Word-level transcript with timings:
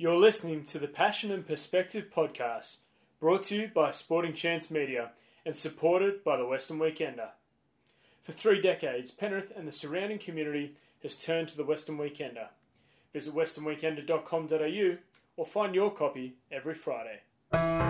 You're 0.00 0.16
listening 0.16 0.62
to 0.62 0.78
the 0.78 0.88
Passion 0.88 1.30
and 1.30 1.46
Perspective 1.46 2.06
podcast, 2.10 2.78
brought 3.20 3.42
to 3.42 3.54
you 3.54 3.68
by 3.68 3.90
Sporting 3.90 4.32
Chance 4.32 4.70
Media 4.70 5.10
and 5.44 5.54
supported 5.54 6.24
by 6.24 6.38
the 6.38 6.46
Western 6.46 6.78
Weekender. 6.78 7.28
For 8.22 8.32
three 8.32 8.62
decades, 8.62 9.10
Penrith 9.10 9.52
and 9.54 9.68
the 9.68 9.72
surrounding 9.72 10.18
community 10.18 10.72
has 11.02 11.14
turned 11.14 11.48
to 11.48 11.56
the 11.58 11.64
Western 11.64 11.98
Weekender. 11.98 12.46
Visit 13.12 13.34
westernweekender.com.au 13.34 14.96
or 15.36 15.44
find 15.44 15.74
your 15.74 15.90
copy 15.90 16.32
every 16.50 16.72
Friday. 16.72 17.89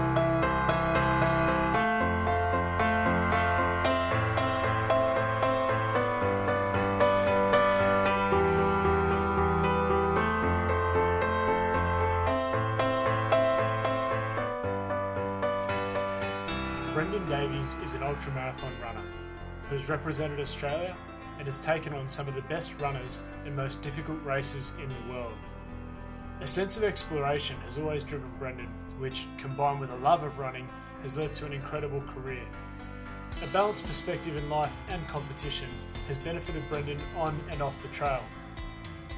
Is 17.61 17.93
an 17.93 18.01
ultramarathon 18.01 18.81
runner 18.83 19.03
who 19.69 19.77
has 19.77 19.91
represented 19.91 20.41
Australia 20.41 20.97
and 21.37 21.45
has 21.45 21.63
taken 21.63 21.93
on 21.93 22.09
some 22.09 22.27
of 22.27 22.35
the 22.35 22.41
best 22.43 22.81
runners 22.81 23.21
and 23.45 23.55
most 23.55 23.83
difficult 23.83 24.19
races 24.25 24.73
in 24.83 24.89
the 24.89 25.13
world. 25.13 25.35
A 26.41 26.47
sense 26.47 26.79
of 26.79 26.85
exploration 26.85 27.59
has 27.65 27.77
always 27.77 28.03
driven 28.03 28.31
Brendan, 28.39 28.69
which, 28.99 29.27
combined 29.37 29.79
with 29.79 29.91
a 29.91 29.97
love 29.97 30.23
of 30.23 30.39
running, 30.39 30.67
has 31.03 31.19
led 31.19 31.35
to 31.35 31.45
an 31.45 31.53
incredible 31.53 32.01
career. 32.01 32.47
A 33.45 33.47
balanced 33.49 33.87
perspective 33.87 34.37
in 34.37 34.49
life 34.49 34.75
and 34.89 35.07
competition 35.07 35.69
has 36.07 36.17
benefited 36.17 36.67
Brendan 36.67 36.99
on 37.15 37.39
and 37.51 37.61
off 37.61 37.83
the 37.83 37.89
trail. 37.89 38.23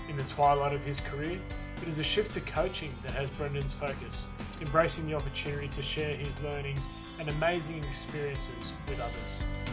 In 0.08 0.16
the 0.16 0.24
twilight 0.24 0.74
of 0.74 0.84
his 0.84 0.98
career, 0.98 1.38
it 1.82 1.88
is 1.88 1.98
a 1.98 2.02
shift 2.02 2.30
to 2.32 2.40
coaching 2.40 2.90
that 3.02 3.12
has 3.12 3.28
Brendan's 3.30 3.74
focus, 3.74 4.28
embracing 4.60 5.06
the 5.06 5.14
opportunity 5.14 5.66
to 5.68 5.82
share 5.82 6.14
his 6.14 6.40
learnings 6.40 6.90
and 7.18 7.28
amazing 7.28 7.82
experiences 7.84 8.72
with 8.88 9.00
others. 9.00 9.71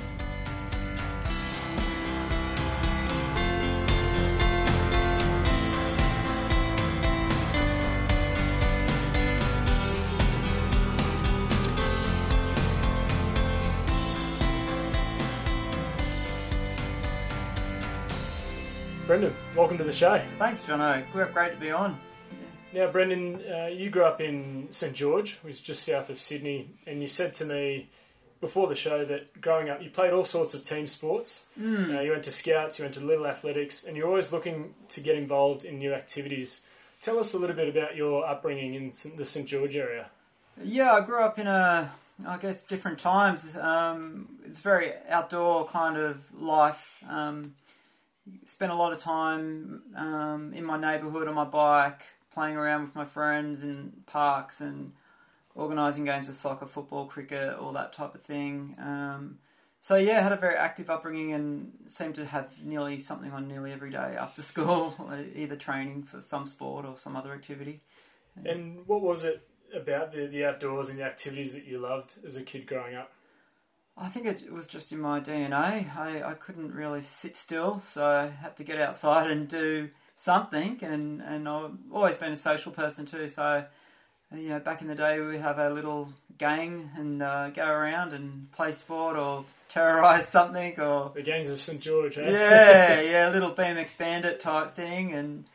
To 19.80 19.86
the 19.86 19.94
show. 19.94 20.22
Thanks, 20.38 20.64
Jono. 20.64 21.10
Great 21.14 21.54
to 21.54 21.58
be 21.58 21.72
on. 21.72 21.98
Now, 22.74 22.92
Brendan, 22.92 23.42
uh, 23.50 23.68
you 23.68 23.90
grew 23.90 24.04
up 24.04 24.20
in 24.20 24.68
St 24.70 24.94
George, 24.94 25.38
which 25.38 25.54
is 25.54 25.60
just 25.62 25.84
south 25.84 26.10
of 26.10 26.20
Sydney, 26.20 26.70
and 26.86 27.02
you 27.02 27.08
said 27.08 27.34
to 27.36 27.46
me 27.46 27.90
before 28.42 28.68
the 28.68 28.76
show 28.76 29.06
that 29.06 29.40
growing 29.40 29.70
up 29.70 29.82
you 29.82 29.90
played 29.90 30.12
all 30.12 30.26
sorts 30.26 30.54
of 30.54 30.64
team 30.64 30.86
sports. 30.86 31.46
Mm. 31.58 31.98
Uh, 31.98 32.02
you 32.02 32.12
went 32.12 32.24
to 32.24 32.32
scouts, 32.32 32.78
you 32.78 32.84
went 32.84 32.94
to 32.96 33.00
little 33.00 33.26
athletics, 33.26 33.86
and 33.86 33.96
you're 33.96 34.08
always 34.08 34.34
looking 34.34 34.74
to 34.90 35.00
get 35.00 35.16
involved 35.16 35.64
in 35.64 35.80
new 35.80 35.94
activities. 35.94 36.66
Tell 37.00 37.18
us 37.18 37.34
a 37.34 37.40
little 37.40 37.56
bit 37.56 37.70
about 37.70 37.96
your 37.96 38.26
upbringing 38.26 38.74
in 38.74 38.92
the 39.16 39.26
St 39.26 39.48
George 39.48 39.78
area. 39.78 40.10
Yeah, 40.62 40.92
I 40.92 41.02
grew 41.02 41.22
up 41.22 41.40
in 41.40 41.48
a, 41.48 41.90
I 42.28 42.38
guess, 42.38 42.64
different 42.64 43.00
times. 43.00 43.56
Um, 43.56 44.28
it's 44.46 44.60
very 44.60 44.92
outdoor 45.08 45.68
kind 45.68 45.96
of 45.96 46.18
life. 46.38 47.02
Um, 47.08 47.54
spent 48.46 48.72
a 48.72 48.76
lot 48.76 48.92
of 48.92 48.98
time 49.00 49.84
um, 49.96 50.54
in 50.54 50.64
my 50.64 50.80
neighbourhood 50.80 51.28
on 51.28 51.36
my 51.36 51.46
bike, 51.46 52.04
playing 52.34 52.56
around 52.56 52.84
with 52.84 52.96
my 52.96 53.06
friends 53.06 53.64
in 53.64 53.94
parks 54.06 54.62
and 54.62 54.94
organising 55.56 56.06
games 56.06 56.30
of 56.30 56.36
soccer, 56.36 56.66
football, 56.66 57.06
cricket, 57.06 57.58
all 57.58 57.72
that 57.74 57.94
type 57.94 58.16
of 58.16 58.22
thing. 58.22 58.76
Um, 58.80 59.40
so 59.82 59.96
yeah, 59.96 60.20
I 60.20 60.22
had 60.22 60.32
a 60.32 60.38
very 60.38 60.56
active 60.56 60.90
upbringing 60.90 61.34
and 61.34 61.72
seemed 61.86 62.16
to 62.16 62.26
have 62.26 62.64
nearly 62.64 62.98
something 62.98 63.32
on 63.32 63.48
nearly 63.48 63.72
every 63.72 63.92
day 63.92 64.16
after 64.18 64.42
school, 64.52 64.96
either 65.36 65.56
training 65.56 66.04
for 66.04 66.20
some 66.20 66.46
sport 66.46 66.86
or 66.86 66.98
some 66.98 67.16
other 67.16 67.34
activity. 67.34 67.82
And 68.46 68.88
what 68.88 69.02
was 69.02 69.26
it 69.26 69.46
about 69.74 70.14
the, 70.14 70.28
the 70.28 70.46
outdoors 70.46 70.90
and 70.90 71.00
the 71.00 71.04
activities 71.04 71.54
that 71.54 71.66
you 71.66 71.80
loved 71.80 72.16
as 72.26 72.38
a 72.38 72.44
kid 72.44 72.66
growing 72.66 72.96
up? 72.96 73.12
I 74.02 74.08
think 74.08 74.26
it 74.26 74.52
was 74.52 74.68
just 74.68 74.92
in 74.92 75.00
my 75.00 75.20
DNA. 75.20 75.96
I, 75.98 76.24
I 76.24 76.34
couldn't 76.34 76.74
really 76.74 77.02
sit 77.02 77.36
still, 77.36 77.82
so 77.82 78.06
I 78.06 78.28
had 78.28 78.56
to 78.58 78.64
get 78.64 78.80
outside 78.80 79.30
and 79.30 79.48
do 79.48 79.90
something. 80.16 80.80
And, 80.82 81.22
and 81.22 81.48
I've 81.48 81.72
always 81.92 82.16
been 82.16 82.32
a 82.32 82.38
social 82.38 82.72
person 82.72 83.06
too, 83.06 83.28
so 83.28 83.66
you 84.34 84.50
know, 84.50 84.60
back 84.60 84.82
in 84.82 84.88
the 84.88 84.96
day 84.96 85.20
we'd 85.20 85.42
have 85.42 85.58
a 85.58 85.70
little 85.70 86.14
gang 86.38 86.90
and 86.96 87.22
uh, 87.22 87.50
go 87.50 87.68
around 87.68 88.14
and 88.14 88.52
play 88.52 88.72
sport 88.72 89.18
or 89.18 89.44
terrorise 89.68 90.28
something 90.30 90.80
or 90.80 91.12
the 91.14 91.22
gangs 91.22 91.50
of 91.50 91.60
St 91.60 91.82
George. 91.82 92.18
Eh? 92.18 92.30
Yeah, 92.30 93.02
yeah, 93.12 93.30
little 93.30 93.52
BMX 93.52 93.98
Bandit 93.98 94.40
type 94.40 94.76
thing, 94.76 95.14
and 95.14 95.46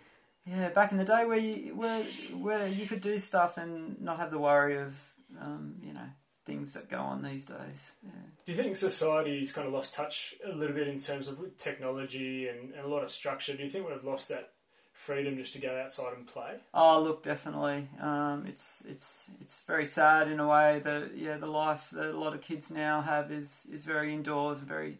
yeah, 0.44 0.70
back 0.70 0.92
in 0.92 0.98
the 0.98 1.04
day 1.04 1.24
where 1.24 1.38
you 1.38 1.74
where 1.74 2.02
where 2.32 2.68
you 2.68 2.86
could 2.86 3.00
do 3.00 3.18
stuff 3.18 3.56
and 3.56 4.00
not 4.02 4.18
have 4.18 4.30
the 4.30 4.38
worry 4.38 4.76
of 4.76 4.94
um, 5.40 5.76
you 5.82 5.92
know 5.92 6.08
things 6.44 6.74
that 6.74 6.88
go 6.88 6.98
on 6.98 7.22
these 7.22 7.44
days. 7.44 7.94
Yeah. 8.02 8.10
Do 8.44 8.52
you 8.52 8.58
think 8.58 8.76
society's 8.76 9.52
kind 9.52 9.66
of 9.66 9.72
lost 9.72 9.94
touch 9.94 10.34
a 10.44 10.54
little 10.54 10.76
bit 10.76 10.88
in 10.88 10.98
terms 10.98 11.28
of 11.28 11.38
technology 11.56 12.48
and, 12.48 12.74
and, 12.74 12.84
a 12.84 12.88
lot 12.88 13.02
of 13.02 13.10
structure? 13.10 13.56
Do 13.56 13.62
you 13.62 13.68
think 13.68 13.88
we've 13.88 14.04
lost 14.04 14.28
that 14.28 14.52
freedom 14.92 15.36
just 15.36 15.54
to 15.54 15.58
go 15.58 15.80
outside 15.80 16.16
and 16.16 16.26
play? 16.26 16.56
Oh, 16.72 17.02
look, 17.02 17.22
definitely. 17.22 17.88
Um, 18.00 18.44
it's 18.46 18.84
it's 18.86 19.30
it's 19.40 19.60
very 19.62 19.84
sad 19.84 20.28
in 20.28 20.38
a 20.38 20.46
way 20.46 20.80
that 20.84 21.16
yeah, 21.16 21.36
the 21.38 21.46
life 21.46 21.88
that 21.92 22.14
a 22.14 22.18
lot 22.18 22.34
of 22.34 22.40
kids 22.40 22.70
now 22.70 23.00
have 23.00 23.32
is 23.32 23.66
is 23.72 23.84
very 23.84 24.12
indoors, 24.12 24.58
and 24.58 24.68
very 24.68 24.98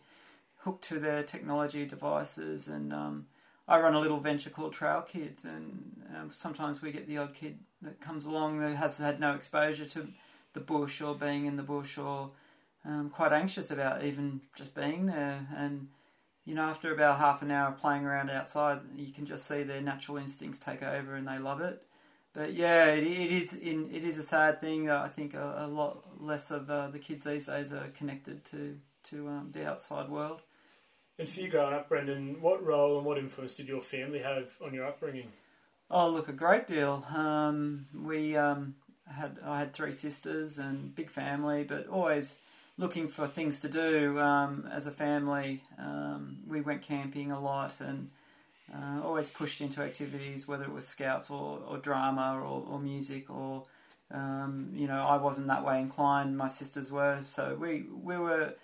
hooked 0.58 0.84
to 0.84 0.98
their 0.98 1.22
technology 1.22 1.84
devices 1.86 2.68
and. 2.68 2.92
Um, 2.92 3.26
I 3.66 3.80
run 3.80 3.94
a 3.94 4.00
little 4.00 4.20
venture 4.20 4.50
called 4.50 4.74
Trail 4.74 5.00
Kids, 5.00 5.44
and 5.44 6.02
um, 6.14 6.30
sometimes 6.30 6.82
we 6.82 6.92
get 6.92 7.08
the 7.08 7.16
odd 7.16 7.32
kid 7.32 7.60
that 7.80 7.98
comes 7.98 8.26
along 8.26 8.60
that 8.60 8.74
has 8.74 8.98
had 8.98 9.20
no 9.20 9.34
exposure 9.34 9.86
to 9.86 10.08
the 10.54 10.60
bush 10.60 11.00
or 11.00 11.14
being 11.14 11.46
in 11.46 11.56
the 11.56 11.62
bush 11.62 11.98
or 11.98 12.30
um, 12.84 13.10
quite 13.10 13.32
anxious 13.32 13.70
about 13.70 14.02
even 14.02 14.40
just 14.56 14.74
being 14.74 15.06
there. 15.06 15.46
And 15.56 15.88
you 16.44 16.54
know, 16.54 16.62
after 16.62 16.92
about 16.92 17.18
half 17.18 17.42
an 17.42 17.50
hour 17.50 17.68
of 17.68 17.78
playing 17.78 18.04
around 18.04 18.30
outside, 18.30 18.80
you 18.96 19.12
can 19.12 19.26
just 19.26 19.46
see 19.46 19.62
their 19.62 19.80
natural 19.80 20.18
instincts 20.18 20.58
take 20.58 20.82
over 20.82 21.14
and 21.14 21.26
they 21.26 21.38
love 21.38 21.60
it. 21.60 21.82
But 22.32 22.52
yeah, 22.52 22.86
it, 22.86 23.04
it 23.04 23.30
is 23.30 23.54
in 23.54 23.90
it 23.92 24.04
is 24.04 24.18
a 24.18 24.22
sad 24.22 24.60
thing. 24.60 24.90
I 24.90 25.08
think 25.08 25.34
a, 25.34 25.54
a 25.58 25.66
lot 25.66 26.04
less 26.20 26.50
of 26.50 26.68
uh, 26.68 26.88
the 26.88 26.98
kids 26.98 27.24
these 27.24 27.46
days 27.46 27.72
are 27.72 27.88
connected 27.96 28.44
to 28.46 28.78
to 29.04 29.28
um, 29.28 29.50
the 29.52 29.68
outside 29.68 30.08
world. 30.08 30.42
And 31.18 31.28
for 31.28 31.40
you 31.40 31.48
growing 31.48 31.74
up, 31.74 31.88
Brendan, 31.88 32.40
what 32.40 32.64
role 32.64 32.96
and 32.96 33.06
what 33.06 33.18
influence 33.18 33.56
did 33.56 33.68
your 33.68 33.80
family 33.80 34.18
have 34.18 34.56
on 34.64 34.74
your 34.74 34.84
upbringing? 34.84 35.30
Oh, 35.88 36.10
look, 36.10 36.28
a 36.28 36.32
great 36.32 36.66
deal. 36.66 37.04
Um, 37.14 37.86
we 37.94 38.36
um, 38.36 38.74
had 39.10 39.38
I 39.44 39.58
had 39.58 39.72
three 39.72 39.92
sisters 39.92 40.58
and 40.58 40.94
big 40.94 41.10
family, 41.10 41.64
but 41.64 41.86
always 41.88 42.38
looking 42.76 43.08
for 43.08 43.26
things 43.26 43.58
to 43.60 43.68
do 43.68 44.18
um, 44.18 44.68
as 44.72 44.86
a 44.86 44.90
family. 44.90 45.62
Um, 45.78 46.38
we 46.46 46.60
went 46.60 46.82
camping 46.82 47.30
a 47.30 47.40
lot 47.40 47.74
and 47.80 48.10
uh, 48.74 49.00
always 49.02 49.28
pushed 49.28 49.60
into 49.60 49.82
activities, 49.82 50.48
whether 50.48 50.64
it 50.64 50.72
was 50.72 50.86
scouts 50.86 51.30
or, 51.30 51.60
or 51.68 51.78
drama 51.78 52.40
or, 52.42 52.64
or, 52.68 52.80
music 52.80 53.30
or 53.30 53.64
um, 54.10 54.70
you 54.74 54.86
know 54.86 55.02
I 55.02 55.16
wasn't 55.16 55.48
that 55.48 55.64
way 55.64 55.80
inclined. 55.80 56.36
My 56.36 56.48
sisters 56.48 56.90
were, 56.90 57.20
so 57.24 57.56
we 57.60 57.84
we 58.02 58.16
were 58.16 58.54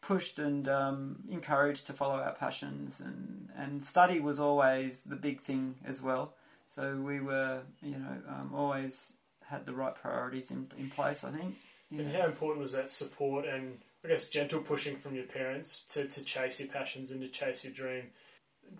pushed 0.00 0.38
and 0.38 0.68
um, 0.68 1.16
encouraged 1.30 1.86
to 1.86 1.92
follow 1.92 2.16
our 2.16 2.32
passions 2.32 3.00
and 3.00 3.48
and 3.56 3.84
study 3.84 4.20
was 4.20 4.38
always 4.38 5.02
the 5.02 5.16
big 5.16 5.40
thing 5.40 5.76
as 5.84 6.00
well. 6.02 6.34
So 6.66 6.96
we 6.96 7.20
were 7.20 7.62
you 7.82 7.96
know 7.96 8.16
um, 8.28 8.52
always 8.54 9.12
had 9.48 9.66
the 9.66 9.72
right 9.72 9.94
priorities 9.94 10.50
in, 10.50 10.70
in 10.76 10.90
place, 10.90 11.24
I 11.24 11.30
think. 11.30 11.56
Yeah. 11.90 12.02
And 12.02 12.14
how 12.14 12.26
important 12.26 12.62
was 12.62 12.72
that 12.72 12.90
support 12.90 13.46
and, 13.46 13.78
I 14.04 14.08
guess, 14.08 14.28
gentle 14.28 14.60
pushing 14.60 14.96
from 14.96 15.14
your 15.14 15.24
parents 15.24 15.84
to, 15.90 16.06
to 16.06 16.22
chase 16.22 16.60
your 16.60 16.68
passions 16.68 17.10
and 17.10 17.20
to 17.20 17.28
chase 17.28 17.64
your 17.64 17.72
dream? 17.72 18.04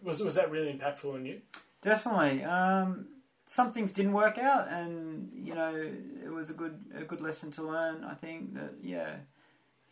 Was, 0.02 0.22
was 0.22 0.34
that 0.34 0.50
really 0.50 0.72
impactful 0.72 1.12
on 1.12 1.24
you? 1.24 1.40
Definitely. 1.80 2.44
Um, 2.44 3.06
some 3.46 3.72
things 3.72 3.92
didn't 3.92 4.12
work 4.12 4.36
out, 4.38 4.68
and 4.68 5.30
you 5.32 5.54
know 5.54 5.74
it 5.74 6.30
was 6.30 6.50
a 6.50 6.52
good 6.52 6.78
a 6.94 7.04
good 7.04 7.20
lesson 7.20 7.50
to 7.52 7.62
learn. 7.62 8.04
I 8.04 8.14
think 8.14 8.54
that 8.54 8.74
yeah, 8.82 9.16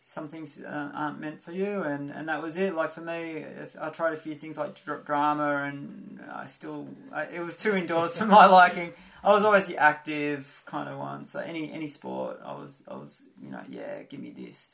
some 0.05 0.27
things 0.27 0.61
uh, 0.63 0.91
aren't 0.93 1.19
meant 1.19 1.41
for 1.41 1.51
you, 1.51 1.83
and, 1.83 2.11
and 2.11 2.29
that 2.29 2.41
was 2.41 2.55
it. 2.55 2.73
Like 2.73 2.91
for 2.91 3.01
me, 3.01 3.45
I 3.79 3.89
tried 3.89 4.13
a 4.13 4.17
few 4.17 4.35
things 4.35 4.57
like 4.57 4.79
drama, 5.05 5.63
and 5.67 6.21
I 6.31 6.47
still 6.47 6.87
I, 7.11 7.25
it 7.25 7.41
was 7.41 7.57
too 7.57 7.75
indoors 7.75 8.17
for 8.17 8.25
my 8.25 8.45
liking. 8.61 8.93
I 9.23 9.33
was 9.33 9.43
always 9.43 9.67
the 9.67 9.77
active 9.77 10.61
kind 10.65 10.87
of 10.89 10.97
one. 10.97 11.25
So 11.25 11.39
any 11.39 11.71
any 11.71 11.87
sport, 11.87 12.39
I 12.43 12.53
was 12.53 12.83
I 12.87 12.95
was 12.95 13.23
you 13.41 13.51
know 13.51 13.61
yeah, 13.67 14.03
give 14.03 14.19
me 14.19 14.31
this. 14.31 14.69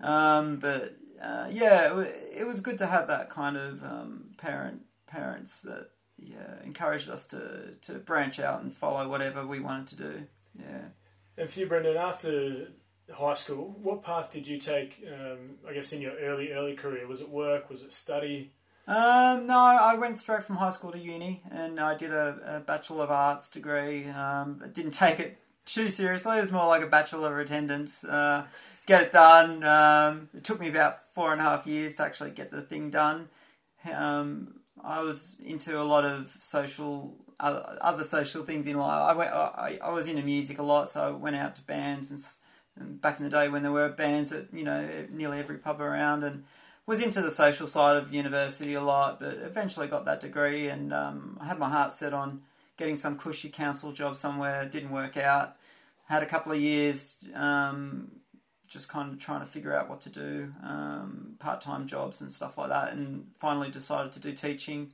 Um, 0.00 0.56
but 0.56 0.96
uh, 1.22 1.48
yeah, 1.50 1.98
it, 1.98 2.38
it, 2.38 2.46
was 2.46 2.60
good 2.60 2.78
to 2.78 2.86
have 2.86 3.08
that 3.08 3.30
kind 3.30 3.56
of 3.56 3.82
um, 3.82 4.30
parent 4.38 4.82
parents 5.08 5.62
that 5.62 5.90
yeah 6.18 6.62
encouraged 6.64 7.10
us 7.10 7.26
to 7.26 7.74
to 7.82 7.94
branch 7.94 8.38
out 8.38 8.62
and 8.62 8.72
follow 8.72 9.08
whatever 9.08 9.44
we 9.46 9.60
wanted 9.60 9.88
to 9.88 9.96
do. 9.96 10.22
Yeah. 10.58 10.84
And 11.36 11.50
for 11.50 11.60
you, 11.60 11.66
Brendan, 11.66 11.96
after 11.96 12.68
high 13.12 13.34
school, 13.34 13.76
what 13.82 14.02
path 14.02 14.30
did 14.30 14.46
you 14.46 14.58
take? 14.58 15.04
Um, 15.06 15.56
I 15.68 15.72
guess 15.72 15.92
in 15.92 16.00
your 16.00 16.14
early 16.18 16.52
early 16.52 16.74
career, 16.74 17.06
was 17.06 17.20
it 17.20 17.28
work? 17.28 17.70
Was 17.70 17.82
it 17.82 17.92
study? 17.92 18.52
Um, 18.86 19.46
no, 19.46 19.58
I 19.58 19.96
went 19.96 20.18
straight 20.18 20.44
from 20.44 20.56
high 20.56 20.70
school 20.70 20.92
to 20.92 20.98
uni, 20.98 21.42
and 21.50 21.78
I 21.78 21.94
did 21.94 22.10
a, 22.10 22.56
a 22.56 22.60
Bachelor 22.60 23.04
of 23.04 23.10
Arts 23.10 23.50
degree. 23.50 24.08
Um, 24.08 24.62
didn't 24.72 24.92
take 24.92 25.20
it 25.20 25.38
too 25.66 25.88
seriously. 25.88 26.38
It 26.38 26.40
was 26.40 26.52
more 26.52 26.66
like 26.66 26.82
a 26.82 26.86
Bachelor 26.86 27.34
of 27.34 27.38
Attendance. 27.38 28.02
Uh, 28.02 28.46
get 28.86 29.02
it 29.02 29.12
done. 29.12 29.62
Um, 29.62 30.30
it 30.34 30.42
took 30.42 30.58
me 30.58 30.68
about 30.68 31.12
four 31.12 31.32
and 31.32 31.40
a 31.40 31.44
half 31.44 31.66
years 31.66 31.96
to 31.96 32.02
actually 32.02 32.30
get 32.30 32.50
the 32.50 32.62
thing 32.62 32.88
done. 32.88 33.28
Um, 33.92 34.60
I 34.82 35.02
was 35.02 35.36
into 35.44 35.78
a 35.78 35.84
lot 35.84 36.06
of 36.06 36.34
social, 36.40 37.14
other, 37.38 37.76
other 37.82 38.04
social 38.04 38.42
things 38.44 38.66
in 38.66 38.78
life. 38.78 39.02
I 39.02 39.12
went, 39.12 39.30
I, 39.30 39.78
I 39.82 39.90
was 39.90 40.06
into 40.06 40.22
music 40.22 40.58
a 40.58 40.62
lot, 40.62 40.88
so 40.88 41.06
I 41.06 41.10
went 41.10 41.36
out 41.36 41.56
to 41.56 41.62
bands 41.62 42.10
and, 42.10 42.20
and 42.80 43.00
back 43.00 43.18
in 43.18 43.24
the 43.24 43.30
day 43.30 43.48
when 43.48 43.62
there 43.62 43.72
were 43.72 43.88
bands 43.88 44.32
at 44.32 44.46
you 44.52 44.64
know 44.64 45.06
nearly 45.10 45.38
every 45.38 45.58
pub 45.58 45.80
around 45.80 46.24
and 46.24 46.44
was 46.86 47.02
into 47.02 47.20
the 47.20 47.30
social 47.30 47.66
side 47.66 47.98
of 47.98 48.14
university 48.14 48.72
a 48.72 48.82
lot, 48.82 49.20
but 49.20 49.36
eventually 49.42 49.86
got 49.86 50.06
that 50.06 50.20
degree 50.20 50.68
and 50.68 50.92
um, 50.92 51.36
I 51.40 51.46
had 51.46 51.58
my 51.58 51.68
heart 51.68 51.92
set 51.92 52.14
on 52.14 52.42
getting 52.78 52.96
some 52.96 53.18
cushy 53.18 53.50
council 53.50 53.92
job 53.92 54.16
somewhere. 54.16 54.64
Didn't 54.64 54.90
work 54.90 55.18
out. 55.18 55.56
Had 56.06 56.22
a 56.22 56.26
couple 56.26 56.52
of 56.52 56.58
years 56.58 57.16
um, 57.34 58.10
just 58.68 58.88
kind 58.88 59.12
of 59.12 59.18
trying 59.18 59.40
to 59.40 59.46
figure 59.46 59.74
out 59.74 59.88
what 59.88 60.00
to 60.02 60.10
do, 60.10 60.52
um, 60.62 61.34
part 61.38 61.60
time 61.60 61.86
jobs 61.86 62.20
and 62.20 62.30
stuff 62.30 62.56
like 62.56 62.68
that, 62.68 62.92
and 62.92 63.26
finally 63.38 63.70
decided 63.70 64.12
to 64.12 64.20
do 64.20 64.32
teaching 64.32 64.92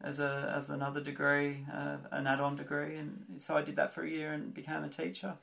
as 0.00 0.20
a 0.20 0.52
as 0.56 0.70
another 0.70 1.00
degree, 1.00 1.64
uh, 1.72 1.96
an 2.12 2.26
add 2.26 2.40
on 2.40 2.56
degree, 2.56 2.96
and 2.96 3.24
so 3.36 3.56
I 3.56 3.62
did 3.62 3.76
that 3.76 3.92
for 3.92 4.04
a 4.04 4.08
year 4.08 4.32
and 4.32 4.54
became 4.54 4.84
a 4.84 4.88
teacher. 4.88 5.34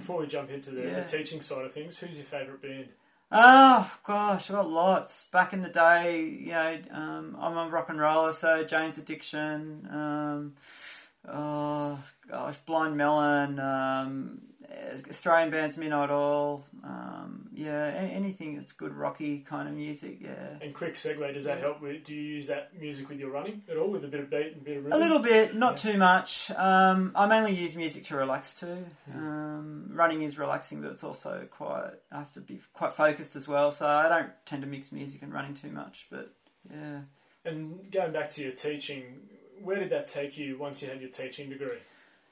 Before 0.00 0.20
we 0.20 0.26
jump 0.26 0.50
into 0.50 0.70
the, 0.70 0.82
yeah. 0.82 1.00
the 1.00 1.06
teaching 1.06 1.40
side 1.40 1.64
of 1.64 1.72
things, 1.72 1.98
who's 1.98 2.16
your 2.16 2.24
favourite 2.24 2.60
band? 2.60 2.88
Oh 3.32 3.98
gosh, 4.02 4.50
I've 4.50 4.56
got 4.56 4.68
lots. 4.68 5.24
Back 5.24 5.52
in 5.52 5.60
the 5.60 5.68
day, 5.68 6.24
you 6.24 6.50
know, 6.50 6.78
um, 6.90 7.36
I'm 7.38 7.56
a 7.56 7.70
rock 7.70 7.88
and 7.88 8.00
roller, 8.00 8.32
so 8.32 8.64
Jane's 8.64 8.98
Addiction, 8.98 9.88
um, 9.90 10.54
oh 11.28 12.02
gosh, 12.28 12.56
Blind 12.66 12.96
Melon, 12.96 13.60
um, 13.60 14.40
Australian 15.08 15.50
bands, 15.50 15.76
Midnight 15.76 16.10
Oil, 16.10 16.64
um, 16.84 17.48
yeah, 17.52 17.86
anything 17.94 18.56
that's 18.56 18.72
good 18.72 18.92
rocky 18.92 19.40
kind 19.40 19.68
of 19.68 19.74
music, 19.74 20.18
yeah. 20.20 20.58
And 20.60 20.72
quick 20.72 20.94
segue, 20.94 21.34
does 21.34 21.44
that 21.44 21.58
yeah. 21.58 21.64
help? 21.64 21.80
With, 21.80 22.04
do 22.04 22.14
you 22.14 22.20
use 22.20 22.46
that 22.46 22.78
music 22.78 23.08
with 23.08 23.18
your 23.18 23.30
running 23.30 23.62
at 23.68 23.76
all, 23.76 23.90
with 23.90 24.04
a 24.04 24.08
bit 24.08 24.20
of 24.20 24.30
beat 24.30 24.52
and 24.52 24.62
a 24.62 24.64
bit 24.64 24.76
of 24.76 24.84
rhythm? 24.84 25.00
A 25.00 25.02
little 25.02 25.18
bit, 25.18 25.54
not 25.54 25.84
yeah. 25.84 25.92
too 25.92 25.98
much. 25.98 26.50
Um, 26.52 27.12
I 27.14 27.26
mainly 27.26 27.54
use 27.54 27.74
music 27.74 28.04
to 28.04 28.16
relax 28.16 28.54
too. 28.54 28.84
Um, 29.14 29.90
running 29.92 30.22
is 30.22 30.38
relaxing, 30.38 30.80
but 30.82 30.90
it's 30.92 31.04
also 31.04 31.46
quite. 31.50 31.90
I 32.12 32.18
have 32.18 32.32
to 32.32 32.40
be 32.40 32.60
quite 32.72 32.92
focused 32.92 33.36
as 33.36 33.48
well, 33.48 33.72
so 33.72 33.86
I 33.86 34.08
don't 34.08 34.30
tend 34.46 34.62
to 34.62 34.68
mix 34.68 34.92
music 34.92 35.22
and 35.22 35.32
running 35.32 35.54
too 35.54 35.70
much. 35.70 36.06
But 36.10 36.32
yeah. 36.70 37.00
And 37.44 37.90
going 37.90 38.12
back 38.12 38.30
to 38.30 38.42
your 38.42 38.52
teaching, 38.52 39.20
where 39.62 39.78
did 39.78 39.90
that 39.90 40.06
take 40.06 40.38
you 40.38 40.58
once 40.58 40.82
you 40.82 40.88
had 40.88 41.00
your 41.00 41.10
teaching 41.10 41.50
degree? 41.50 41.78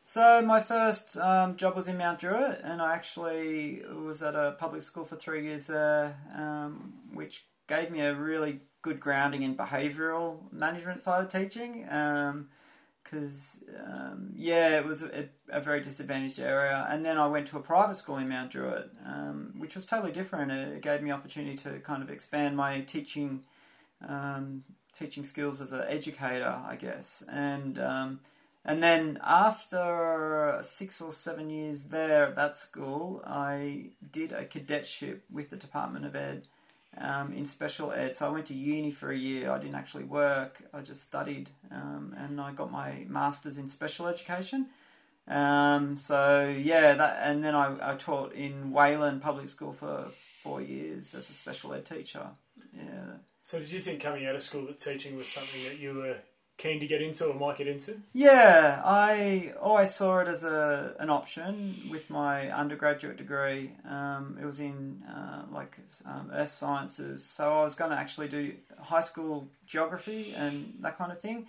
So 0.09 0.41
my 0.41 0.63
first 0.63 1.19
um, 1.19 1.57
job 1.57 1.77
was 1.77 1.87
in 1.87 1.99
Mount 1.99 2.21
Druitt, 2.21 2.63
and 2.65 2.81
I 2.81 2.95
actually 2.95 3.83
was 4.07 4.23
at 4.23 4.35
a 4.35 4.57
public 4.59 4.81
school 4.81 5.05
for 5.05 5.17
three 5.17 5.45
years 5.45 5.67
there, 5.67 6.17
um, 6.35 6.95
which 7.13 7.45
gave 7.67 7.91
me 7.91 8.01
a 8.01 8.15
really 8.15 8.61
good 8.81 9.01
grounding 9.01 9.43
in 9.43 9.55
behavioural 9.55 10.51
management 10.51 11.01
side 11.01 11.25
of 11.25 11.31
teaching. 11.31 11.83
Because 13.05 13.59
um, 13.85 13.93
um, 13.93 14.33
yeah, 14.35 14.79
it 14.79 14.87
was 14.87 15.03
a, 15.03 15.29
a, 15.51 15.61
very 15.61 15.83
disadvantaged 15.83 16.41
area, 16.41 16.87
and 16.89 17.05
then 17.05 17.19
I 17.19 17.27
went 17.27 17.47
to 17.49 17.59
a 17.59 17.61
private 17.61 17.97
school 17.97 18.17
in 18.17 18.31
Mount 18.31 18.51
Druitt, 18.51 18.89
um, 19.05 19.57
which 19.59 19.75
was 19.75 19.85
totally 19.85 20.13
different. 20.13 20.51
It 20.51 20.81
gave 20.81 21.03
me 21.03 21.11
opportunity 21.11 21.55
to 21.57 21.81
kind 21.81 22.03
of 22.03 22.09
expand 22.09 22.57
my 22.57 22.81
teaching 22.81 23.43
um, 24.09 24.65
teaching 24.91 25.23
skills 25.23 25.61
as 25.61 25.73
an 25.73 25.85
educator, 25.87 26.63
I 26.67 26.77
guess, 26.77 27.23
and 27.31 27.79
and 28.69 28.83
then 28.83 29.19
after 29.25 30.61
six 30.63 31.01
or 31.01 31.11
seven 31.11 31.49
years 31.49 31.85
there 31.85 32.27
at 32.27 32.37
that 32.37 32.55
school, 32.55 33.23
I 33.27 33.93
did 34.13 34.31
a 34.31 34.45
cadetship 34.45 35.25
with 35.31 35.49
the 35.49 35.57
Department 35.57 36.05
of 36.05 36.15
Ed 36.15 36.47
um, 36.99 37.33
in 37.33 37.47
special 37.47 37.93
ed. 37.93 38.15
So 38.15 38.27
I 38.27 38.29
went 38.29 38.45
to 38.47 38.55
uni 38.55 38.91
for 38.91 39.11
a 39.11 39.17
year. 39.17 39.51
I 39.51 39.59
didn't 39.59 39.75
actually 39.75 40.05
work. 40.05 40.63
I 40.75 40.83
just 40.83 41.03
studied, 41.03 41.49
um, 41.71 42.15
and 42.19 42.39
I 42.39 42.53
got 42.53 42.71
my 42.71 43.07
masters 43.09 43.57
in 43.57 43.69
special 43.69 44.07
education. 44.07 44.67
Um, 45.27 45.97
so 45.97 46.49
yeah, 46.49 46.93
that 46.93 47.21
and 47.23 47.43
then 47.43 47.55
I, 47.55 47.93
I 47.93 47.95
taught 47.95 48.35
in 48.35 48.71
Whalan 48.71 49.21
Public 49.21 49.49
School 49.49 49.73
for 49.73 50.09
four 50.43 50.61
years 50.61 51.15
as 51.15 51.31
a 51.31 51.33
special 51.33 51.73
ed 51.73 51.87
teacher. 51.87 52.27
Yeah. 52.77 53.17
So 53.43 53.59
did 53.59 53.73
you 53.73 53.81
think 53.81 54.03
coming 54.03 54.27
out 54.27 54.35
of 54.35 54.43
school 54.43 54.67
that 54.67 54.79
teaching 54.79 55.17
was 55.17 55.29
something 55.29 55.65
that 55.65 55.79
you 55.79 55.95
were 55.95 56.17
keen 56.59 56.81
to 56.81 56.87
get 56.87 57.01
into 57.01 57.27
or 57.27 57.35
might 57.35 57.57
get 57.57 57.69
into? 57.69 58.01
Yeah, 58.13 58.83
I 58.85 59.55
always 59.61 59.95
saw 59.95 60.19
it 60.19 60.29
as 60.29 60.45
a 60.45 60.95
an 60.99 61.09
option 61.09 61.89
with 61.91 62.11
my 62.11 62.51
undergraduate 62.51 63.17
degree. 63.17 63.73
Um, 63.89 64.37
it 64.41 64.45
was 64.45 64.61
in 64.61 65.03
uh, 65.09 65.45
like 65.51 65.79
um, 66.05 66.31
earth 66.35 66.51
sciences, 66.51 67.25
so 67.25 67.61
I 67.61 67.63
was 67.63 67.75
going 67.75 67.93
to 67.93 67.97
actually 67.97 68.29
do 68.29 68.55
high 68.79 69.01
school 69.01 69.49
geography 69.67 70.35
and 70.37 70.75
that 70.81 70.99
kind 70.99 71.13
of 71.13 71.21
thing. 71.21 71.47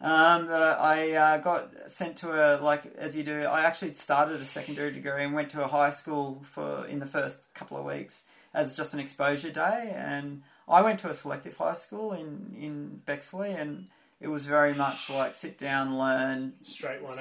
Um, 0.00 0.46
that 0.46 0.62
I, 0.80 1.14
uh, 1.14 1.38
got 1.38 1.90
sent 1.90 2.18
to 2.18 2.30
a 2.30 2.62
like 2.62 2.94
as 2.96 3.16
you 3.16 3.24
do. 3.24 3.42
I 3.42 3.62
actually 3.62 3.94
started 3.94 4.40
a 4.40 4.44
secondary 4.44 4.92
degree 4.92 5.24
and 5.24 5.34
went 5.34 5.50
to 5.50 5.64
a 5.64 5.68
high 5.68 5.90
school 5.90 6.44
for 6.52 6.86
in 6.86 7.00
the 7.00 7.06
first 7.06 7.52
couple 7.54 7.76
of 7.76 7.84
weeks 7.84 8.22
as 8.54 8.76
just 8.76 8.94
an 8.94 9.00
exposure 9.00 9.50
day. 9.50 9.92
And 9.94 10.42
I 10.68 10.82
went 10.82 11.00
to 11.00 11.10
a 11.10 11.14
selective 11.14 11.56
high 11.56 11.74
school 11.74 12.12
in 12.12 12.54
in 12.56 13.02
Bexley 13.06 13.50
and 13.50 13.88
it 14.20 14.28
was 14.28 14.46
very 14.46 14.74
much 14.74 15.10
like 15.10 15.32
sit 15.32 15.58
down, 15.58 15.96
learn 15.96 16.54
straight 16.62 17.02
one 17.02 17.12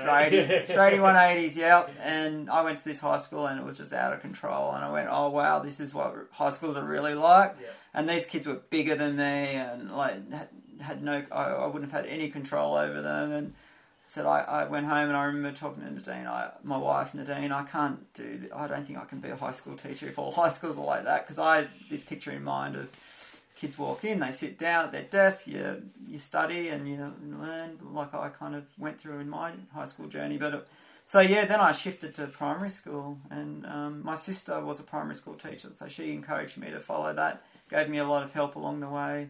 straight 0.66 1.00
one 1.02 1.16
eighties. 1.16 1.56
Yep. 1.56 1.92
And 2.02 2.50
I 2.50 2.64
went 2.64 2.80
to 2.80 2.84
this 2.84 3.02
high 3.02 3.18
school 3.18 3.46
and 3.46 3.60
it 3.60 3.66
was 3.66 3.78
just 3.78 3.94
out 3.94 4.14
of 4.14 4.22
control. 4.22 4.72
And 4.72 4.84
I 4.84 4.92
went, 4.92 5.08
oh 5.12 5.30
wow, 5.30 5.60
this 5.60 5.80
is 5.80 5.94
what 5.94 6.16
high 6.32 6.50
schools 6.50 6.76
are 6.76 6.84
really 6.84 7.14
like. 7.14 7.56
Yeah. 7.62 7.68
And 7.94 8.10
these 8.10 8.26
kids 8.26 8.48
were 8.48 8.56
bigger 8.56 8.96
than 8.96 9.16
me 9.16 9.24
and 9.24 9.92
like 9.92 10.32
had, 10.32 10.50
had 10.82 11.04
no, 11.04 11.24
I, 11.32 11.44
I, 11.44 11.68
wouldn't 11.68 11.92
have 11.92 12.06
had 12.06 12.12
any 12.12 12.30
control 12.30 12.76
over 12.76 13.02
them. 13.02 13.32
And 13.32 13.54
said 14.08 14.26
I, 14.26 14.40
I 14.40 14.64
went 14.64 14.88
home 14.88 15.10
and 15.10 15.18
I 15.18 15.26
remember 15.26 15.56
talking 15.56 15.84
to 15.84 15.92
Nadine, 15.92 16.26
I, 16.26 16.50
my 16.64 16.78
wife 16.78 17.14
Nadine, 17.14 17.52
I 17.52 17.64
can't 17.64 18.12
do, 18.14 18.50
I 18.56 18.66
don't 18.66 18.88
think 18.88 18.98
I 18.98 19.06
can 19.06 19.20
be 19.20 19.30
a 19.30 19.36
high 19.36 19.51
school 19.51 19.75
teacher 19.75 20.08
if 20.08 20.18
all 20.18 20.32
high 20.42 20.50
schools 20.50 20.80
are 20.80 20.86
like 20.86 21.04
that 21.04 21.25
because 21.25 21.38
I 21.38 21.58
had 21.58 21.70
this 21.92 22.01
picture 22.01 22.32
in 22.32 22.44
mind 22.44 22.75
of 22.75 22.89
kids 23.58 23.78
walk 23.78 24.06
in, 24.06 24.20
they 24.20 24.32
sit 24.32 24.58
down 24.58 24.86
at 24.86 24.92
their 24.92 25.04
desk, 25.04 25.48
you 25.48 25.84
you 26.08 26.20
study 26.20 26.70
and 26.70 26.88
you 26.88 27.12
learn 27.40 27.78
like 27.82 28.14
I 28.14 28.30
kind 28.30 28.56
of 28.56 28.64
went 28.78 29.00
through 29.00 29.20
in 29.20 29.30
my 29.30 29.52
high 29.74 29.86
school 29.86 30.08
journey. 30.08 30.38
But 30.38 30.54
it, 30.54 30.68
so 31.04 31.20
yeah, 31.20 31.46
then 31.46 31.60
I 31.60 31.72
shifted 31.72 32.14
to 32.16 32.28
primary 32.28 32.70
school, 32.70 33.18
and 33.30 33.66
um, 33.66 34.04
my 34.04 34.16
sister 34.16 34.64
was 34.64 34.80
a 34.80 34.84
primary 34.84 35.16
school 35.16 35.36
teacher, 35.36 35.72
so 35.72 35.88
she 35.88 36.12
encouraged 36.12 36.58
me 36.58 36.70
to 36.70 36.80
follow 36.80 37.14
that, 37.14 37.44
gave 37.70 37.90
me 37.90 37.98
a 37.98 38.06
lot 38.06 38.24
of 38.24 38.32
help 38.34 38.56
along 38.56 38.82
the 38.82 38.90
way. 38.90 39.30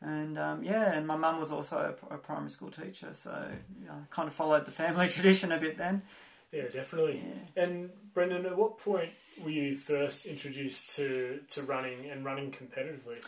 And 0.00 0.36
um, 0.36 0.64
yeah, 0.64 0.92
and 0.92 1.06
my 1.06 1.16
mum 1.16 1.38
was 1.38 1.52
also 1.52 1.96
a, 2.10 2.14
a, 2.14 2.18
primary 2.18 2.50
school 2.50 2.72
teacher, 2.72 3.10
so 3.12 3.30
I 3.30 3.94
kind 4.10 4.26
of 4.26 4.34
followed 4.34 4.66
the 4.66 4.72
family 4.72 5.08
tradition 5.16 5.52
a 5.52 5.58
bit 5.58 5.78
then. 5.78 6.02
Yeah, 6.50 6.64
definitely. 6.72 7.22
Yeah. 7.24 7.62
And 7.62 7.90
Brendan, 8.12 8.44
at 8.44 8.56
what 8.56 8.78
point 8.78 9.10
were 9.42 9.50
you 9.50 9.74
first 9.74 10.26
introduced 10.26 10.96
to, 10.96 11.40
to 11.48 11.62
running 11.62 12.10
and 12.10 12.24
running 12.24 12.50
competitively? 12.50 13.24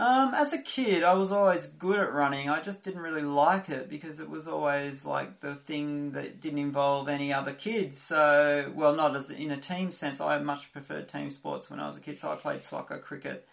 Um, 0.00 0.32
as 0.32 0.54
a 0.54 0.58
kid, 0.58 1.02
I 1.02 1.12
was 1.12 1.30
always 1.30 1.66
good 1.66 1.98
at 2.00 2.10
running. 2.10 2.48
I 2.48 2.62
just 2.62 2.82
didn't 2.82 3.02
really 3.02 3.20
like 3.20 3.68
it 3.68 3.90
because 3.90 4.18
it 4.18 4.30
was 4.30 4.48
always 4.48 5.04
like 5.04 5.40
the 5.40 5.56
thing 5.56 6.12
that 6.12 6.40
didn't 6.40 6.58
involve 6.58 7.10
any 7.10 7.34
other 7.34 7.52
kids. 7.52 7.98
So, 7.98 8.72
well, 8.74 8.94
not 8.94 9.14
as 9.14 9.30
in 9.30 9.50
a 9.50 9.58
team 9.58 9.92
sense. 9.92 10.18
I 10.18 10.38
much 10.38 10.72
preferred 10.72 11.06
team 11.06 11.28
sports 11.28 11.68
when 11.68 11.80
I 11.80 11.86
was 11.86 11.98
a 11.98 12.00
kid. 12.00 12.18
So 12.18 12.32
I 12.32 12.36
played 12.36 12.64
soccer, 12.64 12.96
cricket, 12.96 13.46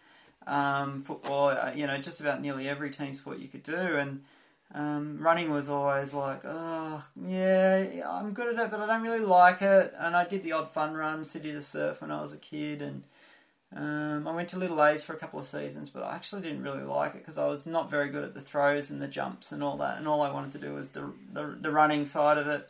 um, 0.48 1.04
football. 1.04 1.50
Uh, 1.50 1.74
you 1.76 1.86
know, 1.86 1.98
just 1.98 2.22
about 2.22 2.42
nearly 2.42 2.70
every 2.70 2.92
team 2.92 3.14
sport 3.14 3.40
you 3.40 3.50
could 3.50 3.64
do. 3.64 3.76
And 3.76 4.22
um, 4.74 5.18
running 5.20 5.52
was 5.52 5.68
always 5.68 6.14
like, 6.14 6.44
oh, 6.46 7.04
yeah, 7.26 8.04
I'm 8.08 8.32
good 8.32 8.58
at 8.58 8.68
it, 8.68 8.72
but 8.72 8.80
I 8.80 8.88
don't 8.88 9.02
really 9.02 9.20
like 9.20 9.62
it. 9.62 9.94
And 10.00 10.16
I 10.16 10.24
did 10.24 10.44
the 10.44 10.54
odd 10.54 10.72
fun 10.72 10.94
run, 10.94 11.26
city 11.26 11.52
to 11.52 11.62
surf 11.62 12.00
when 12.00 12.10
I 12.10 12.22
was 12.22 12.32
a 12.32 12.38
kid, 12.38 12.82
and 12.82 13.04
um, 13.76 14.28
I 14.28 14.34
went 14.34 14.50
to 14.50 14.58
Little 14.58 14.84
A's 14.84 15.04
for 15.04 15.14
a 15.14 15.18
couple 15.18 15.40
of 15.40 15.46
seasons, 15.46 15.90
but 15.90 16.02
I 16.02 16.16
actually 16.16 16.42
didn't 16.42 16.64
really 16.64 16.84
like 16.84 17.16
it 17.16 17.20
because 17.20 17.38
I 17.38 17.48
was 17.48 17.66
not 17.66 17.90
very 17.90 18.10
good 18.10 18.24
at 18.24 18.34
the 18.34 18.42
throws 18.42 18.90
and 18.90 19.02
the 19.02 19.08
jumps 19.08 19.52
and 19.52 19.62
all 19.62 19.78
that, 19.78 19.98
and 19.98 20.08
all 20.08 20.22
I 20.22 20.32
wanted 20.32 20.54
to 20.54 20.60
do 20.60 20.74
was 20.74 20.90
the 20.90 21.12
the, 21.32 21.58
the 21.60 21.72
running 21.72 22.06
side 22.06 22.38
of 22.38 22.48
it. 22.48 22.70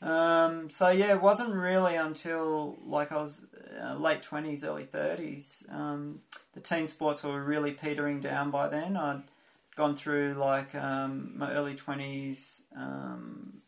Um, 0.00 0.68
so 0.68 0.88
yeah, 0.88 1.12
it 1.12 1.22
wasn't 1.22 1.52
really 1.52 1.96
until 1.96 2.78
like 2.84 3.12
I 3.12 3.16
was 3.16 3.46
uh, 3.80 3.94
late 3.94 4.22
twenties, 4.22 4.64
early 4.64 4.84
thirties. 4.84 5.64
Um, 5.70 6.20
the 6.54 6.60
team 6.60 6.86
sports 6.86 7.22
were 7.22 7.42
really 7.42 7.72
petering 7.72 8.20
down 8.20 8.50
by 8.50 8.68
then. 8.68 8.96
I'd 8.96 9.22
gone 9.76 9.94
through 9.94 10.34
like 10.34 10.74
um, 10.74 11.32
my 11.36 11.52
early 11.52 11.74
twenties, 11.74 12.62
um, 12.74 13.60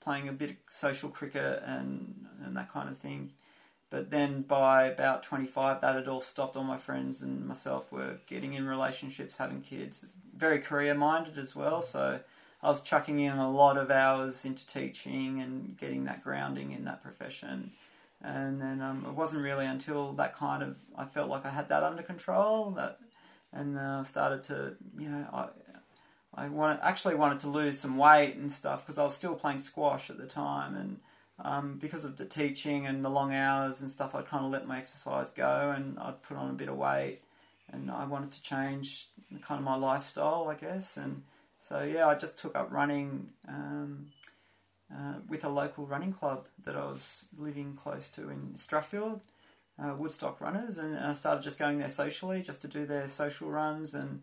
playing 0.00 0.28
a 0.28 0.32
bit 0.32 0.50
of 0.50 0.56
social 0.70 1.10
cricket 1.10 1.62
and 1.66 2.26
and 2.44 2.56
that 2.56 2.72
kind 2.72 2.88
of 2.88 2.96
thing. 2.96 3.32
But 3.92 4.10
then 4.10 4.40
by 4.40 4.84
about 4.84 5.22
25, 5.22 5.82
that 5.82 5.94
had 5.94 6.08
all 6.08 6.22
stopped. 6.22 6.56
All 6.56 6.64
my 6.64 6.78
friends 6.78 7.20
and 7.20 7.46
myself 7.46 7.92
were 7.92 8.16
getting 8.26 8.54
in 8.54 8.66
relationships, 8.66 9.36
having 9.36 9.60
kids, 9.60 10.06
very 10.34 10.60
career 10.60 10.94
minded 10.94 11.38
as 11.38 11.54
well. 11.54 11.82
So 11.82 12.20
I 12.62 12.68
was 12.68 12.80
chucking 12.80 13.20
in 13.20 13.36
a 13.36 13.50
lot 13.50 13.76
of 13.76 13.90
hours 13.90 14.46
into 14.46 14.66
teaching 14.66 15.42
and 15.42 15.76
getting 15.76 16.04
that 16.04 16.24
grounding 16.24 16.72
in 16.72 16.86
that 16.86 17.02
profession. 17.02 17.72
And 18.22 18.62
then 18.62 18.80
um, 18.80 19.04
it 19.06 19.12
wasn't 19.12 19.42
really 19.42 19.66
until 19.66 20.14
that 20.14 20.34
kind 20.34 20.62
of 20.62 20.76
I 20.96 21.04
felt 21.04 21.28
like 21.28 21.44
I 21.44 21.50
had 21.50 21.68
that 21.68 21.82
under 21.82 22.02
control 22.02 22.70
that, 22.70 22.98
and 23.52 23.76
uh, 23.76 24.04
started 24.04 24.42
to 24.44 24.74
you 24.96 25.10
know 25.10 25.26
I 25.34 25.48
I 26.32 26.48
wanted 26.48 26.78
actually 26.82 27.16
wanted 27.16 27.40
to 27.40 27.48
lose 27.48 27.78
some 27.78 27.98
weight 27.98 28.36
and 28.36 28.50
stuff 28.50 28.86
because 28.86 28.98
I 28.98 29.04
was 29.04 29.14
still 29.14 29.34
playing 29.34 29.58
squash 29.58 30.08
at 30.08 30.16
the 30.16 30.26
time 30.26 30.76
and 30.76 31.00
um, 31.42 31.78
because 31.78 32.04
of 32.04 32.16
the 32.16 32.24
teaching 32.24 32.86
and 32.86 33.04
the 33.04 33.08
long 33.08 33.34
hours 33.34 33.82
and 33.82 33.90
stuff, 33.90 34.14
I'd 34.14 34.26
kind 34.26 34.44
of 34.44 34.52
let 34.52 34.66
my 34.66 34.78
exercise 34.78 35.30
go 35.30 35.72
and 35.74 35.98
I'd 35.98 36.22
put 36.22 36.36
on 36.36 36.50
a 36.50 36.54
bit 36.54 36.68
of 36.68 36.76
weight. 36.76 37.20
And 37.72 37.90
I 37.90 38.04
wanted 38.04 38.30
to 38.32 38.42
change 38.42 39.08
kind 39.42 39.58
of 39.58 39.64
my 39.64 39.74
lifestyle, 39.74 40.48
I 40.48 40.54
guess. 40.54 40.96
And 40.96 41.22
so, 41.58 41.82
yeah, 41.82 42.06
I 42.06 42.14
just 42.14 42.38
took 42.38 42.54
up 42.54 42.70
running 42.70 43.30
um, 43.48 44.10
uh, 44.92 45.14
with 45.28 45.44
a 45.44 45.48
local 45.48 45.86
running 45.86 46.12
club 46.12 46.46
that 46.64 46.76
I 46.76 46.84
was 46.84 47.24
living 47.36 47.74
close 47.74 48.08
to 48.10 48.28
in 48.28 48.50
Strathfield, 48.54 49.20
uh, 49.82 49.94
Woodstock 49.96 50.40
Runners. 50.40 50.78
And 50.78 50.96
I 50.96 51.14
started 51.14 51.42
just 51.42 51.58
going 51.58 51.78
there 51.78 51.88
socially, 51.88 52.42
just 52.42 52.62
to 52.62 52.68
do 52.68 52.86
their 52.86 53.08
social 53.08 53.50
runs 53.50 53.94
and 53.94 54.22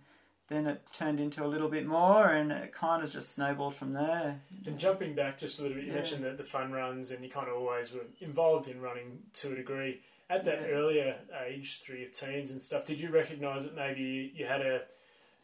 then 0.50 0.65
it 0.65 0.82
turned 0.91 1.20
into 1.20 1.46
a 1.46 1.48
little 1.48 1.70
bit 1.70 1.86
more 1.86 2.27
and 2.27 2.51
it 2.51 2.74
kind 2.74 3.03
of 3.03 3.12
just 3.12 3.36
snowballed 3.36 3.75
from 3.75 3.94
there. 3.94 4.41
And 4.65 4.79
jumping 4.79 5.13
back 5.13 5.38
just 5.38 5.60
a 5.60 5.62
little 5.62 5.77
bit, 5.77 5.86
you 5.86 5.91
yeah. 5.91 5.98
mentioned 5.98 6.24
the, 6.24 6.32
the 6.32 6.44
fun 6.44 6.72
runs 6.72 7.12
and 7.12 7.24
you 7.24 7.29
kind 7.29 7.48
of 7.48 7.56
always 7.56 7.94
were 7.94 8.06
involved 8.20 8.68
in 8.68 8.82
running 8.82 9.20
to 9.36 9.53
a 9.53 9.56
degree. 9.56 10.01
At 10.29 10.44
that 10.46 10.62
yeah. 10.62 10.68
earlier 10.68 11.15
age, 11.48 11.82
through 11.82 11.98
your 11.98 12.10
teens 12.10 12.51
and 12.51 12.62
stuff, 12.62 12.86
did 12.86 13.00
you 13.00 13.10
recognise 13.10 13.63
that 13.63 13.75
maybe 13.75 14.32
you 14.36 14.46
had 14.46 14.62
a, 14.62 14.82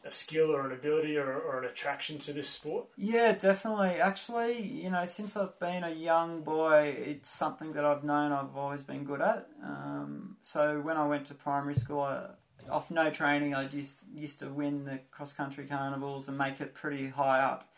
a 0.04 0.10
skill 0.10 0.50
or 0.50 0.66
an 0.66 0.72
ability 0.72 1.16
or, 1.16 1.32
or, 1.32 1.60
an 1.60 1.68
attraction 1.68 2.18
to 2.18 2.32
this 2.32 2.48
sport? 2.48 2.86
Yeah, 2.96 3.32
definitely. 3.32 4.00
Actually, 4.00 4.60
you 4.60 4.90
know, 4.90 5.04
since 5.04 5.36
I've 5.36 5.58
been 5.58 5.82
a 5.82 5.90
young 5.90 6.42
boy, 6.42 6.96
it's 6.98 7.28
something 7.28 7.72
that 7.72 7.84
I've 7.84 8.04
known 8.04 8.30
I've 8.30 8.56
always 8.56 8.82
been 8.82 9.04
good 9.04 9.20
at. 9.20 9.48
Um, 9.62 10.36
so 10.42 10.80
when 10.80 10.96
I 10.96 11.06
went 11.06 11.26
to 11.26 11.34
primary 11.34 11.74
school, 11.74 12.00
I 12.00 12.26
off 12.70 12.90
no 12.90 13.10
training, 13.10 13.54
I 13.54 13.68
used 13.68 13.98
used 14.14 14.40
to 14.40 14.48
win 14.48 14.84
the 14.84 15.00
cross 15.10 15.32
country 15.32 15.66
carnivals 15.66 16.28
and 16.28 16.36
make 16.36 16.60
it 16.60 16.74
pretty 16.74 17.08
high 17.08 17.40
up. 17.40 17.68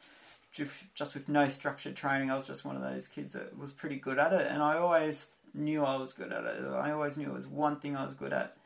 Just 0.95 1.15
with 1.15 1.29
no 1.29 1.47
structured 1.49 1.95
training, 1.95 2.31
I 2.31 2.35
was 2.35 2.45
just 2.45 2.65
one 2.65 2.75
of 2.75 2.83
those 2.83 3.07
kids 3.07 3.35
that 3.35 3.57
was 3.57 3.71
pretty 3.71 3.97
good 3.97 4.19
at 4.19 4.33
it, 4.33 4.47
and 4.51 4.63
I 4.63 4.79
always 4.79 5.29
knew 5.55 5.85
I 5.85 5.97
was 5.97 6.13
good 6.13 6.33
at 6.33 6.45
it. 6.45 6.65
I 6.65 6.91
always 6.91 7.17
knew 7.17 7.29
it 7.29 7.35
was 7.35 7.47
one 7.47 7.77
thing 7.77 7.97
I 7.97 8.03
was 8.03 8.15
good 8.15 8.33
at. 8.33 8.57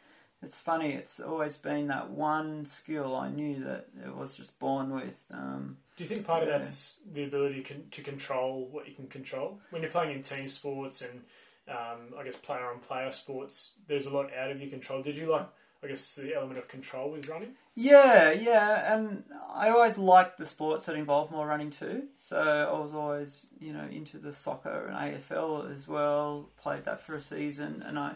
It's 0.43 0.61
funny; 0.61 0.93
it's 0.93 1.21
always 1.21 1.57
been 1.57 1.89
that 1.89 2.11
one 2.11 2.67
skill 2.67 3.15
I 3.17 3.31
knew 3.31 3.63
that 3.65 3.89
it 4.05 4.15
was 4.15 4.35
just 4.35 4.59
born 4.59 4.95
with. 4.95 5.21
Um, 5.31 5.77
Do 5.97 6.05
you 6.05 6.09
think 6.09 6.27
part 6.27 6.43
yeah. 6.43 6.49
of 6.49 6.61
that's 6.61 6.99
the 7.13 7.25
ability 7.25 7.63
to 7.91 8.03
control 8.03 8.69
what 8.71 8.89
you 8.89 8.95
can 8.95 9.09
control 9.09 9.61
when 9.71 9.83
you're 9.83 9.91
playing 9.91 10.17
in 10.17 10.23
team 10.23 10.49
sports 10.49 11.03
and 11.03 11.23
um, 11.69 12.15
I 12.19 12.25
guess 12.25 12.37
player 12.37 12.65
on 12.73 12.79
player 12.79 13.11
sports? 13.11 13.75
There's 13.87 14.07
a 14.07 14.11
lot 14.11 14.33
out 14.35 14.51
of 14.51 14.61
your 14.61 14.71
control. 14.71 15.03
Did 15.03 15.17
you 15.17 15.31
like? 15.31 15.49
I 15.83 15.89
guess 15.89 16.15
the 16.15 16.35
element 16.35 16.59
of 16.59 16.69
control 16.69 17.11
with 17.11 17.29
running. 17.29 17.55
Yeah, 17.75 18.31
yeah, 18.31 18.95
and 18.95 19.25
I 19.53 19.71
always 19.71 19.99
liked 19.99 20.39
the 20.39 20.47
sports 20.47 20.87
that 20.87 20.95
involved 20.95 21.33
more 21.33 21.47
running 21.47 21.71
too. 21.71 22.05
So 22.17 22.37
I 22.37 22.79
was 22.79 22.95
always, 22.95 23.47
you 23.61 23.73
know, 23.73 23.87
into 23.91 24.19
the 24.19 24.33
soccer 24.33 24.87
and 24.87 24.97
AFL 24.97 25.73
as 25.73 25.89
well. 25.89 26.51
Played 26.57 26.85
that 26.85 27.01
for 27.01 27.15
a 27.17 27.21
season, 27.21 27.83
and 27.85 27.99
I, 27.99 28.15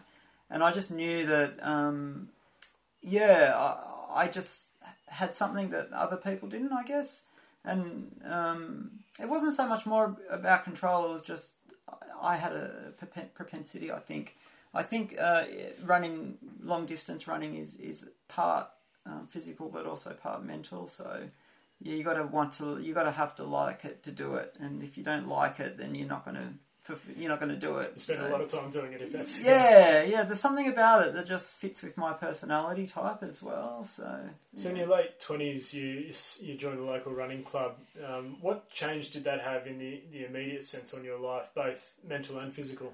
and 0.48 0.62
I 0.62 0.70
just 0.70 0.92
knew 0.92 1.26
that, 1.26 1.54
um, 1.60 2.28
yeah, 3.02 3.52
I, 3.56 4.24
I 4.24 4.28
just 4.28 4.68
had 5.08 5.32
something 5.32 5.70
that 5.70 5.92
other 5.92 6.16
people 6.16 6.48
didn't, 6.48 6.72
I 6.72 6.84
guess, 6.84 7.22
and 7.64 8.12
um, 8.24 8.90
it 9.20 9.28
wasn't 9.28 9.54
so 9.54 9.66
much 9.66 9.86
more 9.86 10.16
about 10.30 10.62
control. 10.62 11.06
It 11.06 11.12
was 11.12 11.22
just 11.22 11.54
I 12.20 12.36
had 12.36 12.52
a 12.52 12.92
propensity, 13.34 13.90
I 13.90 13.98
think, 13.98 14.36
I 14.76 14.82
think 14.82 15.16
uh, 15.18 15.44
running 15.84 16.38
long 16.62 16.86
distance 16.86 17.26
running 17.26 17.56
is 17.56 17.76
is 17.76 18.08
part 18.28 18.68
um, 19.06 19.26
physical 19.26 19.68
but 19.68 19.86
also 19.86 20.10
part 20.12 20.44
mental. 20.44 20.86
So 20.86 21.28
yeah, 21.80 21.94
you 21.94 22.04
got 22.04 22.14
to 22.14 22.24
want 22.24 22.52
to 22.54 22.78
you 22.80 22.94
got 22.94 23.04
to 23.04 23.10
have 23.10 23.34
to 23.36 23.44
like 23.44 23.84
it 23.84 24.02
to 24.04 24.12
do 24.12 24.34
it, 24.34 24.54
and 24.60 24.82
if 24.82 24.96
you 24.96 25.04
don't 25.04 25.28
like 25.28 25.60
it, 25.60 25.78
then 25.78 25.94
you're 25.94 26.08
not 26.08 26.24
going 26.24 26.36
to 26.36 26.48
you're 27.16 27.28
not 27.28 27.40
going 27.40 27.50
to 27.50 27.58
do 27.58 27.78
it. 27.78 27.92
You 27.94 28.00
spend 28.00 28.20
so, 28.20 28.28
a 28.28 28.30
lot 28.30 28.40
of 28.40 28.48
time 28.48 28.70
doing 28.70 28.92
it 28.92 29.02
if 29.02 29.12
that's 29.12 29.42
yeah, 29.42 30.04
yeah. 30.04 30.22
There's 30.22 30.40
something 30.40 30.68
about 30.68 31.06
it 31.06 31.14
that 31.14 31.26
just 31.26 31.56
fits 31.56 31.82
with 31.82 31.96
my 31.96 32.12
personality 32.12 32.86
type 32.86 33.22
as 33.22 33.42
well. 33.42 33.82
So 33.84 34.20
so 34.56 34.70
in 34.70 34.76
your 34.76 34.88
late 34.88 35.18
twenties, 35.18 35.74
you 35.74 36.10
you 36.40 36.54
joined 36.54 36.78
the 36.78 36.84
local 36.84 37.12
running 37.12 37.42
club. 37.42 37.76
Um, 38.06 38.36
what 38.40 38.70
change 38.70 39.10
did 39.10 39.24
that 39.24 39.40
have 39.40 39.66
in 39.66 39.78
the 39.78 40.02
the 40.12 40.26
immediate 40.26 40.64
sense 40.64 40.94
on 40.94 41.04
your 41.04 41.18
life, 41.18 41.50
both 41.54 41.92
mental 42.06 42.38
and 42.38 42.52
physical? 42.52 42.92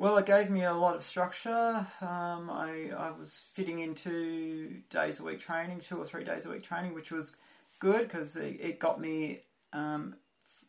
Well, 0.00 0.16
it 0.16 0.26
gave 0.26 0.48
me 0.48 0.62
a 0.62 0.72
lot 0.72 0.94
of 0.94 1.02
structure. 1.02 1.84
Um, 2.00 2.48
I, 2.50 2.92
I 2.96 3.10
was 3.10 3.42
fitting 3.52 3.80
into 3.80 4.80
days 4.90 5.18
a 5.18 5.24
week 5.24 5.40
training, 5.40 5.80
two 5.80 5.98
or 5.98 6.04
three 6.04 6.22
days 6.22 6.46
a 6.46 6.50
week 6.50 6.62
training, 6.62 6.94
which 6.94 7.10
was 7.10 7.34
good 7.80 8.02
because 8.02 8.36
it, 8.36 8.60
it, 8.60 8.78
got 8.78 9.00
me 9.00 9.40
um, 9.72 10.14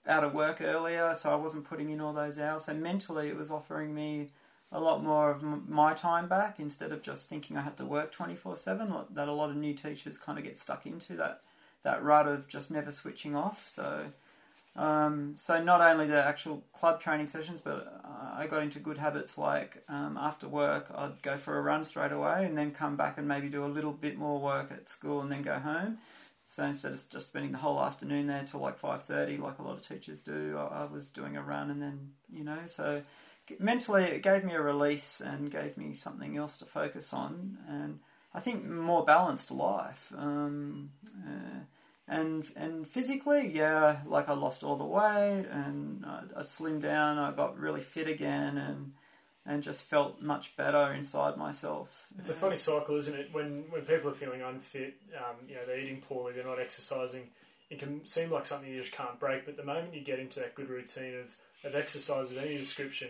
out 0.07 0.23
of 0.23 0.33
work 0.33 0.61
earlier, 0.61 1.13
so 1.13 1.29
I 1.29 1.35
wasn't 1.35 1.65
putting 1.65 1.91
in 1.91 2.01
all 2.01 2.11
those 2.11 2.39
hours. 2.39 2.65
So 2.65 2.73
mentally, 2.73 3.27
it 3.27 3.37
was 3.37 3.51
offering 3.51 3.93
me 3.93 4.31
a 4.71 4.79
lot 4.79 5.03
more 5.03 5.29
of 5.29 5.43
my 5.69 5.93
time 5.93 6.27
back 6.27 6.59
instead 6.59 6.91
of 6.91 7.03
just 7.03 7.29
thinking 7.29 7.55
I 7.55 7.61
had 7.61 7.77
to 7.77 7.85
work 7.85 8.11
24 8.11 8.55
7 8.55 8.91
that 9.11 9.27
a 9.27 9.31
lot 9.31 9.51
of 9.51 9.57
new 9.57 9.75
teachers 9.75 10.17
kind 10.17 10.39
of 10.39 10.43
get 10.43 10.57
stuck 10.57 10.87
into 10.87 11.13
that, 11.17 11.41
that 11.83 12.01
rut 12.01 12.27
of 12.27 12.47
just 12.47 12.71
never 12.71 12.89
switching 12.89 13.35
off. 13.35 13.67
So 13.67 14.05
um, 14.79 15.33
so 15.35 15.61
not 15.61 15.81
only 15.81 16.07
the 16.07 16.25
actual 16.25 16.63
club 16.71 17.01
training 17.01 17.27
sessions, 17.27 17.59
but 17.59 18.01
uh, 18.05 18.31
I 18.33 18.47
got 18.47 18.63
into 18.63 18.79
good 18.79 18.97
habits 18.97 19.37
like 19.37 19.83
um, 19.89 20.17
after 20.17 20.47
work 20.47 20.89
I'd 20.95 21.21
go 21.21 21.37
for 21.37 21.57
a 21.57 21.61
run 21.61 21.83
straight 21.83 22.13
away 22.13 22.45
and 22.45 22.57
then 22.57 22.71
come 22.71 22.95
back 22.95 23.17
and 23.17 23.27
maybe 23.27 23.49
do 23.49 23.65
a 23.65 23.67
little 23.67 23.91
bit 23.91 24.17
more 24.17 24.39
work 24.39 24.71
at 24.71 24.87
school 24.87 25.19
and 25.19 25.29
then 25.29 25.41
go 25.41 25.59
home. 25.59 25.97
So 26.45 26.63
instead 26.63 26.93
of 26.93 27.09
just 27.09 27.27
spending 27.27 27.51
the 27.51 27.57
whole 27.57 27.83
afternoon 27.83 28.27
there 28.27 28.45
till 28.49 28.61
like 28.61 28.79
five 28.79 29.03
thirty, 29.03 29.35
like 29.35 29.59
a 29.59 29.63
lot 29.63 29.75
of 29.75 29.85
teachers 29.85 30.21
do, 30.21 30.57
I, 30.57 30.83
I 30.83 30.85
was 30.85 31.09
doing 31.09 31.35
a 31.35 31.43
run 31.43 31.69
and 31.69 31.79
then 31.81 32.11
you 32.31 32.45
know 32.45 32.59
so 32.65 33.03
mentally 33.59 34.05
it 34.05 34.23
gave 34.23 34.45
me 34.45 34.53
a 34.53 34.61
release 34.61 35.19
and 35.19 35.51
gave 35.51 35.75
me 35.75 35.91
something 35.91 36.37
else 36.37 36.57
to 36.59 36.65
focus 36.65 37.11
on 37.11 37.57
and 37.67 37.99
I 38.33 38.39
think 38.39 38.65
more 38.65 39.03
balanced 39.03 39.51
life. 39.51 40.13
Um, 40.15 40.91
uh, 41.27 41.65
and 42.09 42.49
and 42.55 42.87
physically, 42.87 43.51
yeah, 43.53 43.99
like 44.05 44.27
I 44.29 44.33
lost 44.33 44.63
all 44.63 44.75
the 44.75 44.83
weight 44.83 45.45
and 45.49 46.03
I, 46.05 46.23
I 46.37 46.41
slimmed 46.41 46.81
down. 46.81 47.19
I 47.19 47.31
got 47.31 47.57
really 47.57 47.81
fit 47.81 48.07
again, 48.07 48.57
and 48.57 48.93
and 49.45 49.63
just 49.63 49.83
felt 49.83 50.21
much 50.21 50.57
better 50.57 50.91
inside 50.93 51.37
myself. 51.37 52.07
It's 52.17 52.29
a 52.29 52.33
funny 52.33 52.55
cycle, 52.55 52.95
isn't 52.97 53.15
it? 53.15 53.29
When 53.31 53.65
when 53.69 53.81
people 53.81 54.09
are 54.09 54.13
feeling 54.13 54.41
unfit, 54.41 54.95
um, 55.17 55.35
you 55.47 55.55
know, 55.55 55.61
they're 55.65 55.79
eating 55.79 56.01
poorly, 56.01 56.33
they're 56.33 56.43
not 56.43 56.59
exercising. 56.59 57.29
It 57.69 57.77
can 57.77 58.03
seem 58.03 58.31
like 58.31 58.47
something 58.47 58.69
you 58.69 58.79
just 58.79 58.91
can't 58.91 59.19
break, 59.19 59.45
but 59.45 59.55
the 59.55 59.63
moment 59.63 59.93
you 59.93 60.01
get 60.01 60.17
into 60.17 60.39
that 60.39 60.55
good 60.55 60.69
routine 60.69 61.13
of, 61.19 61.35
of 61.63 61.75
exercise 61.75 62.31
of 62.31 62.39
any 62.39 62.57
description, 62.57 63.09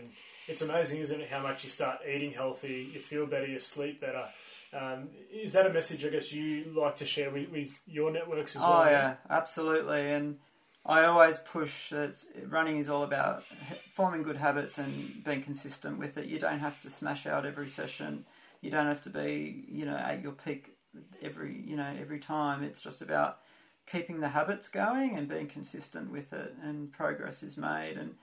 it's 0.50 0.62
amazing, 0.62 1.00
isn't 1.00 1.22
it? 1.22 1.30
How 1.30 1.42
much 1.42 1.64
you 1.64 1.70
start 1.70 2.00
eating 2.06 2.34
healthy, 2.34 2.90
you 2.94 3.00
feel 3.00 3.26
better, 3.26 3.46
you 3.46 3.62
sleep 3.62 4.02
better, 4.02 4.26
um, 4.74 5.10
is 5.32 5.54
that 5.54 5.66
a 5.66 5.74
message 5.74 6.06
I 6.06 6.10
guess 6.10 6.32
you 6.32 6.74
like 6.76 6.96
to 6.98 7.06
share 7.06 7.32
with, 7.32 7.50
with 7.50 7.80
your 7.88 8.12
networks 8.12 8.56
as 8.56 8.62
well? 8.62 8.84
Oh 8.84 8.90
yeah, 8.90 9.16
absolutely. 9.30 10.12
And 10.12 10.38
I 10.86 11.06
always 11.06 11.38
push 11.38 11.90
that 11.90 12.24
running 12.48 12.78
is 12.78 12.88
all 12.88 13.04
about 13.04 13.44
forming 13.92 14.24
good 14.24 14.38
habits 14.38 14.78
and 14.78 15.24
being 15.24 15.42
consistent 15.42 15.98
with 15.98 16.18
it. 16.18 16.26
You 16.26 16.40
don't 16.40 16.60
have 16.60 16.80
to 16.82 16.90
smash 16.90 17.26
out 17.26 17.46
every 17.46 17.68
session. 17.68 18.26
You 18.62 18.72
don't 18.72 18.88
have 18.88 19.02
to 19.04 19.10
be 19.10 19.66
you 19.70 19.86
know 19.86 19.98
at 19.98 20.22
your 20.22 20.34
peak 20.34 20.76
every 21.22 21.64
you 21.66 21.76
know 21.76 21.92
every 22.00 22.20
time. 22.20 22.64
It's 22.64 22.82
just 22.82 23.02
about 23.02 23.40
keeping 23.88 24.20
the 24.20 24.30
habits 24.30 24.70
going 24.70 25.16
and 25.16 25.28
being 25.28 25.48
consistent 25.48 26.12
with 26.12 26.32
it, 26.32 26.54
and 26.62 26.92
progress 26.92 27.42
is 27.42 27.58
made. 27.58 27.98
And 27.98 28.16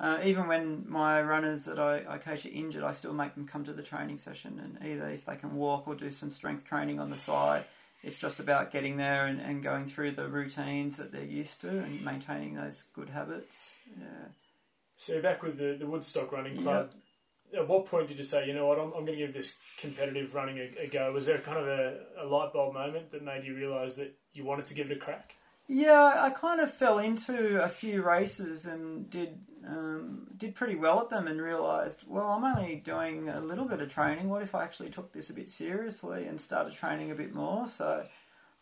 uh, 0.00 0.18
even 0.24 0.46
when 0.46 0.84
my 0.88 1.20
runners 1.22 1.64
that 1.64 1.78
I, 1.78 2.04
I 2.08 2.18
coach 2.18 2.46
are 2.46 2.50
injured, 2.50 2.84
I 2.84 2.92
still 2.92 3.12
make 3.12 3.34
them 3.34 3.46
come 3.46 3.64
to 3.64 3.72
the 3.72 3.82
training 3.82 4.18
session. 4.18 4.60
And 4.62 4.90
either 4.90 5.08
if 5.10 5.24
they 5.24 5.36
can 5.36 5.54
walk 5.56 5.88
or 5.88 5.94
do 5.94 6.10
some 6.10 6.30
strength 6.30 6.64
training 6.64 7.00
on 7.00 7.10
the 7.10 7.16
side, 7.16 7.64
it's 8.02 8.18
just 8.18 8.38
about 8.38 8.70
getting 8.70 8.96
there 8.96 9.26
and, 9.26 9.40
and 9.40 9.62
going 9.62 9.86
through 9.86 10.12
the 10.12 10.28
routines 10.28 10.96
that 10.98 11.10
they're 11.10 11.24
used 11.24 11.60
to 11.62 11.68
and 11.68 12.04
maintaining 12.04 12.54
those 12.54 12.84
good 12.94 13.08
habits. 13.08 13.76
Yeah. 13.98 14.28
So 14.96 15.14
you're 15.14 15.22
back 15.22 15.42
with 15.42 15.58
the, 15.58 15.76
the 15.78 15.86
Woodstock 15.86 16.30
Running 16.30 16.56
Club. 16.56 16.90
Yep. 17.52 17.62
At 17.62 17.68
what 17.68 17.86
point 17.86 18.08
did 18.08 18.18
you 18.18 18.24
say, 18.24 18.46
you 18.46 18.52
know 18.52 18.66
what, 18.66 18.78
I'm, 18.78 18.92
I'm 18.92 19.06
going 19.06 19.18
to 19.18 19.26
give 19.26 19.32
this 19.32 19.58
competitive 19.78 20.34
running 20.34 20.58
a, 20.58 20.82
a 20.82 20.86
go? 20.86 21.10
Was 21.12 21.26
there 21.26 21.38
kind 21.38 21.58
of 21.58 21.66
a, 21.66 21.98
a 22.20 22.26
light 22.26 22.52
bulb 22.52 22.74
moment 22.74 23.10
that 23.10 23.24
made 23.24 23.44
you 23.44 23.56
realise 23.56 23.96
that 23.96 24.14
you 24.32 24.44
wanted 24.44 24.66
to 24.66 24.74
give 24.74 24.90
it 24.90 24.96
a 24.96 25.00
crack? 25.00 25.34
Yeah, 25.66 26.14
I 26.18 26.30
kind 26.30 26.60
of 26.60 26.72
fell 26.72 26.98
into 26.98 27.62
a 27.62 27.68
few 27.68 28.02
races 28.02 28.64
and 28.64 29.08
did 29.10 29.38
um, 29.68 30.26
did 30.36 30.54
pretty 30.54 30.76
well 30.76 31.00
at 31.00 31.10
them, 31.10 31.26
and 31.26 31.40
realised, 31.42 32.04
well, 32.06 32.26
I'm 32.26 32.44
only 32.44 32.76
doing 32.76 33.28
a 33.28 33.40
little 33.40 33.66
bit 33.66 33.80
of 33.80 33.92
training. 33.92 34.28
What 34.28 34.42
if 34.42 34.54
I 34.54 34.64
actually 34.64 34.90
took 34.90 35.12
this 35.12 35.30
a 35.30 35.34
bit 35.34 35.48
seriously 35.48 36.26
and 36.26 36.40
started 36.40 36.72
training 36.72 37.10
a 37.10 37.14
bit 37.14 37.34
more? 37.34 37.66
So 37.66 38.04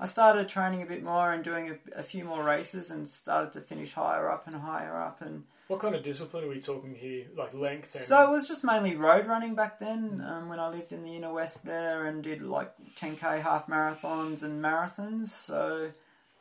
I 0.00 0.06
started 0.06 0.48
training 0.48 0.82
a 0.82 0.86
bit 0.86 1.02
more 1.02 1.32
and 1.32 1.44
doing 1.44 1.70
a, 1.70 2.00
a 2.00 2.02
few 2.02 2.24
more 2.24 2.42
races, 2.42 2.90
and 2.90 3.08
started 3.08 3.52
to 3.52 3.60
finish 3.60 3.92
higher 3.92 4.30
up 4.30 4.46
and 4.46 4.56
higher 4.56 5.00
up, 5.00 5.20
and 5.20 5.44
What 5.68 5.80
kind 5.80 5.94
of 5.94 6.02
discipline 6.02 6.44
are 6.44 6.48
we 6.48 6.60
talking 6.60 6.94
here? 6.94 7.26
Like 7.36 7.54
length 7.54 7.94
and 7.94 8.04
So 8.04 8.22
it 8.24 8.30
was 8.30 8.48
just 8.48 8.64
mainly 8.64 8.96
road 8.96 9.26
running 9.26 9.54
back 9.54 9.78
then 9.78 10.24
um, 10.26 10.48
when 10.48 10.58
I 10.58 10.68
lived 10.68 10.92
in 10.92 11.02
the 11.04 11.14
inner 11.14 11.32
west 11.32 11.64
there 11.64 12.06
and 12.06 12.22
did 12.22 12.42
like 12.42 12.72
10k 12.96 13.42
half 13.42 13.68
marathons 13.68 14.42
and 14.42 14.62
marathons. 14.62 15.26
So 15.26 15.92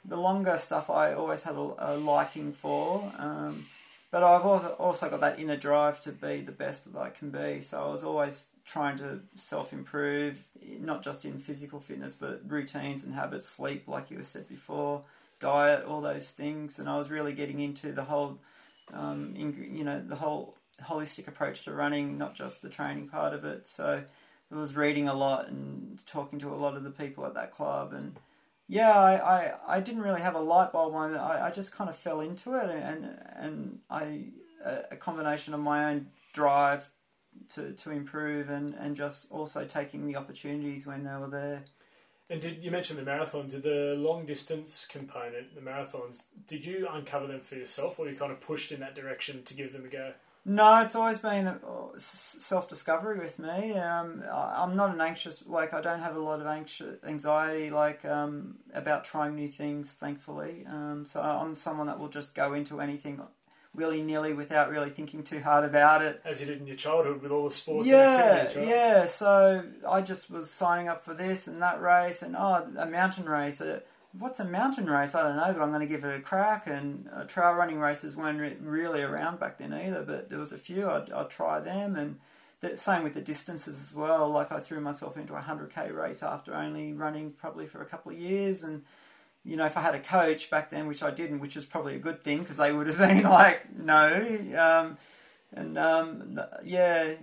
the 0.03 0.17
longer 0.17 0.57
stuff 0.57 0.89
I 0.89 1.13
always 1.13 1.43
had 1.43 1.55
a, 1.55 1.73
a 1.77 1.97
liking 1.97 2.53
for. 2.53 3.11
Um, 3.17 3.67
but 4.15 4.23
I've 4.23 4.45
also, 4.45 5.09
got 5.09 5.19
that 5.19 5.41
inner 5.41 5.57
drive 5.57 5.99
to 5.99 6.13
be 6.13 6.39
the 6.39 6.53
best 6.53 6.89
that 6.89 6.97
I 6.97 7.09
can 7.09 7.31
be. 7.31 7.59
So 7.59 7.81
I 7.85 7.91
was 7.91 8.05
always 8.05 8.45
trying 8.63 8.97
to 8.99 9.19
self 9.35 9.73
improve, 9.73 10.41
not 10.79 11.03
just 11.03 11.25
in 11.25 11.37
physical 11.37 11.81
fitness, 11.81 12.13
but 12.13 12.39
routines 12.49 13.03
and 13.03 13.13
habits, 13.13 13.45
sleep, 13.45 13.89
like 13.89 14.09
you 14.09 14.23
said 14.23 14.47
before, 14.47 15.03
diet, 15.41 15.83
all 15.83 15.99
those 15.99 16.29
things. 16.29 16.79
And 16.79 16.87
I 16.87 16.97
was 16.97 17.09
really 17.09 17.33
getting 17.33 17.59
into 17.59 17.91
the 17.91 18.05
whole 18.05 18.39
um, 18.93 19.33
you 19.35 19.83
know, 19.83 20.01
the 20.01 20.15
whole 20.15 20.55
holistic 20.81 21.27
approach 21.27 21.65
to 21.65 21.73
running, 21.73 22.17
not 22.17 22.35
just 22.35 22.61
the 22.61 22.69
training 22.69 23.09
part 23.09 23.33
of 23.33 23.43
it. 23.43 23.67
So 23.67 24.01
I 24.49 24.55
was 24.55 24.77
reading 24.77 25.09
a 25.09 25.13
lot 25.13 25.49
and 25.49 26.01
talking 26.07 26.39
to 26.39 26.53
a 26.53 26.55
lot 26.55 26.77
of 26.77 26.85
the 26.85 26.89
people 26.89 27.25
at 27.25 27.33
that 27.33 27.51
club, 27.51 27.91
and 27.91 28.17
yeah, 28.67 28.93
I, 28.93 29.15
I, 29.15 29.53
I 29.67 29.79
didn't 29.79 30.01
really 30.01 30.21
have 30.21 30.35
a 30.35 30.39
light 30.39 30.71
bulb 30.71 30.93
moment. 30.93 31.21
I, 31.21 31.47
I 31.47 31.51
just 31.51 31.71
kind 31.71 31.89
of 31.89 31.95
fell 31.95 32.21
into 32.21 32.53
it, 32.55 32.69
and 32.69 33.17
and 33.35 33.79
I 33.89 34.31
a, 34.65 34.95
combination 34.95 35.53
of 35.53 35.59
my 35.59 35.91
own 35.91 36.07
drive 36.33 36.89
to, 37.49 37.73
to 37.73 37.91
improve 37.91 38.49
and, 38.49 38.73
and 38.75 38.95
just 38.95 39.27
also 39.29 39.65
taking 39.65 40.05
the 40.07 40.15
opportunities 40.15 40.87
when 40.87 41.03
they 41.03 41.15
were 41.15 41.29
there. 41.29 41.63
And 42.29 42.41
did 42.41 42.63
you 42.63 42.71
mentioned 42.71 42.97
the 42.97 43.03
marathon? 43.03 43.47
Did 43.47 43.63
the 43.63 43.95
long 43.97 44.25
distance 44.25 44.87
component, 44.89 45.53
the 45.53 45.61
marathons, 45.61 46.23
did 46.47 46.65
you 46.65 46.87
uncover 46.91 47.27
them 47.27 47.41
for 47.41 47.55
yourself, 47.55 47.99
or 47.99 48.09
you 48.09 48.15
kind 48.15 48.31
of 48.31 48.41
pushed 48.41 48.71
in 48.71 48.79
that 48.79 48.95
direction 48.95 49.43
to 49.43 49.53
give 49.53 49.71
them 49.71 49.85
a 49.85 49.89
go? 49.89 50.13
No, 50.47 50.81
it's 50.81 50.93
always 50.93 51.17
been 51.17 51.55
self 51.97 52.69
discovery 52.69 53.17
with 53.17 53.39
me. 53.39 53.73
Um, 53.73 54.23
I'm 54.31 54.75
not 54.75 54.93
an 54.93 55.01
anxious 55.01 55.43
like 55.47 55.73
I 55.73 55.81
don't 55.81 56.01
have 56.01 56.15
a 56.15 56.19
lot 56.19 56.39
of 56.39 56.45
anxious 56.45 57.03
anxiety 57.03 57.71
like 57.71 58.05
um, 58.05 58.57
about 58.73 59.03
trying 59.03 59.35
new 59.35 59.47
things. 59.47 59.93
Thankfully, 59.93 60.63
um, 60.69 61.03
so 61.05 61.19
I'm 61.19 61.55
someone 61.55 61.87
that 61.87 61.97
will 61.97 62.09
just 62.09 62.35
go 62.35 62.53
into 62.53 62.79
anything 62.79 63.21
willy 63.73 64.03
nilly 64.03 64.33
without 64.33 64.69
really 64.69 64.91
thinking 64.91 65.23
too 65.23 65.39
hard 65.39 65.65
about 65.65 66.03
it. 66.03 66.21
As 66.23 66.39
you 66.39 66.45
did 66.45 66.59
in 66.59 66.67
your 66.67 66.75
childhood 66.75 67.21
with 67.23 67.31
all 67.31 67.43
the 67.45 67.51
sports 67.51 67.87
yeah, 67.87 68.45
and 68.45 68.55
right? 68.55 68.67
yeah. 68.67 69.05
So 69.07 69.63
I 69.87 70.01
just 70.01 70.29
was 70.29 70.51
signing 70.51 70.87
up 70.87 71.03
for 71.03 71.15
this 71.15 71.47
and 71.47 71.59
that 71.63 71.81
race, 71.81 72.21
and 72.21 72.35
oh, 72.37 72.67
a 72.77 72.85
mountain 72.85 73.27
race. 73.27 73.61
Uh, 73.61 73.79
what's 74.19 74.39
a 74.39 74.45
mountain 74.45 74.87
race? 74.89 75.15
I 75.15 75.23
don't 75.23 75.37
know, 75.37 75.53
but 75.53 75.61
I'm 75.61 75.69
going 75.69 75.81
to 75.81 75.87
give 75.87 76.03
it 76.03 76.15
a 76.15 76.21
crack. 76.21 76.67
And 76.67 77.09
uh, 77.13 77.23
trail 77.25 77.53
running 77.53 77.79
races 77.79 78.15
weren't 78.15 78.39
re- 78.39 78.57
really 78.61 79.01
around 79.01 79.39
back 79.39 79.57
then 79.57 79.73
either, 79.73 80.03
but 80.03 80.29
there 80.29 80.39
was 80.39 80.51
a 80.51 80.57
few. 80.57 80.89
I'd, 80.89 81.11
I'd 81.11 81.29
try 81.29 81.59
them, 81.59 81.95
and 81.95 82.19
the 82.61 82.77
same 82.77 83.03
with 83.03 83.13
the 83.13 83.21
distances 83.21 83.81
as 83.81 83.93
well. 83.93 84.29
Like 84.29 84.51
I 84.51 84.59
threw 84.59 84.79
myself 84.79 85.17
into 85.17 85.35
a 85.35 85.41
hundred 85.41 85.73
k 85.73 85.91
race 85.91 86.23
after 86.23 86.53
only 86.53 86.93
running 86.93 87.31
probably 87.31 87.67
for 87.67 87.81
a 87.81 87.85
couple 87.85 88.11
of 88.11 88.17
years, 88.17 88.63
and 88.63 88.83
you 89.43 89.57
know, 89.57 89.65
if 89.65 89.77
I 89.77 89.81
had 89.81 89.95
a 89.95 89.99
coach 89.99 90.49
back 90.49 90.69
then, 90.69 90.87
which 90.87 91.03
I 91.03 91.11
didn't, 91.11 91.39
which 91.39 91.55
was 91.55 91.65
probably 91.65 91.95
a 91.95 91.99
good 91.99 92.23
thing 92.23 92.39
because 92.39 92.57
they 92.57 92.73
would 92.73 92.87
have 92.87 92.97
been 92.97 93.23
like, 93.29 93.77
no. 93.77 94.39
Um, 94.57 94.97
and 95.53 95.77
um, 95.77 96.41
yeah, 96.63 97.13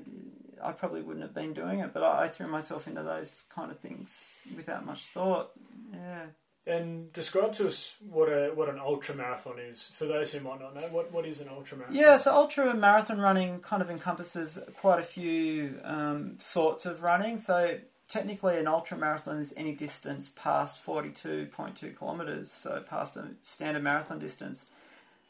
I 0.63 0.73
probably 0.73 1.03
wouldn't 1.03 1.25
have 1.25 1.35
been 1.35 1.53
doing 1.53 1.81
it, 1.81 1.93
but 1.93 2.03
I, 2.03 2.25
I 2.25 2.29
threw 2.29 2.47
myself 2.47 2.87
into 2.87 3.03
those 3.03 3.43
kind 3.53 3.71
of 3.71 3.81
things 3.81 4.37
without 4.57 4.87
much 4.87 5.07
thought. 5.07 5.51
Yeah. 5.93 6.27
And 6.65 7.13
describe 7.13 7.53
to 7.55 7.67
us 7.67 7.97
what 8.09 8.29
a 8.29 8.53
what 8.55 8.69
an 8.69 8.79
ultra 8.79 9.17
marathon 9.17 9.59
is 9.59 9.83
for 9.83 10.05
those 10.07 10.33
who 10.33 10.41
might 10.41 10.61
not 10.61 10.77
know. 10.77 10.87
What 10.89 11.13
what 11.13 11.27
is 11.27 11.41
an 11.41 11.49
ultra 11.49 11.77
marathon? 11.77 11.97
Yeah, 11.97 12.17
so 12.17 12.33
ultra 12.33 12.73
marathon 12.73 13.19
running 13.19 13.59
kind 13.61 13.83
of 13.83 13.91
encompasses 13.91 14.61
quite 14.77 15.01
a 15.01 15.03
few 15.03 15.81
um, 15.83 16.37
sorts 16.39 16.87
of 16.87 17.03
running. 17.03 17.41
So 17.41 17.79
technically, 18.07 18.59
an 18.59 18.69
ultra 18.69 18.97
marathon 18.97 19.39
is 19.39 19.53
any 19.57 19.75
distance 19.75 20.31
past 20.37 20.85
42.2 20.87 21.99
kilometres, 21.99 22.53
so 22.53 22.81
past 22.89 23.17
a 23.17 23.31
standard 23.43 23.83
marathon 23.83 24.21
distance. 24.21 24.67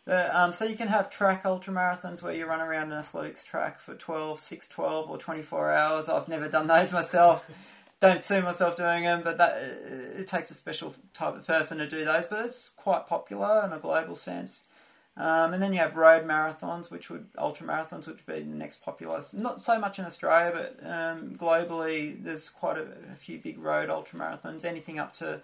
Uh, 0.06 0.28
um, 0.32 0.52
so 0.52 0.64
you 0.64 0.74
can 0.74 0.88
have 0.88 1.08
track 1.08 1.42
ultra 1.44 1.72
marathons 1.72 2.22
where 2.22 2.34
you 2.34 2.44
run 2.44 2.60
around 2.60 2.90
an 2.90 2.98
athletics 2.98 3.44
track 3.44 3.78
for 3.78 3.94
12, 3.94 4.40
6, 4.40 4.68
12 4.68 5.10
or 5.10 5.16
24 5.16 5.72
hours. 5.72 6.08
I've 6.08 6.28
never 6.28 6.48
done 6.48 6.66
those 6.66 6.92
myself. 7.00 7.48
Don't 8.02 8.24
see 8.24 8.40
myself 8.40 8.74
doing 8.74 9.04
them, 9.04 9.22
but 9.22 9.38
that 9.38 9.62
it 10.18 10.26
takes 10.26 10.50
a 10.50 10.54
special 10.54 10.92
type 11.14 11.36
of 11.36 11.46
person 11.46 11.78
to 11.78 11.88
do 11.88 12.04
those. 12.04 12.26
But 12.26 12.46
it's 12.46 12.70
quite 12.70 13.06
popular 13.06 13.62
in 13.64 13.72
a 13.72 13.78
global 13.78 14.16
sense. 14.16 14.64
Um, 15.16 15.54
and 15.54 15.62
then 15.62 15.72
you 15.72 15.78
have 15.78 15.94
road 15.94 16.26
marathons, 16.26 16.90
which 16.90 17.10
would 17.10 17.28
ultra 17.38 17.64
marathons, 17.64 18.08
which 18.08 18.16
would 18.16 18.26
be 18.26 18.40
the 18.40 18.56
next 18.56 18.82
popular. 18.82 19.22
Not 19.34 19.60
so 19.60 19.78
much 19.78 20.00
in 20.00 20.04
Australia, 20.04 20.50
but 20.52 20.84
um, 20.84 21.36
globally, 21.36 22.20
there's 22.20 22.48
quite 22.48 22.76
a, 22.76 22.88
a 23.12 23.14
few 23.16 23.38
big 23.38 23.56
road 23.60 23.88
ultra 23.88 24.18
marathons. 24.18 24.64
Anything 24.64 24.98
up 24.98 25.14
to 25.14 25.40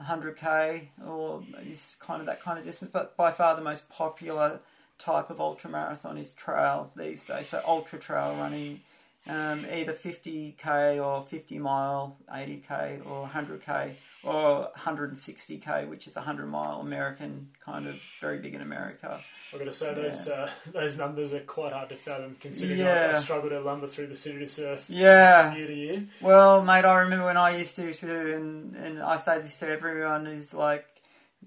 100k 0.00 0.82
or 1.04 1.42
is 1.66 1.96
kind 1.98 2.20
of 2.20 2.26
that 2.26 2.40
kind 2.40 2.60
of 2.60 2.64
distance. 2.64 2.92
But 2.92 3.16
by 3.16 3.32
far, 3.32 3.56
the 3.56 3.62
most 3.62 3.90
popular 3.90 4.60
type 4.98 5.30
of 5.30 5.40
ultra 5.40 5.68
marathon 5.68 6.16
is 6.16 6.32
trail 6.32 6.92
these 6.94 7.24
days. 7.24 7.48
So 7.48 7.60
ultra 7.66 7.98
trail 7.98 8.36
running, 8.36 8.82
um, 9.28 9.66
either 9.70 9.92
50k 9.92 11.04
or 11.04 11.22
50 11.22 11.58
mile, 11.58 12.16
80k 12.32 13.06
or 13.06 13.28
100k 13.28 13.92
or 14.22 14.70
160k, 14.76 15.88
which 15.88 16.06
is 16.06 16.16
a 16.16 16.20
100 16.20 16.46
mile 16.46 16.80
American 16.80 17.50
kind 17.64 17.86
of 17.86 18.02
very 18.20 18.38
big 18.38 18.54
in 18.54 18.60
America. 18.62 19.20
I've 19.52 19.58
got 19.58 19.64
to 19.64 19.72
say 19.72 19.94
those 19.94 20.28
uh, 20.28 20.50
those 20.72 20.96
numbers 20.96 21.32
are 21.32 21.40
quite 21.40 21.72
hard 21.72 21.88
to 21.90 21.96
fathom, 21.96 22.36
considering 22.40 22.80
Yeah. 22.80 23.08
I, 23.08 23.10
I 23.10 23.14
struggle 23.14 23.50
to 23.50 23.60
lumber 23.60 23.86
through 23.86 24.08
the 24.08 24.14
city 24.14 24.38
to 24.40 24.46
surf 24.46 24.86
Yeah. 24.88 25.54
year 25.54 25.66
to 25.66 25.74
year. 25.74 26.04
Well, 26.20 26.64
mate, 26.64 26.84
I 26.84 27.00
remember 27.02 27.24
when 27.26 27.36
I 27.36 27.56
used 27.56 27.76
to 27.76 27.92
too, 27.92 28.34
and, 28.34 28.76
and 28.76 29.02
I 29.02 29.16
say 29.16 29.38
this 29.40 29.56
to 29.58 29.68
everyone 29.68 30.26
is 30.26 30.52
like, 30.52 30.84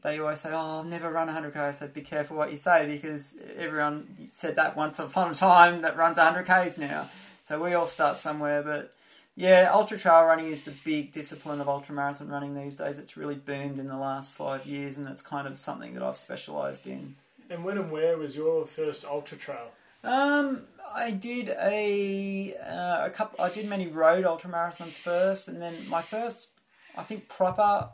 they 0.04 0.20
always 0.20 0.40
say, 0.40 0.50
"Oh, 0.52 0.56
I'll 0.56 0.84
never 0.84 1.12
run 1.12 1.28
100k." 1.28 1.58
I 1.58 1.72
said, 1.74 1.94
"Be 1.94 2.02
careful 2.02 2.38
what 2.38 2.52
you 2.52 2.58
say 2.58 2.88
because 2.88 3.36
everyone 3.58 4.08
said 4.28 4.56
that 4.56 4.76
once 4.76 4.98
upon 5.00 5.30
a 5.32 5.36
time 5.36 5.82
that 5.82 5.98
runs 5.98 6.18
100k's 6.18 6.78
now." 6.78 7.10
So 7.52 7.62
we 7.62 7.74
all 7.74 7.86
start 7.86 8.18
somewhere, 8.18 8.64
but 8.64 8.96
yeah, 9.36 9.72
ultra 9.74 9.98
trail 9.98 10.24
running 10.24 10.48
is 10.48 10.62
the 10.62 10.72
big 10.86 11.12
discipline 11.12 11.60
of 11.60 11.68
ultra 11.68 11.94
marathon 11.94 12.30
running 12.30 12.56
these 12.56 12.76
days. 12.76 12.98
It's 12.98 13.18
really 13.18 13.36
boomed 13.36 13.78
in 13.78 13.90
the 13.90 13.98
last 13.98 14.32
five 14.32 14.66
years, 14.66 14.98
and 14.98 15.06
it's 15.10 15.22
kind 15.22 15.46
of 15.46 15.58
something 15.58 15.94
that 15.96 16.02
I've 16.02 16.16
specialised 16.16 16.88
in. 16.88 17.18
And 17.50 17.66
when 17.66 17.78
and 17.78 17.92
where 17.92 18.18
was 18.18 18.38
your 18.38 18.66
first 18.66 19.04
ultra 19.04 19.38
trail? 19.38 19.68
Um, 20.06 20.62
I 20.96 21.12
did 21.12 21.50
a 21.50 22.56
uh, 22.56 23.08
a 23.08 23.10
couple. 23.10 23.44
I 23.44 23.50
did 23.50 23.68
many 23.68 23.88
road 23.88 24.24
ultra 24.24 24.50
marathons 24.50 24.94
first, 24.94 25.50
and 25.50 25.62
then 25.62 25.76
my 25.90 26.02
first, 26.02 26.52
I 26.98 27.04
think 27.04 27.28
proper, 27.28 27.90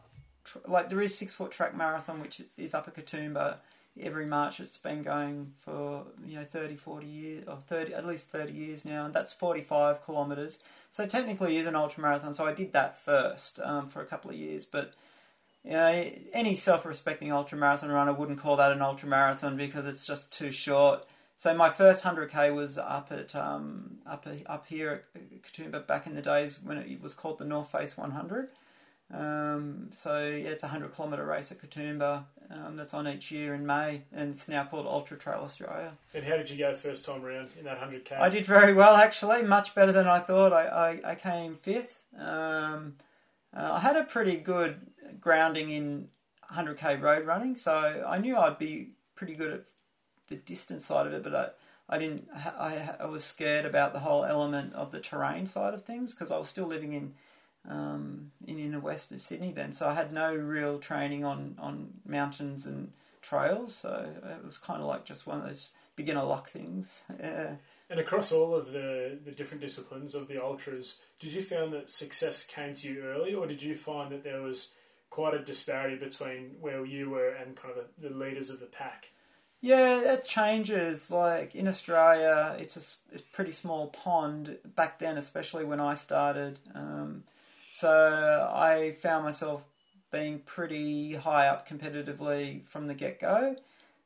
tr- 0.45 0.59
like 0.67 0.87
there 0.87 1.01
is 1.01 1.17
six 1.17 1.33
foot 1.33 1.49
track 1.49 1.75
marathon 1.75 2.21
which 2.21 2.39
is, 2.39 2.53
is 2.57 2.75
up 2.75 2.87
at 2.87 2.93
Katoomba 2.93 3.55
every 4.01 4.25
March. 4.25 4.59
It's 4.59 4.77
been 4.77 5.01
going 5.01 5.53
for 5.57 6.05
you 6.25 6.37
know 6.37 6.43
30, 6.43 6.75
40 6.75 7.05
years 7.05 7.43
or 7.47 7.57
thirty 7.57 7.93
at 7.93 8.05
least 8.05 8.29
thirty 8.29 8.53
years 8.53 8.85
now, 8.85 9.05
and 9.05 9.13
that's 9.13 9.33
forty 9.33 9.61
five 9.61 10.05
kilometres. 10.05 10.59
So 10.91 11.05
technically, 11.05 11.57
it 11.57 11.61
is 11.61 11.67
an 11.67 11.75
ultra 11.75 12.01
marathon. 12.01 12.33
So 12.33 12.45
I 12.45 12.53
did 12.53 12.73
that 12.73 12.99
first 12.99 13.59
um, 13.63 13.89
for 13.89 14.01
a 14.01 14.05
couple 14.05 14.31
of 14.31 14.37
years, 14.37 14.65
but. 14.65 14.93
You 15.63 15.73
know, 15.73 16.11
any 16.31 16.55
self-respecting 16.55 17.29
ultra 17.29 17.57
marathon 17.57 17.91
runner 17.91 18.13
wouldn't 18.13 18.39
call 18.39 18.55
that 18.55 18.71
an 18.71 18.81
ultra 18.81 19.09
marathon 19.09 19.57
because 19.57 19.85
it's 19.85 20.07
just 20.07 20.31
too 20.31 20.49
short. 20.49 21.05
So 21.35 21.53
my 21.53 21.69
first 21.69 22.01
hundred 22.01 22.31
k 22.31 22.49
was 22.49 22.79
up 22.79 23.11
at 23.11 23.35
um, 23.35 23.99
up 24.07 24.25
up 24.47 24.65
here 24.67 25.03
at 25.13 25.43
Katoomba 25.43 25.85
back 25.85 26.07
in 26.07 26.15
the 26.15 26.21
days 26.21 26.57
when 26.63 26.79
it 26.79 26.99
was 26.99 27.13
called 27.13 27.37
the 27.37 27.45
North 27.45 27.71
Face 27.71 27.95
100. 27.95 28.49
Um, 29.13 29.87
so 29.91 30.19
yeah, 30.19 30.49
it's 30.49 30.63
a 30.63 30.67
hundred 30.67 30.93
kilometre 30.93 31.25
race 31.25 31.51
at 31.51 31.61
Katoomba 31.61 32.25
um, 32.51 32.75
that's 32.75 32.93
on 32.93 33.07
each 33.07 33.31
year 33.31 33.53
in 33.53 33.65
May, 33.65 34.01
and 34.13 34.31
it's 34.31 34.49
now 34.49 34.65
called 34.65 34.85
Ultra 34.85 35.17
Trail 35.17 35.39
Australia. 35.39 35.93
And 36.13 36.25
how 36.25 36.35
did 36.35 36.49
you 36.49 36.57
go 36.57 36.73
first 36.73 37.05
time 37.05 37.23
around 37.23 37.49
in 37.57 37.65
that 37.65 37.79
100k? 37.79 38.19
I 38.19 38.29
did 38.29 38.45
very 38.45 38.73
well 38.73 38.95
actually, 38.95 39.43
much 39.43 39.73
better 39.75 39.91
than 39.91 40.07
I 40.07 40.19
thought. 40.19 40.51
I, 40.51 40.67
I, 40.67 41.11
I 41.11 41.15
came 41.15 41.55
fifth. 41.55 42.03
Um, 42.17 42.95
uh, 43.55 43.73
I 43.73 43.79
had 43.79 43.95
a 43.95 44.03
pretty 44.03 44.35
good 44.37 44.87
grounding 45.21 45.69
in 45.69 46.09
100k 46.53 47.01
road 47.01 47.25
running, 47.25 47.55
so 47.55 48.03
I 48.05 48.17
knew 48.17 48.35
I'd 48.35 48.57
be 48.57 48.89
pretty 49.15 49.35
good 49.35 49.51
at 49.51 49.63
the 50.27 50.35
distance 50.35 50.85
side 50.85 51.07
of 51.07 51.13
it, 51.13 51.23
but 51.23 51.33
I, 51.33 51.95
I 51.95 51.97
didn't. 51.97 52.27
I, 52.35 52.95
I 52.99 53.05
was 53.05 53.23
scared 53.23 53.65
about 53.65 53.93
the 53.93 53.99
whole 53.99 54.25
element 54.25 54.73
of 54.73 54.91
the 54.91 54.99
terrain 54.99 55.45
side 55.45 55.73
of 55.73 55.83
things 55.83 56.13
because 56.13 56.31
I 56.31 56.37
was 56.37 56.49
still 56.49 56.67
living 56.67 56.91
in 56.91 57.13
um, 57.67 58.31
in 58.45 58.59
inner 58.59 58.79
west 58.79 59.11
of 59.11 59.21
Sydney 59.21 59.51
then. 59.51 59.73
So 59.73 59.87
I 59.87 59.93
had 59.93 60.13
no 60.13 60.33
real 60.33 60.79
training 60.79 61.25
on, 61.25 61.55
on 61.59 61.89
mountains 62.05 62.65
and 62.65 62.91
trails. 63.21 63.75
So 63.75 64.09
it 64.23 64.43
was 64.43 64.57
kind 64.57 64.81
of 64.81 64.87
like 64.87 65.05
just 65.05 65.27
one 65.27 65.39
of 65.39 65.45
those 65.45 65.71
beginner 65.95 66.23
luck 66.23 66.49
things. 66.49 67.03
Yeah. 67.19 67.55
And 67.89 68.01
across 68.01 68.33
all 68.33 68.53
of 68.53 68.73
the, 68.73 69.17
the 69.23 69.31
different 69.31 69.61
disciplines 69.61 70.13
of 70.13 70.27
the 70.27 70.43
ultras, 70.43 70.99
did 71.21 71.31
you 71.31 71.41
find 71.41 71.71
that 71.71 71.89
success 71.89 72.45
came 72.45 72.75
to 72.75 72.89
you 72.89 73.03
early, 73.03 73.33
or 73.33 73.47
did 73.47 73.61
you 73.63 73.75
find 73.75 74.11
that 74.11 74.25
there 74.25 74.41
was 74.41 74.73
quite 75.09 75.33
a 75.33 75.39
disparity 75.39 75.95
between 75.95 76.57
where 76.59 76.85
you 76.85 77.09
were 77.09 77.29
and 77.29 77.55
kind 77.55 77.73
of 77.77 77.85
the, 77.97 78.09
the 78.09 78.13
leaders 78.13 78.49
of 78.49 78.59
the 78.59 78.65
pack? 78.65 79.11
Yeah, 79.61 80.01
it 80.01 80.25
changes. 80.25 81.09
Like 81.09 81.55
in 81.55 81.65
Australia, 81.65 82.57
it's 82.59 82.99
a, 83.13 83.15
a 83.15 83.19
pretty 83.31 83.53
small 83.53 83.87
pond 83.87 84.57
back 84.75 84.99
then, 84.99 85.17
especially 85.17 85.63
when 85.63 85.79
I 85.79 85.93
started. 85.93 86.59
Um, 86.75 87.23
so 87.77 88.49
I 88.51 88.93
found 88.93 89.23
myself 89.23 89.63
being 90.11 90.39
pretty 90.39 91.13
high 91.13 91.45
up 91.45 91.69
competitively 91.69 92.65
from 92.65 92.87
the 92.87 92.95
get 92.95 93.19
go. 93.19 93.55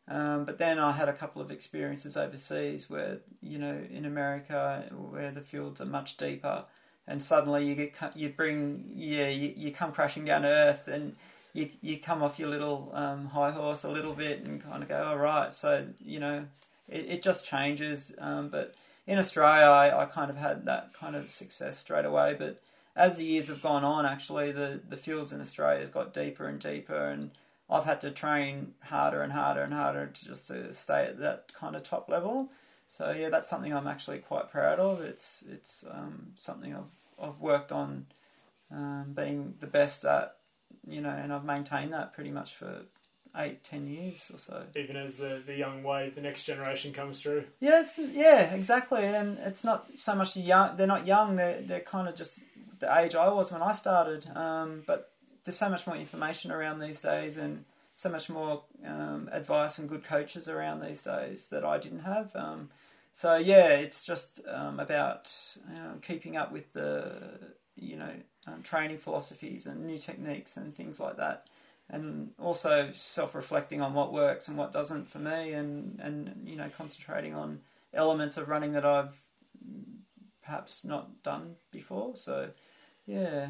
Um, 0.09 0.43
but 0.43 0.57
then 0.57 0.77
I 0.77 0.91
had 0.91 1.07
a 1.07 1.13
couple 1.13 1.41
of 1.41 1.51
experiences 1.51 2.17
overseas 2.17 2.89
where, 2.89 3.19
you 3.41 3.57
know, 3.59 3.81
in 3.89 4.03
America, 4.03 4.83
where 4.91 5.31
the 5.31 5.39
fields 5.39 5.79
are 5.79 5.85
much 5.85 6.17
deeper, 6.17 6.65
and 7.07 7.23
suddenly 7.23 7.65
you 7.65 7.75
get 7.75 7.93
you 8.13 8.27
bring 8.27 8.91
yeah 8.93 9.29
you, 9.29 9.53
you 9.55 9.71
come 9.71 9.93
crashing 9.93 10.25
down 10.25 10.41
to 10.41 10.49
earth 10.49 10.89
and 10.89 11.15
you 11.53 11.69
you 11.81 11.97
come 11.97 12.21
off 12.21 12.37
your 12.39 12.49
little 12.49 12.91
um, 12.93 13.27
high 13.27 13.51
horse 13.51 13.85
a 13.85 13.89
little 13.89 14.13
bit 14.13 14.41
and 14.41 14.61
kind 14.61 14.83
of 14.83 14.89
go 14.89 15.01
all 15.01 15.17
right. 15.17 15.53
So 15.53 15.87
you 16.03 16.19
know, 16.19 16.45
it, 16.89 17.05
it 17.07 17.21
just 17.21 17.45
changes. 17.45 18.13
Um, 18.17 18.49
but 18.49 18.75
in 19.07 19.17
Australia, 19.17 19.67
I, 19.67 20.01
I 20.01 20.05
kind 20.07 20.29
of 20.29 20.35
had 20.35 20.65
that 20.65 20.93
kind 20.93 21.15
of 21.15 21.31
success 21.31 21.77
straight 21.77 22.03
away. 22.03 22.35
But 22.37 22.61
as 22.95 23.17
the 23.17 23.25
years 23.25 23.47
have 23.47 23.61
gone 23.61 23.83
on, 23.83 24.05
actually, 24.05 24.51
the 24.51 24.81
the 24.87 24.97
fields 24.97 25.31
in 25.31 25.41
Australia 25.41 25.79
has 25.79 25.89
got 25.89 26.13
deeper 26.13 26.47
and 26.47 26.59
deeper 26.59 27.07
and 27.09 27.31
I've 27.71 27.85
had 27.85 28.01
to 28.01 28.11
train 28.11 28.73
harder 28.81 29.21
and 29.21 29.31
harder 29.31 29.61
and 29.61 29.73
harder 29.73 30.07
to 30.07 30.25
just 30.25 30.47
to 30.47 30.73
stay 30.73 31.05
at 31.05 31.19
that 31.19 31.53
kind 31.53 31.75
of 31.75 31.83
top 31.83 32.09
level. 32.09 32.49
So 32.87 33.15
yeah, 33.17 33.29
that's 33.29 33.49
something 33.49 33.73
I'm 33.73 33.87
actually 33.87 34.19
quite 34.19 34.51
proud 34.51 34.79
of. 34.79 34.99
It's 34.99 35.43
it's 35.49 35.85
um, 35.89 36.33
something 36.35 36.75
I've 36.75 37.27
I've 37.29 37.39
worked 37.39 37.71
on 37.71 38.07
um, 38.69 39.13
being 39.15 39.55
the 39.59 39.67
best 39.67 40.03
at, 40.03 40.35
you 40.85 40.99
know, 40.99 41.09
and 41.09 41.31
I've 41.31 41.45
maintained 41.45 41.93
that 41.93 42.13
pretty 42.13 42.31
much 42.31 42.55
for 42.55 42.81
eight, 43.37 43.63
ten 43.63 43.87
years 43.87 44.29
or 44.33 44.37
so. 44.37 44.63
Even 44.75 44.97
as 44.97 45.15
the, 45.15 45.41
the 45.45 45.55
young 45.55 45.83
wave, 45.83 46.15
the 46.15 46.21
next 46.21 46.43
generation 46.43 46.91
comes 46.91 47.21
through. 47.21 47.45
Yeah, 47.61 47.81
it's 47.81 47.97
yeah, 47.97 48.53
exactly, 48.53 49.05
and 49.05 49.37
it's 49.39 49.63
not 49.63 49.87
so 49.95 50.13
much 50.15 50.33
the 50.33 50.41
young. 50.41 50.75
They're 50.75 50.87
not 50.87 51.07
young. 51.07 51.35
They're 51.35 51.61
they're 51.61 51.79
kind 51.79 52.09
of 52.09 52.15
just 52.15 52.43
the 52.81 52.99
age 52.99 53.15
I 53.15 53.29
was 53.29 53.51
when 53.51 53.61
I 53.61 53.71
started. 53.71 54.27
Um, 54.35 54.83
but 54.85 55.11
there's 55.43 55.57
so 55.57 55.69
much 55.69 55.87
more 55.87 55.95
information 55.95 56.51
around 56.51 56.79
these 56.79 56.99
days 56.99 57.37
and 57.37 57.65
so 57.93 58.09
much 58.09 58.29
more 58.29 58.63
um, 58.85 59.29
advice 59.31 59.77
and 59.77 59.89
good 59.89 60.03
coaches 60.03 60.47
around 60.47 60.81
these 60.81 61.01
days 61.01 61.47
that 61.47 61.63
I 61.63 61.77
didn't 61.77 61.99
have. 61.99 62.35
Um, 62.35 62.69
so 63.13 63.35
yeah, 63.35 63.69
it's 63.69 64.03
just 64.03 64.39
um, 64.47 64.79
about 64.79 65.33
keeping 66.01 66.37
up 66.37 66.51
with 66.51 66.73
the 66.73 67.53
you 67.75 67.97
know 67.97 68.11
um, 68.47 68.61
training 68.63 68.97
philosophies 68.97 69.65
and 69.65 69.85
new 69.85 69.97
techniques 69.97 70.57
and 70.57 70.75
things 70.75 70.99
like 70.99 71.17
that, 71.17 71.47
and 71.89 72.31
also 72.39 72.89
self-reflecting 72.93 73.81
on 73.81 73.93
what 73.93 74.13
works 74.13 74.47
and 74.47 74.57
what 74.57 74.71
doesn't 74.71 75.09
for 75.09 75.19
me, 75.19 75.51
and 75.51 75.99
and 75.99 76.43
you 76.45 76.55
know 76.55 76.69
concentrating 76.77 77.35
on 77.35 77.59
elements 77.93 78.37
of 78.37 78.47
running 78.47 78.71
that 78.71 78.85
I've 78.85 79.19
perhaps 80.41 80.83
not 80.83 81.21
done 81.21 81.55
before. 81.71 82.15
So 82.15 82.51
yeah. 83.05 83.49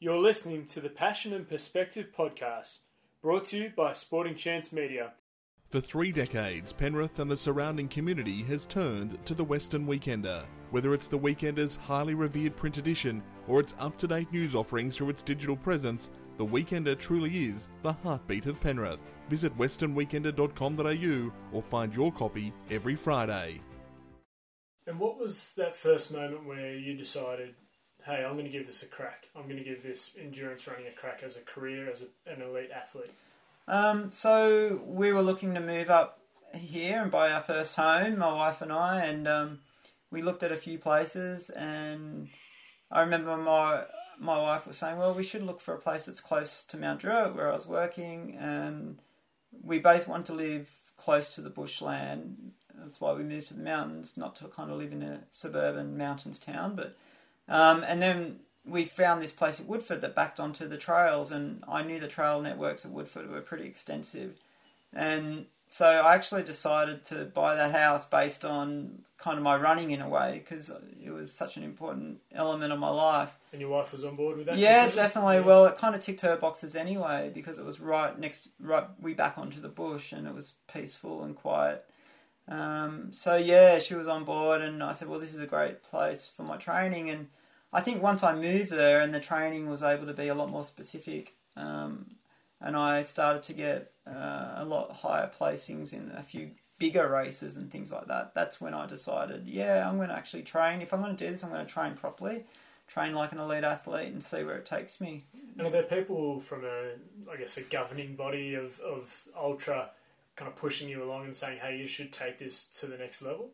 You're 0.00 0.18
listening 0.18 0.64
to 0.66 0.80
the 0.80 0.88
Passion 0.88 1.32
and 1.32 1.48
Perspective 1.48 2.08
podcast, 2.16 2.78
brought 3.20 3.44
to 3.46 3.58
you 3.58 3.72
by 3.76 3.92
Sporting 3.92 4.36
Chance 4.36 4.72
Media. 4.72 5.12
For 5.70 5.80
three 5.80 6.12
decades, 6.12 6.72
Penrith 6.72 7.18
and 7.18 7.30
the 7.30 7.36
surrounding 7.36 7.88
community 7.88 8.42
has 8.44 8.64
turned 8.64 9.18
to 9.26 9.34
the 9.34 9.44
Western 9.44 9.86
Weekender. 9.86 10.44
Whether 10.70 10.94
it's 10.94 11.08
the 11.08 11.18
Weekender's 11.18 11.76
highly 11.76 12.14
revered 12.14 12.56
print 12.56 12.78
edition 12.78 13.22
or 13.46 13.60
its 13.60 13.74
up 13.78 13.98
to 13.98 14.06
date 14.06 14.32
news 14.32 14.54
offerings 14.54 14.96
through 14.96 15.10
its 15.10 15.20
digital 15.20 15.56
presence, 15.56 16.10
the 16.38 16.46
Weekender 16.46 16.98
truly 16.98 17.48
is 17.48 17.68
the 17.82 17.92
heartbeat 17.92 18.46
of 18.46 18.60
Penrith. 18.60 19.04
Visit 19.28 19.56
westernweekender.com.au 19.58 21.32
or 21.52 21.62
find 21.62 21.94
your 21.94 22.12
copy 22.12 22.54
every 22.70 22.94
Friday. 22.94 23.60
And 24.86 24.98
what 24.98 25.18
was 25.18 25.52
that 25.56 25.74
first 25.74 26.14
moment 26.14 26.46
where 26.46 26.74
you 26.74 26.96
decided 26.96 27.56
hey, 28.08 28.24
I'm 28.24 28.32
going 28.32 28.46
to 28.46 28.50
give 28.50 28.66
this 28.66 28.82
a 28.82 28.86
crack. 28.86 29.26
I'm 29.36 29.44
going 29.44 29.58
to 29.58 29.64
give 29.64 29.82
this 29.82 30.16
endurance 30.18 30.66
running 30.66 30.86
a 30.86 30.92
crack 30.92 31.22
as 31.22 31.36
a 31.36 31.40
career, 31.40 31.90
as 31.90 32.02
a, 32.02 32.32
an 32.32 32.40
elite 32.40 32.70
athlete? 32.74 33.12
Um, 33.68 34.10
so 34.10 34.80
we 34.86 35.12
were 35.12 35.20
looking 35.20 35.52
to 35.54 35.60
move 35.60 35.90
up 35.90 36.18
here 36.54 37.02
and 37.02 37.10
buy 37.10 37.30
our 37.30 37.42
first 37.42 37.76
home, 37.76 38.18
my 38.18 38.32
wife 38.32 38.62
and 38.62 38.72
I, 38.72 39.04
and 39.04 39.28
um, 39.28 39.58
we 40.10 40.22
looked 40.22 40.42
at 40.42 40.52
a 40.52 40.56
few 40.56 40.78
places. 40.78 41.50
And 41.50 42.28
I 42.90 43.02
remember 43.02 43.36
my 43.36 43.84
my 44.18 44.40
wife 44.40 44.66
was 44.66 44.78
saying, 44.78 44.96
"Well, 44.96 45.14
we 45.14 45.22
should 45.22 45.42
look 45.42 45.60
for 45.60 45.74
a 45.74 45.78
place 45.78 46.06
that's 46.06 46.20
close 46.20 46.62
to 46.64 46.78
Mount 46.78 47.00
Druitt, 47.00 47.36
where 47.36 47.50
I 47.50 47.52
was 47.52 47.66
working." 47.66 48.36
And 48.40 48.98
we 49.62 49.78
both 49.78 50.08
want 50.08 50.24
to 50.26 50.32
live 50.32 50.70
close 50.96 51.34
to 51.34 51.42
the 51.42 51.50
bushland. 51.50 52.52
That's 52.74 53.00
why 53.00 53.12
we 53.12 53.22
moved 53.22 53.48
to 53.48 53.54
the 53.54 53.62
mountains, 53.62 54.16
not 54.16 54.34
to 54.36 54.48
kind 54.48 54.70
of 54.70 54.78
live 54.78 54.92
in 54.92 55.02
a 55.02 55.20
suburban 55.30 55.98
mountains 55.98 56.38
town, 56.38 56.74
but 56.74 56.96
um, 57.48 57.84
and 57.86 58.00
then 58.02 58.40
we 58.64 58.84
found 58.84 59.22
this 59.22 59.32
place 59.32 59.60
at 59.60 59.66
Woodford 59.66 60.00
that 60.02 60.14
backed 60.14 60.38
onto 60.40 60.68
the 60.68 60.76
trails, 60.76 61.32
and 61.32 61.62
I 61.66 61.82
knew 61.82 61.98
the 61.98 62.08
trail 62.08 62.40
networks 62.40 62.84
at 62.84 62.90
Woodford 62.90 63.30
were 63.30 63.40
pretty 63.40 63.64
extensive. 63.64 64.36
And 64.92 65.46
so 65.68 65.86
I 65.86 66.14
actually 66.14 66.42
decided 66.42 67.04
to 67.04 67.24
buy 67.24 67.54
that 67.54 67.72
house 67.72 68.04
based 68.04 68.44
on 68.44 69.02
kind 69.18 69.36
of 69.36 69.42
my 69.42 69.56
running 69.56 69.90
in 69.90 70.00
a 70.00 70.08
way 70.08 70.42
because 70.42 70.70
it 71.04 71.10
was 71.10 71.32
such 71.32 71.56
an 71.56 71.62
important 71.62 72.20
element 72.32 72.72
of 72.72 72.78
my 72.78 72.88
life. 72.88 73.36
And 73.52 73.60
your 73.60 73.70
wife 73.70 73.92
was 73.92 74.04
on 74.04 74.16
board 74.16 74.38
with 74.38 74.46
that? 74.46 74.56
Yeah, 74.56 74.86
decision? 74.86 75.04
definitely. 75.04 75.36
Yeah. 75.36 75.42
Well, 75.42 75.66
it 75.66 75.76
kind 75.76 75.94
of 75.94 76.00
ticked 76.00 76.20
her 76.20 76.36
boxes 76.36 76.76
anyway 76.76 77.30
because 77.34 77.58
it 77.58 77.66
was 77.66 77.80
right 77.80 78.18
next, 78.18 78.48
right 78.60 78.86
we 79.00 79.14
back 79.14 79.36
onto 79.36 79.60
the 79.60 79.68
bush 79.68 80.12
and 80.12 80.26
it 80.26 80.34
was 80.34 80.54
peaceful 80.72 81.24
and 81.24 81.36
quiet. 81.36 81.84
Um, 82.48 83.12
so 83.12 83.36
yeah, 83.36 83.78
she 83.78 83.94
was 83.94 84.08
on 84.08 84.24
board, 84.24 84.62
and 84.62 84.82
I 84.82 84.92
said, 84.92 85.08
"Well, 85.08 85.20
this 85.20 85.34
is 85.34 85.40
a 85.40 85.46
great 85.46 85.82
place 85.82 86.28
for 86.28 86.42
my 86.42 86.56
training." 86.56 87.10
And 87.10 87.28
I 87.72 87.80
think 87.80 88.02
once 88.02 88.22
I 88.22 88.34
moved 88.34 88.70
there, 88.70 89.00
and 89.00 89.12
the 89.12 89.20
training 89.20 89.68
was 89.68 89.82
able 89.82 90.06
to 90.06 90.14
be 90.14 90.28
a 90.28 90.34
lot 90.34 90.50
more 90.50 90.64
specific, 90.64 91.34
um, 91.56 92.16
and 92.60 92.76
I 92.76 93.02
started 93.02 93.42
to 93.44 93.52
get 93.52 93.92
uh, 94.06 94.54
a 94.56 94.64
lot 94.64 94.90
higher 94.92 95.30
placings 95.38 95.92
in 95.92 96.10
a 96.16 96.22
few 96.22 96.50
bigger 96.78 97.08
races 97.08 97.56
and 97.56 97.70
things 97.70 97.92
like 97.92 98.06
that. 98.06 98.34
That's 98.34 98.60
when 98.60 98.72
I 98.72 98.86
decided, 98.86 99.46
yeah, 99.46 99.88
I'm 99.88 99.96
going 99.96 100.08
to 100.08 100.14
actually 100.14 100.42
train. 100.42 100.80
If 100.80 100.94
I'm 100.94 101.02
going 101.02 101.14
to 101.14 101.24
do 101.24 101.30
this, 101.30 101.42
I'm 101.42 101.50
going 101.50 101.66
to 101.66 101.72
train 101.72 101.94
properly, 101.94 102.44
train 102.86 103.14
like 103.14 103.32
an 103.32 103.38
elite 103.38 103.64
athlete, 103.64 104.12
and 104.12 104.22
see 104.22 104.44
where 104.44 104.56
it 104.56 104.64
takes 104.64 105.00
me. 105.00 105.24
And 105.58 105.66
are 105.66 105.70
there 105.70 105.82
people 105.82 106.38
from 106.38 106.64
a, 106.64 106.92
I 107.30 107.36
guess, 107.36 107.56
a 107.56 107.62
governing 107.62 108.14
body 108.14 108.54
of, 108.54 108.78
of 108.80 109.24
ultra 109.36 109.90
kind 110.38 110.48
of 110.48 110.56
pushing 110.56 110.88
you 110.88 111.02
along 111.02 111.24
and 111.24 111.36
saying, 111.36 111.58
"Hey, 111.58 111.76
you 111.76 111.86
should 111.86 112.12
take 112.12 112.38
this 112.38 112.64
to 112.80 112.86
the 112.86 112.96
next 112.96 113.22
level"? 113.22 113.50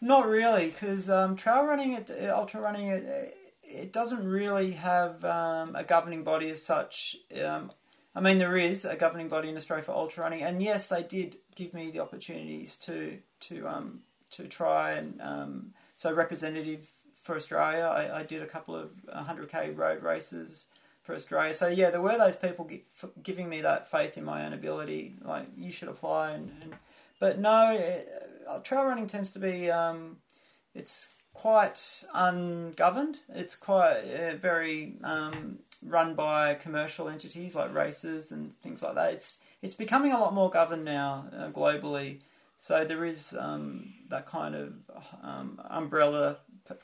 Not 0.00 0.26
really, 0.26 0.66
because 0.66 1.08
um, 1.08 1.36
trail 1.36 1.64
running, 1.64 1.92
it, 1.92 2.10
ultra 2.28 2.60
running, 2.60 2.88
it, 2.88 3.36
it 3.62 3.92
doesn't 3.92 4.24
really 4.24 4.72
have 4.72 5.24
um, 5.24 5.74
a 5.74 5.82
governing 5.82 6.22
body 6.22 6.50
as 6.50 6.62
such. 6.62 7.16
Um, 7.42 7.72
I 8.14 8.20
mean, 8.20 8.38
there 8.38 8.56
is 8.56 8.84
a 8.84 8.96
governing 8.96 9.28
body 9.28 9.48
in 9.48 9.56
Australia 9.56 9.84
for 9.84 9.92
ultra 9.92 10.24
running, 10.24 10.42
and 10.42 10.62
yes, 10.62 10.90
they 10.90 11.02
did 11.02 11.36
give 11.54 11.72
me 11.72 11.90
the 11.90 12.00
opportunities 12.00 12.76
to 12.76 13.18
to 13.40 13.66
um, 13.66 14.00
to 14.32 14.46
try 14.46 14.92
and 14.92 15.20
um, 15.22 15.72
so 15.96 16.12
representative 16.12 16.90
for 17.22 17.34
Australia. 17.34 17.84
I, 17.84 18.20
I 18.20 18.22
did 18.22 18.42
a 18.42 18.46
couple 18.46 18.76
of 18.76 18.90
100k 19.12 19.76
road 19.76 20.02
races 20.02 20.66
for 21.06 21.14
Australia. 21.14 21.54
So 21.54 21.68
yeah, 21.68 21.90
there 21.90 22.02
were 22.02 22.18
those 22.18 22.36
people 22.36 22.68
giving 23.22 23.48
me 23.48 23.60
that 23.60 23.90
faith 23.90 24.18
in 24.18 24.24
my 24.24 24.44
own 24.44 24.52
ability. 24.52 25.14
Like 25.22 25.46
you 25.56 25.70
should 25.70 25.88
apply, 25.88 26.32
and, 26.32 26.50
and 26.60 26.74
but 27.20 27.38
no, 27.38 27.70
it, 27.70 28.08
uh, 28.46 28.58
trail 28.58 28.84
running 28.84 29.06
tends 29.06 29.30
to 29.32 29.38
be 29.38 29.70
um, 29.70 30.16
it's 30.74 31.08
quite 31.32 32.04
ungoverned. 32.12 33.18
It's 33.28 33.54
quite 33.54 34.00
uh, 34.00 34.36
very 34.36 34.96
um, 35.04 35.60
run 35.82 36.14
by 36.16 36.54
commercial 36.54 37.08
entities 37.08 37.54
like 37.54 37.72
races 37.72 38.32
and 38.32 38.54
things 38.56 38.82
like 38.82 38.96
that. 38.96 39.12
It's 39.14 39.38
it's 39.62 39.74
becoming 39.74 40.12
a 40.12 40.18
lot 40.18 40.34
more 40.34 40.50
governed 40.50 40.84
now 40.84 41.28
uh, 41.32 41.50
globally. 41.50 42.20
So 42.58 42.84
there 42.84 43.04
is 43.04 43.34
um, 43.38 43.92
that 44.08 44.26
kind 44.26 44.54
of 44.54 44.72
um, 45.22 45.60
umbrella 45.70 46.38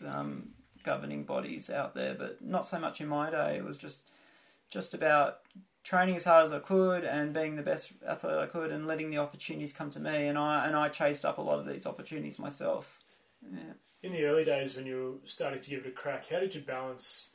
um, 0.06 0.50
governing 0.84 1.24
bodies 1.24 1.70
out 1.70 1.94
there, 1.94 2.14
but 2.14 2.42
not 2.42 2.66
so 2.66 2.78
much 2.78 3.00
in 3.00 3.08
my 3.08 3.30
day. 3.30 3.56
It 3.56 3.64
was 3.64 3.78
just 3.78 4.10
just 4.72 4.94
about 4.94 5.40
training 5.84 6.16
as 6.16 6.24
hard 6.24 6.46
as 6.46 6.52
I 6.52 6.58
could 6.60 7.04
and 7.04 7.34
being 7.34 7.56
the 7.56 7.62
best 7.62 7.92
athlete 8.06 8.38
I 8.38 8.46
could 8.46 8.72
and 8.72 8.86
letting 8.86 9.10
the 9.10 9.18
opportunities 9.18 9.72
come 9.72 9.90
to 9.90 10.00
me. 10.00 10.26
And 10.26 10.38
I 10.38 10.66
and 10.66 10.74
I 10.74 10.88
chased 10.88 11.24
up 11.24 11.38
a 11.38 11.42
lot 11.42 11.58
of 11.58 11.66
these 11.66 11.86
opportunities 11.86 12.38
myself. 12.38 12.98
Yeah. 13.52 13.74
In 14.02 14.12
the 14.12 14.24
early 14.24 14.44
days 14.44 14.74
when 14.74 14.86
you 14.86 15.20
started 15.24 15.62
to 15.62 15.70
give 15.70 15.84
it 15.84 15.88
a 15.88 15.92
crack, 15.92 16.28
how 16.28 16.40
did 16.40 16.54
you 16.54 16.62
balance, 16.62 17.28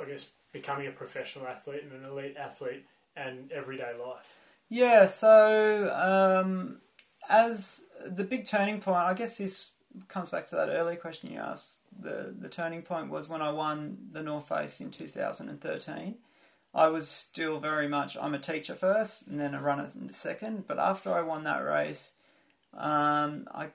I 0.00 0.04
guess, 0.04 0.30
becoming 0.50 0.86
a 0.88 0.90
professional 0.90 1.46
athlete 1.46 1.82
and 1.84 1.92
an 1.92 2.10
elite 2.10 2.36
athlete 2.36 2.84
and 3.14 3.52
everyday 3.52 3.92
life? 4.04 4.38
Yeah, 4.68 5.06
so 5.06 5.92
um, 5.94 6.80
as 7.28 7.84
the 8.06 8.24
big 8.24 8.46
turning 8.46 8.80
point, 8.80 9.04
I 9.04 9.14
guess 9.14 9.36
this 9.36 9.70
comes 10.08 10.30
back 10.30 10.46
to 10.46 10.56
that 10.56 10.70
earlier 10.70 10.96
question 10.96 11.30
you 11.30 11.38
asked. 11.38 11.80
The 12.00 12.34
the 12.36 12.48
turning 12.48 12.82
point 12.82 13.10
was 13.10 13.28
when 13.28 13.42
I 13.42 13.50
won 13.50 13.98
the 14.12 14.22
North 14.22 14.48
Face 14.48 14.80
in 14.80 14.90
2013. 14.90 16.16
I 16.74 16.88
was 16.88 17.08
still 17.08 17.60
very 17.60 17.88
much 17.88 18.16
I'm 18.16 18.34
a 18.34 18.38
teacher 18.38 18.74
first 18.74 19.26
and 19.26 19.38
then 19.38 19.54
a 19.54 19.60
runner 19.60 19.90
second. 20.10 20.66
But 20.66 20.78
after 20.78 21.12
I 21.12 21.22
won 21.22 21.44
that 21.44 21.64
race, 21.64 22.12
um, 22.74 23.46
I 23.54 23.68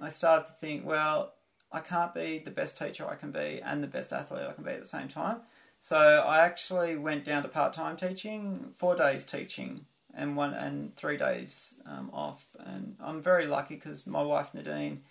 I 0.00 0.08
started 0.08 0.46
to 0.46 0.52
think, 0.52 0.84
well, 0.84 1.34
I 1.72 1.80
can't 1.80 2.14
be 2.14 2.38
the 2.38 2.50
best 2.50 2.78
teacher 2.78 3.08
I 3.08 3.14
can 3.14 3.30
be 3.30 3.60
and 3.62 3.82
the 3.82 3.88
best 3.88 4.12
athlete 4.12 4.46
I 4.48 4.52
can 4.52 4.64
be 4.64 4.70
at 4.72 4.80
the 4.80 4.88
same 4.88 5.08
time. 5.08 5.40
So 5.78 5.96
I 5.96 6.40
actually 6.40 6.96
went 6.96 7.24
down 7.24 7.42
to 7.42 7.48
part 7.48 7.72
time 7.72 7.96
teaching, 7.96 8.72
four 8.76 8.96
days 8.96 9.24
teaching, 9.24 9.86
and 10.14 10.36
one 10.36 10.52
and 10.52 10.94
three 10.94 11.16
days 11.16 11.74
um, 11.86 12.10
off. 12.12 12.48
And 12.58 12.96
I'm 13.00 13.22
very 13.22 13.46
lucky 13.46 13.76
because 13.76 14.06
my 14.06 14.22
wife 14.22 14.52
Nadine 14.52 15.02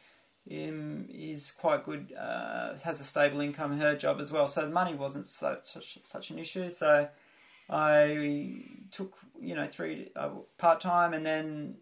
um, 0.51 1.07
is 1.09 1.51
quite 1.51 1.83
good, 1.83 2.13
uh, 2.19 2.77
has 2.83 2.99
a 2.99 3.03
stable 3.03 3.39
income 3.39 3.71
in 3.71 3.79
her 3.79 3.95
job 3.95 4.19
as 4.19 4.31
well. 4.31 4.47
So 4.47 4.61
the 4.61 4.71
money 4.71 4.93
wasn't 4.93 5.25
such 5.25 5.65
such, 5.65 5.99
such 6.03 6.29
an 6.29 6.37
issue. 6.37 6.69
So 6.69 7.07
I 7.69 8.63
took 8.91 9.17
you 9.39 9.55
know 9.55 9.65
three 9.65 10.11
uh, 10.15 10.29
part 10.57 10.81
time, 10.81 11.13
and 11.13 11.25
then 11.25 11.75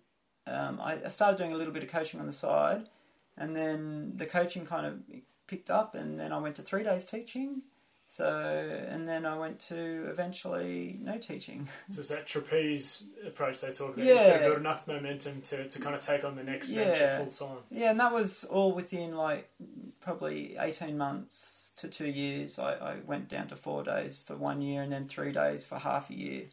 um, 0.46 0.80
I, 0.82 1.00
I 1.06 1.10
started 1.10 1.38
doing 1.38 1.54
a 1.54 1.58
little 1.58 1.74
bit 1.74 1.84
of 1.84 1.90
coaching 1.90 2.20
on 2.20 2.28
the 2.28 2.34
side, 2.34 2.90
and 3.38 3.56
then 3.56 4.14
the 4.16 4.26
coaching 4.26 4.66
kind 4.66 4.86
of 4.86 5.00
picked 5.48 5.70
up, 5.70 5.96
and 5.96 6.20
then 6.20 6.32
I 6.32 6.38
went 6.40 6.56
to 6.58 6.62
three 6.62 6.84
days 6.84 7.06
teaching 7.06 7.62
so, 8.10 8.86
and 8.88 9.08
then 9.08 9.26
I 9.26 9.38
went 9.38 9.60
to 9.68 10.08
eventually 10.10 10.98
no 11.02 11.18
teaching. 11.18 11.68
So 11.90 12.00
it's 12.00 12.10
that 12.10 12.26
trapeze 12.26 13.04
approach 13.26 13.62
they 13.62 13.72
talk 13.72 13.96
about. 13.96 14.06
Yeah. 14.06 14.14
You've 14.14 14.28
got 14.28 14.38
to 14.38 14.44
build 14.46 14.58
enough 14.58 14.88
momentum 14.88 15.42
to, 15.42 15.68
to 15.68 15.80
kind 15.80 15.94
of 15.96 16.02
take 16.02 16.24
on 16.24 16.36
the 16.36 16.44
next 16.44 16.70
Yeah. 16.70 16.86
venture 16.86 17.18
full 17.18 17.48
time. 17.48 17.58
Yeah, 17.70 17.92
and 17.92 18.00
that 18.00 18.14
was 18.14 18.46
all 18.46 18.74
within 18.74 19.16
like 19.16 19.50
probably 20.08 20.56
18 20.58 20.98
months 20.98 21.74
to 21.76 21.90
two 21.90 22.08
years. 22.08 22.58
I, 22.58 22.76
I 22.76 22.96
went 23.06 23.28
down 23.28 23.48
to 23.48 23.58
four 23.58 23.84
days 23.84 24.18
for 24.18 24.38
one 24.38 24.62
year 24.62 24.82
and 24.82 24.90
then 24.90 25.06
three 25.06 25.34
days 25.34 25.66
for 25.66 25.78
half 25.78 26.10
a 26.10 26.16
year. 26.16 26.44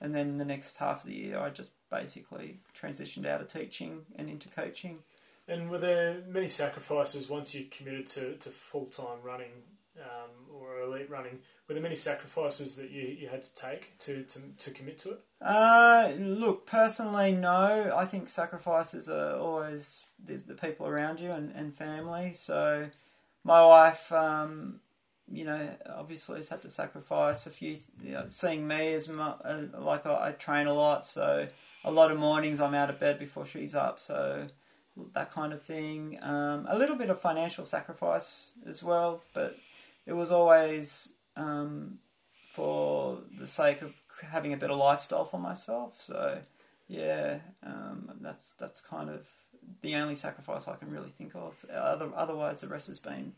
And 0.00 0.12
then 0.12 0.38
the 0.38 0.44
next 0.44 0.78
half 0.78 1.04
of 1.04 1.10
the 1.10 1.16
year, 1.16 1.38
I 1.38 1.50
just 1.50 1.70
basically 1.92 2.58
transitioned 2.76 3.24
out 3.24 3.40
of 3.40 3.46
teaching 3.46 4.00
and 4.16 4.28
into 4.28 4.48
coaching. 4.48 4.98
And 5.46 5.70
were 5.70 5.78
there 5.78 6.22
many 6.28 6.48
sacrifices 6.48 7.28
once 7.28 7.54
you 7.54 7.66
committed 7.70 8.08
to, 8.08 8.34
to 8.34 8.48
full 8.50 8.86
time 8.86 9.18
running 9.22 9.52
um, 10.00 10.30
or 10.52 10.80
elite 10.80 11.08
running? 11.08 11.38
Were 11.68 11.74
there 11.74 11.82
many 11.82 11.94
sacrifices 11.94 12.74
that 12.76 12.90
you, 12.90 13.02
you 13.02 13.28
had 13.28 13.44
to 13.44 13.54
take 13.54 13.96
to, 13.98 14.24
to, 14.24 14.40
to 14.58 14.70
commit 14.72 14.98
to 14.98 15.12
it? 15.12 15.20
Uh, 15.40 16.10
look, 16.18 16.66
personally, 16.66 17.30
no. 17.30 17.94
I 17.96 18.06
think 18.06 18.28
sacrifices 18.28 19.08
are 19.08 19.36
always 19.36 20.04
the, 20.22 20.34
the 20.34 20.54
people 20.54 20.88
around 20.88 21.20
you 21.20 21.30
and, 21.30 21.52
and 21.54 21.72
family. 21.72 22.32
So, 22.32 22.88
my 23.44 23.64
wife, 23.64 24.10
um, 24.10 24.80
you 25.30 25.44
know, 25.44 25.68
obviously 25.94 26.36
has 26.36 26.48
had 26.48 26.62
to 26.62 26.68
sacrifice 26.68 27.46
a 27.46 27.50
few. 27.50 27.78
You 28.02 28.12
know, 28.12 28.24
seeing 28.28 28.66
me 28.66 28.94
as 28.94 29.08
mu 29.08 29.22
uh, 29.22 29.66
like 29.78 30.06
I, 30.06 30.28
I 30.28 30.32
train 30.32 30.66
a 30.66 30.74
lot, 30.74 31.06
so 31.06 31.46
a 31.84 31.90
lot 31.90 32.10
of 32.10 32.18
mornings 32.18 32.60
I'm 32.60 32.74
out 32.74 32.90
of 32.90 32.98
bed 32.98 33.18
before 33.18 33.44
she's 33.44 33.74
up. 33.74 34.00
So 34.00 34.46
that 35.12 35.32
kind 35.32 35.52
of 35.52 35.62
thing. 35.62 36.18
Um, 36.22 36.66
a 36.68 36.78
little 36.78 36.96
bit 36.96 37.10
of 37.10 37.20
financial 37.20 37.64
sacrifice 37.64 38.52
as 38.66 38.82
well, 38.82 39.22
but 39.32 39.56
it 40.06 40.12
was 40.12 40.30
always 40.30 41.10
um, 41.36 41.98
for 42.50 43.18
the 43.38 43.46
sake 43.46 43.82
of 43.82 43.94
having 44.22 44.52
a 44.52 44.56
better 44.56 44.74
lifestyle 44.74 45.24
for 45.24 45.38
myself. 45.38 46.00
So 46.00 46.38
yeah, 46.88 47.38
um, 47.62 48.10
that's 48.20 48.52
that's 48.52 48.80
kind 48.80 49.10
of 49.10 49.26
the 49.82 49.96
only 49.96 50.14
sacrifice 50.14 50.68
I 50.68 50.76
can 50.76 50.90
really 50.90 51.10
think 51.10 51.34
of. 51.34 51.64
Other, 51.72 52.10
otherwise, 52.14 52.60
the 52.60 52.68
rest 52.68 52.88
has 52.88 52.98
been 52.98 53.32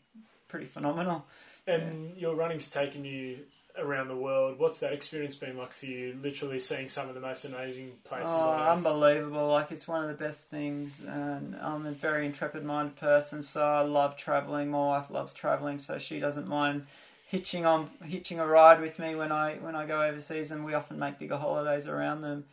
pretty 0.47 0.65
phenomenal. 0.65 1.25
And 1.65 2.17
your 2.17 2.35
running's 2.35 2.69
taken 2.71 3.03
you 3.03 3.39
around 3.77 4.07
the 4.07 4.15
world. 4.15 4.57
What's 4.57 4.79
that 4.79 4.93
experience 4.93 5.35
been 5.35 5.57
like 5.57 5.73
for 5.73 5.85
you? 5.85 6.17
Literally 6.21 6.59
seeing 6.59 6.87
some 6.89 7.09
of 7.09 7.15
the 7.15 7.21
most 7.21 7.45
amazing 7.45 7.93
places 8.03 8.29
Oh, 8.29 8.51
unbelievable! 8.51 9.49
Like 9.49 9.71
it's 9.71 9.87
one 9.87 10.03
of 10.03 10.09
the 10.09 10.15
best 10.15 10.49
things, 10.49 11.01
and 11.01 11.55
I'm 11.57 11.85
a 11.85 11.91
very 11.91 12.25
intrepid-minded 12.25 12.95
person, 12.95 13.41
so 13.41 13.63
I 13.63 13.81
love 13.81 14.15
traveling. 14.15 14.71
My 14.71 14.79
wife 14.79 15.09
loves 15.09 15.33
traveling, 15.33 15.77
so 15.77 15.99
she 15.99 16.19
doesn't 16.19 16.47
mind 16.47 16.87
hitching 17.27 17.65
on 17.65 17.89
hitching 18.03 18.39
a 18.39 18.47
ride 18.47 18.79
with 18.81 18.99
me 18.99 19.15
when 19.15 19.31
I 19.31 19.55
when 19.55 19.75
I 19.75 19.85
go 19.85 20.01
overseas, 20.01 20.51
and 20.51 20.65
we 20.65 20.73
often 20.73 20.97
make 20.97 21.19
bigger 21.19 21.37
holidays 21.37 21.87
around 21.87 22.21
them. 22.21 22.45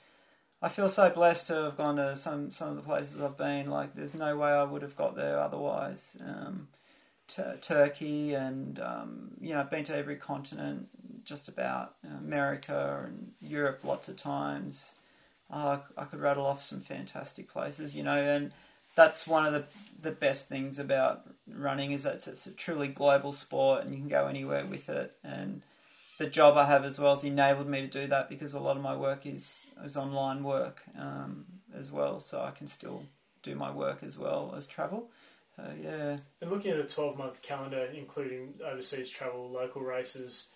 I 0.65 0.71
feel 0.71 0.89
so 0.89 1.11
blessed 1.11 1.49
to 1.49 1.55
have 1.65 1.77
gone 1.77 1.97
to 1.97 2.17
some 2.17 2.51
some 2.51 2.71
of 2.71 2.77
the 2.77 2.83
places 2.83 3.21
I've 3.21 3.37
been. 3.37 3.69
Like, 3.69 3.95
there's 3.95 4.15
no 4.15 4.35
way 4.39 4.49
I 4.49 4.65
would 4.65 4.81
have 4.81 4.97
got 4.97 5.15
there 5.15 5.39
otherwise. 5.39 6.17
Um, 6.27 6.69
Tur- 7.29 7.59
Turkey 7.61 8.33
and 8.33 8.79
um, 8.79 9.33
you 9.43 9.53
know 9.53 9.61
I've 9.61 9.71
been 9.71 9.85
to 9.85 9.95
every 9.97 10.17
continent, 10.17 10.89
just 11.23 11.49
about 11.49 11.97
America 12.03 13.05
and 13.07 13.33
Europe 13.43 13.81
lots 13.85 14.09
of 14.09 14.17
times. 14.17 14.95
Uh, 15.51 15.81
I 15.99 16.05
could 16.05 16.21
rattle 16.21 16.47
off 16.47 16.63
some 16.63 16.81
fantastic 16.81 17.47
places, 17.47 17.95
you 17.95 18.03
know, 18.03 18.17
and 18.17 18.51
that's 18.95 19.27
one 19.27 19.45
of 19.45 19.53
the 19.53 19.67
the 20.01 20.13
best 20.13 20.49
things 20.49 20.79
about 20.79 21.25
running 21.47 21.93
is 21.93 22.05
that 22.05 22.15
it's, 22.15 22.27
it's 22.27 22.47
a 22.47 22.51
truly 22.53 22.89
global 22.89 23.35
sport 23.35 23.85
and 23.85 23.93
you 23.95 24.01
can 24.01 24.09
go 24.09 24.29
anywhere 24.29 24.65
with 24.65 24.89
it. 24.89 25.15
And 25.23 25.61
the 26.19 26.27
job 26.27 26.57
I 26.57 26.67
have 26.67 26.85
as 26.85 26.99
well 26.99 27.15
has 27.15 27.25
enabled 27.25 27.69
me 27.69 27.83
to 27.83 27.87
do 27.87 28.07
that 28.09 28.29
because 28.29 28.55
a 28.55 28.61
lot 28.61 28.77
of 28.77 28.83
my 28.83 28.97
work 28.97 29.27
is 29.27 29.67
is 29.83 29.97
online 29.97 30.45
work 30.45 30.83
um, 30.99 31.45
as 31.75 31.91
well, 31.91 32.21
so 32.21 32.43
I 32.43 32.51
can 32.51 32.67
still 32.67 33.05
do 33.43 33.55
my 33.55 33.71
work 33.71 34.03
as 34.03 34.19
well 34.19 34.55
as 34.57 34.67
travel. 34.67 35.11
Uh, 35.59 35.71
yeah. 35.81 36.17
And 36.41 36.51
looking 36.51 36.73
at 36.73 36.81
a 36.81 36.85
12 36.85 37.17
month 37.17 37.43
calendar, 37.43 37.89
including 37.95 38.55
overseas 38.65 39.11
travel, 39.11 39.51
local 39.51 39.83
races, 39.83 40.49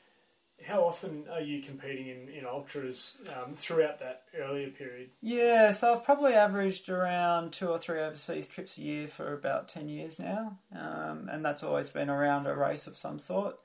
how 0.66 0.83
often 0.83 1.25
are 1.31 1.40
you 1.40 1.62
competing 1.62 2.09
in, 2.09 2.29
in 2.29 2.44
ultras 2.44 3.16
um, 3.29 3.55
throughout 3.55 4.01
that 4.01 4.23
earlier 4.37 4.71
period? 4.71 5.11
Yeah, 5.23 5.71
so 5.71 5.92
I've 5.92 6.05
probably 6.05 6.35
averaged 6.35 6.88
around 6.88 7.53
two 7.53 7.68
or 7.68 7.79
three 7.79 8.01
overseas 8.01 8.49
trips 8.49 8.77
a 8.77 8.83
year 8.83 9.07
for 9.07 9.35
about 9.35 9.68
10 9.68 9.88
years 9.88 10.18
now, 10.18 10.59
um, 10.77 11.29
and 11.31 11.44
that's 11.44 11.62
always 11.62 11.90
been 11.90 12.11
around 12.11 12.47
a 12.47 12.57
race 12.57 12.88
of 12.88 12.97
some 12.97 13.21
sort. 13.21 13.57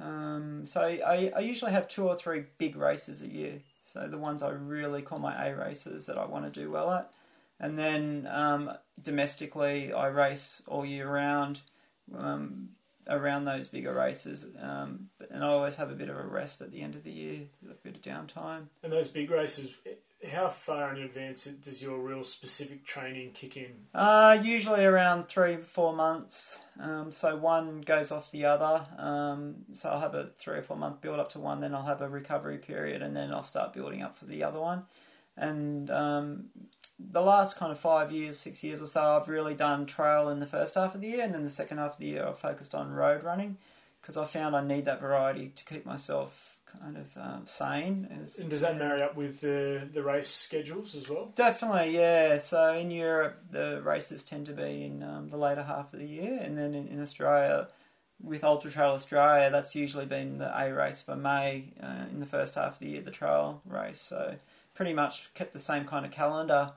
Um, 0.00 0.66
so 0.66 0.82
I, 0.82 1.32
I 1.34 1.40
usually 1.40 1.72
have 1.72 1.88
two 1.88 2.06
or 2.06 2.16
three 2.16 2.44
big 2.58 2.76
races 2.76 3.22
a 3.22 3.28
year, 3.28 3.60
so 3.82 4.06
the 4.08 4.18
ones 4.18 4.42
I 4.42 4.50
really 4.50 5.02
call 5.02 5.18
my 5.18 5.48
A 5.48 5.56
races 5.56 6.06
that 6.06 6.18
I 6.18 6.26
want 6.26 6.44
to 6.52 6.60
do 6.60 6.70
well 6.70 6.90
at. 6.90 7.10
And 7.58 7.78
then 7.78 8.28
um, 8.30 8.72
domestically, 9.00 9.92
I 9.92 10.08
race 10.08 10.60
all 10.66 10.84
year 10.84 11.08
round 11.08 11.60
um, 12.14 12.70
around 13.08 13.46
those 13.46 13.68
bigger 13.68 13.94
races, 13.94 14.44
um, 14.60 15.08
and 15.30 15.42
I 15.42 15.48
always 15.48 15.76
have 15.76 15.90
a 15.90 15.94
bit 15.94 16.10
of 16.10 16.16
a 16.16 16.26
rest 16.26 16.60
at 16.60 16.72
the 16.72 16.82
end 16.82 16.94
of 16.94 17.04
the 17.04 17.12
year, 17.12 17.40
a 17.70 17.74
bit 17.74 17.96
of 17.96 18.02
downtime. 18.02 18.66
And 18.82 18.92
those 18.92 19.08
big 19.08 19.30
races, 19.30 19.70
how 20.26 20.48
far 20.48 20.94
in 20.94 21.02
advance 21.02 21.44
does 21.44 21.82
your 21.82 21.98
real 21.98 22.24
specific 22.24 22.84
training 22.84 23.32
kick 23.32 23.56
in? 23.56 23.72
Uh, 23.94 24.38
usually 24.42 24.84
around 24.84 25.28
three, 25.28 25.56
four 25.56 25.94
months. 25.94 26.58
Um, 26.80 27.12
so 27.12 27.36
one 27.36 27.80
goes 27.80 28.10
off 28.10 28.30
the 28.30 28.44
other. 28.44 28.86
Um, 28.98 29.56
so 29.72 29.90
I'll 29.90 30.00
have 30.00 30.14
a 30.14 30.30
three 30.38 30.58
or 30.58 30.62
four 30.62 30.76
month 30.76 31.00
build 31.00 31.18
up 31.18 31.30
to 31.32 31.38
one, 31.38 31.60
then 31.60 31.74
I'll 31.74 31.82
have 31.82 32.02
a 32.02 32.08
recovery 32.08 32.58
period, 32.58 33.02
and 33.02 33.16
then 33.16 33.32
I'll 33.32 33.42
start 33.42 33.72
building 33.72 34.02
up 34.02 34.18
for 34.18 34.26
the 34.26 34.44
other 34.44 34.60
one. 34.60 34.84
And 35.36 35.90
um, 35.90 36.46
the 36.98 37.22
last 37.22 37.56
kind 37.56 37.72
of 37.72 37.78
five 37.78 38.10
years, 38.10 38.38
six 38.38 38.64
years 38.64 38.80
or 38.80 38.86
so, 38.86 39.02
I've 39.02 39.28
really 39.28 39.54
done 39.54 39.86
trail 39.86 40.28
in 40.28 40.40
the 40.40 40.46
first 40.46 40.74
half 40.74 40.94
of 40.94 41.00
the 41.00 41.08
year, 41.08 41.24
and 41.24 41.34
then 41.34 41.44
the 41.44 41.50
second 41.50 41.78
half 41.78 41.94
of 41.94 41.98
the 41.98 42.06
year, 42.06 42.26
I've 42.26 42.38
focused 42.38 42.74
on 42.74 42.92
road 42.92 43.22
running 43.22 43.58
because 44.00 44.16
I 44.16 44.24
found 44.24 44.54
I 44.54 44.64
need 44.64 44.84
that 44.84 45.00
variety 45.00 45.48
to 45.48 45.64
keep 45.64 45.84
myself 45.84 46.45
kind 46.80 46.96
of 46.96 47.16
um, 47.16 47.46
sane. 47.46 48.08
As, 48.22 48.38
And 48.38 48.50
does 48.50 48.60
that 48.60 48.78
marry 48.78 49.02
up 49.02 49.16
with 49.16 49.40
the, 49.40 49.88
the 49.92 50.02
race 50.02 50.28
schedules 50.28 50.94
as 50.94 51.08
well? 51.08 51.32
Definitely, 51.34 51.96
yeah. 51.96 52.38
So 52.38 52.74
in 52.74 52.90
Europe, 52.90 53.42
the 53.50 53.80
races 53.82 54.22
tend 54.22 54.46
to 54.46 54.52
be 54.52 54.84
in 54.84 55.02
um, 55.02 55.28
the 55.28 55.36
later 55.36 55.62
half 55.62 55.92
of 55.92 56.00
the 56.00 56.06
year, 56.06 56.38
and 56.42 56.56
then 56.56 56.74
in, 56.74 56.88
in 56.88 57.00
Australia, 57.00 57.68
with 58.22 58.44
Ultra 58.44 58.70
Trail 58.70 58.90
Australia, 58.92 59.50
that's 59.50 59.74
usually 59.74 60.06
been 60.06 60.38
the 60.38 60.50
A 60.58 60.72
race 60.72 61.02
for 61.02 61.16
May 61.16 61.72
uh, 61.82 62.06
in 62.10 62.20
the 62.20 62.26
first 62.26 62.54
half 62.54 62.74
of 62.74 62.78
the 62.78 62.88
year, 62.88 63.02
the 63.02 63.10
trail 63.10 63.60
race. 63.66 64.00
So 64.00 64.36
pretty 64.74 64.94
much 64.94 65.32
kept 65.34 65.52
the 65.52 65.60
same 65.60 65.84
kind 65.84 66.06
of 66.06 66.12
calendar 66.12 66.72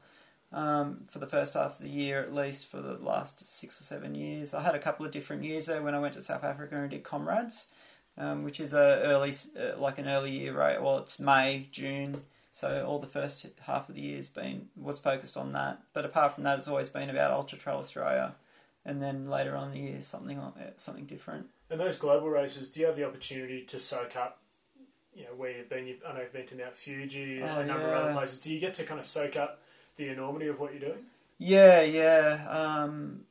um, 0.52 1.06
for 1.08 1.20
the 1.20 1.28
first 1.28 1.54
half 1.54 1.80
of 1.80 1.86
the 1.86 1.90
year, 1.90 2.22
at 2.22 2.34
least 2.34 2.66
for 2.66 2.82
the 2.82 2.98
last 2.98 3.46
six 3.46 3.80
or 3.80 3.84
seven 3.84 4.16
years. 4.16 4.54
I 4.54 4.62
had 4.62 4.76
a 4.76 4.80
couple 4.80 5.06
of 5.06 5.12
different 5.12 5.44
years 5.44 5.68
there 5.68 5.82
when 5.82 5.96
I 5.96 6.00
went 6.00 6.16
to 6.16 6.22
South 6.22 6.44
Africa 6.44 6.76
and 6.76 6.90
did 6.90 7.04
Comrades, 7.04 7.68
um, 8.20 8.44
which 8.44 8.60
is 8.60 8.74
a 8.74 9.02
early, 9.06 9.34
uh, 9.60 9.80
like 9.80 9.98
an 9.98 10.08
early 10.08 10.32
year 10.32 10.54
rate. 10.54 10.82
Well, 10.82 11.00
it's 11.00 11.20
May, 11.20 11.68
June. 11.72 12.22
So 12.52 12.86
all 12.86 13.00
the 13.00 13.08
first 13.08 13.46
half 13.62 13.90
of 13.90 13.96
the 13.96 14.02
year's 14.02 14.28
been 14.28 14.70
was 14.76 15.00
focused 15.00 15.38
on 15.38 15.54
that, 15.54 15.80
but 15.94 16.06
apart 16.06 16.34
from 16.34 16.44
that, 16.44 16.60
it's 16.60 16.68
always 16.68 16.90
been 16.90 17.10
about 17.10 17.32
Ultra 17.32 17.58
Trail 17.58 17.78
Australia, 17.78 18.36
and 18.86 19.02
then 19.02 19.30
later 19.30 19.56
on 19.56 19.68
in 19.70 19.74
the 19.74 19.92
year 19.92 20.02
something 20.02 20.38
like- 20.40 20.78
something 20.78 21.06
different. 21.06 21.48
And 21.70 21.80
those 21.80 21.96
global 21.96 22.30
races, 22.30 22.70
do 22.70 22.80
you 22.82 22.88
have 22.88 22.96
the 22.96 23.08
opportunity 23.08 23.64
to 23.66 23.80
soak 23.80 24.16
up 24.16 24.40
you 25.20 25.26
know 25.26 25.32
where 25.36 25.52
you've 25.52 25.70
been. 25.70 25.86
You've, 25.86 26.02
I 26.08 26.14
know 26.14 26.22
you've 26.22 26.34
been 26.34 26.48
to 26.48 26.56
Mount 26.56 26.74
Fuji 26.74 27.42
Oh, 27.44 27.60
a 27.60 27.66
number 27.66 27.88
of 27.88 28.04
other 28.04 28.14
places. 28.14 28.40
Do 28.40 28.54
you 28.54 28.60
get 28.60 28.74
to 28.76 28.84
kind 28.84 29.00
of 29.00 29.06
soak 29.06 29.36
up 29.36 29.62
the 29.98 30.08
enormity 30.08 30.48
of 30.48 30.60
what 30.60 30.72
you're 30.72 30.80
doing? 30.90 31.04
Yeah, 31.38 31.82
yeah, 31.82 32.46
um, 32.50 33.22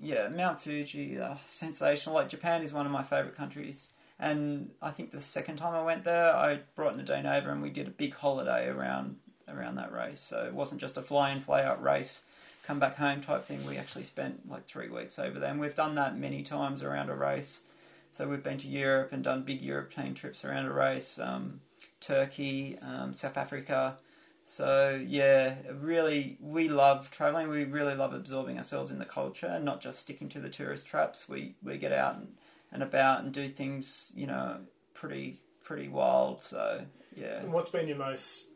yeah. 0.00 0.28
Mount 0.28 0.60
Fuji, 0.60 1.18
uh, 1.18 1.34
sensational. 1.46 2.14
Like 2.14 2.28
Japan 2.28 2.62
is 2.62 2.72
one 2.72 2.86
of 2.86 2.92
my 2.92 3.02
favorite 3.02 3.36
countries, 3.36 3.90
and 4.18 4.70
I 4.82 4.90
think 4.90 5.10
the 5.10 5.20
second 5.20 5.56
time 5.56 5.74
I 5.74 5.82
went 5.82 6.04
there, 6.04 6.34
I 6.34 6.60
brought 6.74 6.96
Nadine 6.96 7.26
over 7.26 7.50
and 7.50 7.62
we 7.62 7.70
did 7.70 7.86
a 7.86 7.90
big 7.90 8.14
holiday 8.14 8.68
around 8.68 9.16
around 9.48 9.76
that 9.76 9.92
race. 9.92 10.20
So 10.20 10.44
it 10.44 10.54
wasn't 10.54 10.80
just 10.80 10.96
a 10.96 11.02
fly 11.02 11.32
in, 11.32 11.40
fly 11.40 11.64
out 11.64 11.82
race, 11.82 12.22
come 12.64 12.78
back 12.78 12.96
home 12.96 13.20
type 13.20 13.44
thing. 13.44 13.64
We 13.66 13.76
actually 13.76 14.04
spent 14.04 14.48
like 14.48 14.66
three 14.66 14.88
weeks 14.88 15.18
over 15.18 15.38
there, 15.38 15.50
and 15.50 15.60
we've 15.60 15.74
done 15.74 15.94
that 15.96 16.16
many 16.16 16.42
times 16.42 16.82
around 16.82 17.10
a 17.10 17.14
race. 17.14 17.62
So 18.10 18.28
we've 18.28 18.42
been 18.42 18.58
to 18.58 18.68
Europe 18.68 19.12
and 19.12 19.22
done 19.22 19.42
big 19.42 19.62
European 19.62 20.14
trips 20.14 20.44
around 20.44 20.66
a 20.66 20.72
race, 20.72 21.18
um, 21.18 21.60
Turkey, 22.00 22.76
um, 22.82 23.14
South 23.14 23.36
Africa. 23.36 23.96
So 24.44 25.00
yeah, 25.06 25.54
really, 25.72 26.36
we 26.40 26.68
love 26.68 27.10
traveling. 27.10 27.48
We 27.48 27.64
really 27.64 27.94
love 27.94 28.12
absorbing 28.12 28.58
ourselves 28.58 28.90
in 28.90 28.98
the 28.98 29.04
culture 29.04 29.46
and 29.46 29.64
not 29.64 29.80
just 29.80 30.00
sticking 30.00 30.28
to 30.30 30.40
the 30.40 30.50
tourist 30.50 30.86
traps. 30.86 31.28
We 31.28 31.54
we 31.62 31.78
get 31.78 31.92
out 31.92 32.16
and, 32.16 32.34
and 32.72 32.82
about 32.82 33.22
and 33.22 33.32
do 33.32 33.48
things, 33.48 34.12
you 34.14 34.26
know, 34.26 34.58
pretty 34.94 35.40
pretty 35.62 35.88
wild. 35.88 36.42
So 36.42 36.84
yeah. 37.16 37.38
And 37.38 37.52
what's 37.52 37.68
been 37.68 37.88
your 37.88 37.96
most 37.96 38.46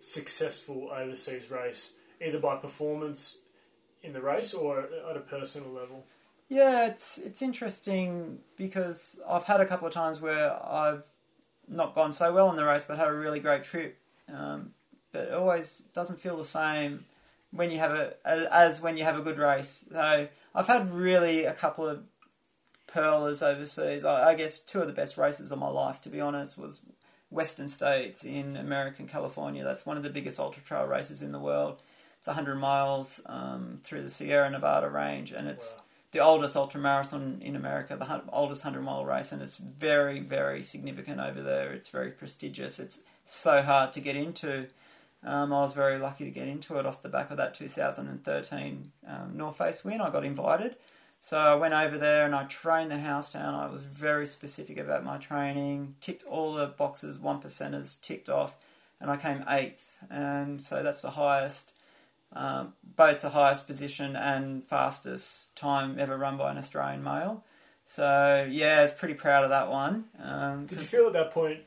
successful 0.00 0.90
overseas 0.94 1.50
race, 1.50 1.94
either 2.24 2.38
by 2.38 2.56
performance 2.56 3.40
in 4.02 4.12
the 4.12 4.20
race 4.20 4.54
or 4.54 4.88
at 5.10 5.16
a 5.16 5.20
personal 5.20 5.70
level? 5.70 6.04
Yeah, 6.48 6.86
it's 6.86 7.18
it's 7.18 7.42
interesting 7.42 8.38
because 8.56 9.18
I've 9.28 9.44
had 9.44 9.60
a 9.60 9.66
couple 9.66 9.88
of 9.88 9.94
times 9.94 10.20
where 10.20 10.52
I've 10.64 11.02
not 11.68 11.94
gone 11.94 12.12
so 12.12 12.32
well 12.32 12.50
in 12.50 12.56
the 12.56 12.64
race, 12.64 12.84
but 12.84 12.98
had 12.98 13.08
a 13.08 13.12
really 13.12 13.40
great 13.40 13.64
trip. 13.64 13.98
Um, 14.32 14.72
but 15.16 15.28
it 15.28 15.34
always 15.34 15.82
doesn't 15.94 16.20
feel 16.20 16.36
the 16.36 16.44
same 16.44 17.04
when 17.50 17.70
you 17.70 17.78
have 17.78 17.92
a 17.92 18.14
as, 18.52 18.80
when 18.80 18.96
you 18.96 19.04
have 19.04 19.18
a 19.18 19.22
good 19.22 19.38
race. 19.38 19.84
So 19.90 20.28
I've 20.54 20.66
had 20.66 20.90
really 20.90 21.44
a 21.44 21.52
couple 21.52 21.88
of 21.88 22.02
pearlers 22.86 23.42
overseas. 23.42 24.04
I, 24.04 24.30
I 24.30 24.34
guess 24.34 24.58
two 24.58 24.80
of 24.80 24.86
the 24.86 24.92
best 24.92 25.16
races 25.16 25.52
of 25.52 25.58
my 25.58 25.68
life, 25.68 26.00
to 26.02 26.08
be 26.08 26.20
honest, 26.20 26.58
was 26.58 26.80
Western 27.30 27.68
States 27.68 28.24
in 28.24 28.56
American 28.56 29.08
California. 29.08 29.64
That's 29.64 29.86
one 29.86 29.96
of 29.96 30.02
the 30.02 30.10
biggest 30.10 30.38
ultra 30.38 30.62
trail 30.62 30.84
races 30.86 31.22
in 31.22 31.32
the 31.32 31.38
world. 31.40 31.80
It's 32.18 32.26
100 32.26 32.56
miles 32.56 33.20
um, 33.26 33.80
through 33.84 34.02
the 34.02 34.08
Sierra 34.10 34.50
Nevada 34.50 34.88
range, 34.88 35.32
and 35.32 35.48
it's 35.48 35.76
Wow. 35.76 35.82
the 36.12 36.18
oldest 36.20 36.56
ultra 36.56 36.80
marathon 36.80 37.40
in 37.42 37.56
America, 37.56 37.96
the 37.96 38.22
oldest 38.32 38.64
100 38.64 38.82
mile 38.82 39.04
race, 39.04 39.32
and 39.32 39.42
it's 39.42 39.56
very, 39.56 40.20
very 40.20 40.62
significant 40.62 41.20
over 41.20 41.42
there. 41.42 41.72
It's 41.72 41.88
very 41.88 42.10
prestigious. 42.10 42.78
It's 42.78 43.00
so 43.24 43.62
hard 43.62 43.92
to 43.92 44.00
get 44.00 44.16
into. 44.16 44.66
Um, 45.24 45.52
I 45.52 45.62
was 45.62 45.74
very 45.74 45.98
lucky 45.98 46.24
to 46.24 46.30
get 46.30 46.48
into 46.48 46.76
it 46.78 46.86
off 46.86 47.02
the 47.02 47.08
back 47.08 47.30
of 47.30 47.36
that 47.38 47.54
2013 47.54 48.92
um, 49.08 49.36
North 49.36 49.58
Face 49.58 49.84
win. 49.84 50.00
I 50.00 50.10
got 50.10 50.24
invited. 50.24 50.76
So 51.20 51.38
I 51.38 51.54
went 51.54 51.74
over 51.74 51.98
there 51.98 52.24
and 52.24 52.34
I 52.34 52.44
trained 52.44 52.90
the 52.90 52.98
house 52.98 53.32
down. 53.32 53.54
I 53.54 53.66
was 53.66 53.82
very 53.82 54.26
specific 54.26 54.78
about 54.78 55.04
my 55.04 55.16
training, 55.16 55.96
ticked 56.00 56.24
all 56.24 56.52
the 56.52 56.68
boxes, 56.68 57.18
one 57.18 57.40
percenters 57.40 58.00
ticked 58.00 58.28
off, 58.28 58.54
and 59.00 59.10
I 59.10 59.16
came 59.16 59.44
eighth. 59.48 59.96
And 60.10 60.62
so 60.62 60.82
that's 60.82 61.02
the 61.02 61.10
highest, 61.10 61.72
um, 62.32 62.74
both 62.96 63.20
the 63.20 63.30
highest 63.30 63.66
position 63.66 64.14
and 64.14 64.64
fastest 64.64 65.56
time 65.56 65.98
ever 65.98 66.16
run 66.16 66.36
by 66.36 66.50
an 66.50 66.58
Australian 66.58 67.02
male. 67.02 67.44
So 67.84 68.46
yeah, 68.48 68.80
I 68.80 68.82
was 68.82 68.92
pretty 68.92 69.14
proud 69.14 69.44
of 69.44 69.50
that 69.50 69.70
one. 69.70 70.04
Um, 70.22 70.66
Did 70.66 70.78
you 70.78 70.84
feel 70.84 71.06
at 71.06 71.12
that 71.14 71.30
point? 71.30 71.60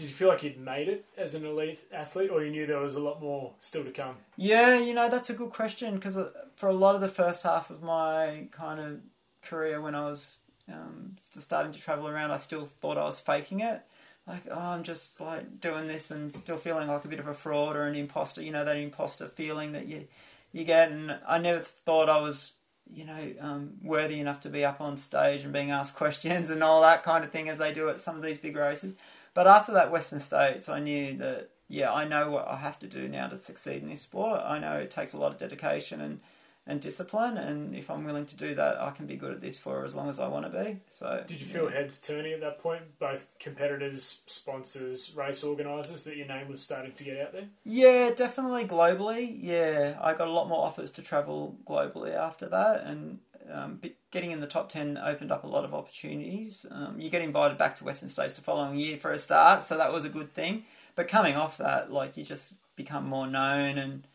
Did 0.00 0.08
you 0.08 0.14
feel 0.14 0.28
like 0.28 0.42
you'd 0.42 0.58
made 0.58 0.88
it 0.88 1.04
as 1.18 1.34
an 1.34 1.44
elite 1.44 1.84
athlete, 1.92 2.30
or 2.30 2.42
you 2.42 2.50
knew 2.50 2.66
there 2.66 2.80
was 2.80 2.94
a 2.94 3.00
lot 3.00 3.20
more 3.20 3.52
still 3.58 3.84
to 3.84 3.90
come? 3.90 4.16
Yeah, 4.34 4.78
you 4.78 4.94
know, 4.94 5.10
that's 5.10 5.28
a 5.28 5.34
good 5.34 5.50
question 5.50 5.96
because 5.96 6.16
for 6.56 6.70
a 6.70 6.72
lot 6.72 6.94
of 6.94 7.02
the 7.02 7.08
first 7.08 7.42
half 7.42 7.68
of 7.68 7.82
my 7.82 8.48
kind 8.50 8.80
of 8.80 9.00
career 9.42 9.78
when 9.82 9.94
I 9.94 10.08
was 10.08 10.38
um, 10.72 11.16
starting 11.18 11.70
to 11.72 11.78
travel 11.78 12.08
around, 12.08 12.30
I 12.30 12.38
still 12.38 12.64
thought 12.64 12.96
I 12.96 13.04
was 13.04 13.20
faking 13.20 13.60
it. 13.60 13.82
Like, 14.26 14.44
oh, 14.50 14.58
I'm 14.58 14.84
just 14.84 15.20
like 15.20 15.60
doing 15.60 15.86
this 15.86 16.10
and 16.10 16.32
still 16.32 16.56
feeling 16.56 16.88
like 16.88 17.04
a 17.04 17.08
bit 17.08 17.20
of 17.20 17.28
a 17.28 17.34
fraud 17.34 17.76
or 17.76 17.84
an 17.84 17.94
imposter, 17.94 18.40
you 18.40 18.52
know, 18.52 18.64
that 18.64 18.78
imposter 18.78 19.28
feeling 19.28 19.72
that 19.72 19.86
you, 19.86 20.08
you 20.50 20.64
get. 20.64 20.92
And 20.92 21.18
I 21.28 21.36
never 21.36 21.60
thought 21.60 22.08
I 22.08 22.22
was, 22.22 22.54
you 22.90 23.04
know, 23.04 23.34
um, 23.38 23.72
worthy 23.82 24.18
enough 24.18 24.40
to 24.42 24.48
be 24.48 24.64
up 24.64 24.80
on 24.80 24.96
stage 24.96 25.44
and 25.44 25.52
being 25.52 25.70
asked 25.70 25.94
questions 25.96 26.48
and 26.48 26.64
all 26.64 26.80
that 26.80 27.02
kind 27.02 27.22
of 27.22 27.30
thing 27.30 27.50
as 27.50 27.58
they 27.58 27.74
do 27.74 27.90
at 27.90 28.00
some 28.00 28.16
of 28.16 28.22
these 28.22 28.38
big 28.38 28.56
races. 28.56 28.94
But 29.34 29.46
after 29.46 29.72
that 29.72 29.90
Western 29.90 30.20
States, 30.20 30.68
I 30.68 30.80
knew 30.80 31.16
that 31.18 31.50
yeah, 31.70 31.92
I 31.92 32.04
know 32.04 32.30
what 32.30 32.48
I 32.48 32.56
have 32.56 32.80
to 32.80 32.88
do 32.88 33.08
now 33.08 33.28
to 33.28 33.38
succeed 33.38 33.82
in 33.82 33.88
this 33.88 34.00
sport. 34.00 34.42
I 34.44 34.58
know 34.58 34.74
it 34.74 34.90
takes 34.90 35.12
a 35.12 35.18
lot 35.18 35.30
of 35.30 35.38
dedication 35.38 36.00
and, 36.00 36.20
and 36.66 36.80
discipline, 36.80 37.38
and 37.38 37.76
if 37.76 37.88
I'm 37.90 38.02
willing 38.02 38.26
to 38.26 38.36
do 38.36 38.56
that, 38.56 38.80
I 38.80 38.90
can 38.90 39.06
be 39.06 39.14
good 39.14 39.32
at 39.32 39.40
this 39.40 39.56
for 39.56 39.84
as 39.84 39.94
long 39.94 40.08
as 40.08 40.18
I 40.18 40.26
want 40.26 40.52
to 40.52 40.64
be. 40.64 40.80
So, 40.88 41.22
Did 41.24 41.40
you 41.40 41.46
feel 41.46 41.68
heads 41.68 42.00
turning 42.00 42.32
at 42.32 42.40
that 42.40 42.58
point, 42.58 42.82
both 42.98 43.24
competitors, 43.38 44.22
sponsors, 44.26 45.14
race 45.14 45.44
organisers, 45.44 46.02
that 46.04 46.16
your 46.16 46.26
name 46.26 46.48
was 46.48 46.60
starting 46.60 46.90
to 46.90 47.04
get 47.04 47.20
out 47.20 47.32
there? 47.32 47.46
Yeah, 47.62 48.10
definitely 48.16 48.64
globally. 48.64 49.38
Yeah, 49.40 49.96
I 50.02 50.12
got 50.14 50.26
a 50.26 50.32
lot 50.32 50.48
more 50.48 50.66
offers 50.66 50.90
to 50.92 51.02
travel 51.02 51.56
globally 51.64 52.16
after 52.16 52.48
that, 52.48 52.82
and 52.82 53.20
um, 53.52 53.80
getting 54.10 54.30
in 54.30 54.40
the 54.40 54.46
top 54.46 54.68
10 54.70 54.98
opened 54.98 55.32
up 55.32 55.44
a 55.44 55.46
lot 55.46 55.64
of 55.64 55.74
opportunities. 55.74 56.66
Um, 56.70 57.00
you 57.00 57.10
get 57.10 57.22
invited 57.22 57.58
back 57.58 57.76
to 57.76 57.84
Western 57.84 58.08
States 58.08 58.34
the 58.34 58.42
following 58.42 58.78
year 58.78 58.96
for 58.96 59.10
a 59.10 59.18
start, 59.18 59.62
so 59.62 59.76
that 59.76 59.92
was 59.92 60.04
a 60.04 60.08
good 60.08 60.32
thing. 60.32 60.64
But 60.94 61.08
coming 61.08 61.36
off 61.36 61.58
that, 61.58 61.92
like, 61.92 62.16
you 62.16 62.24
just 62.24 62.52
become 62.76 63.06
more 63.06 63.26
known, 63.26 63.78
and 63.78 64.06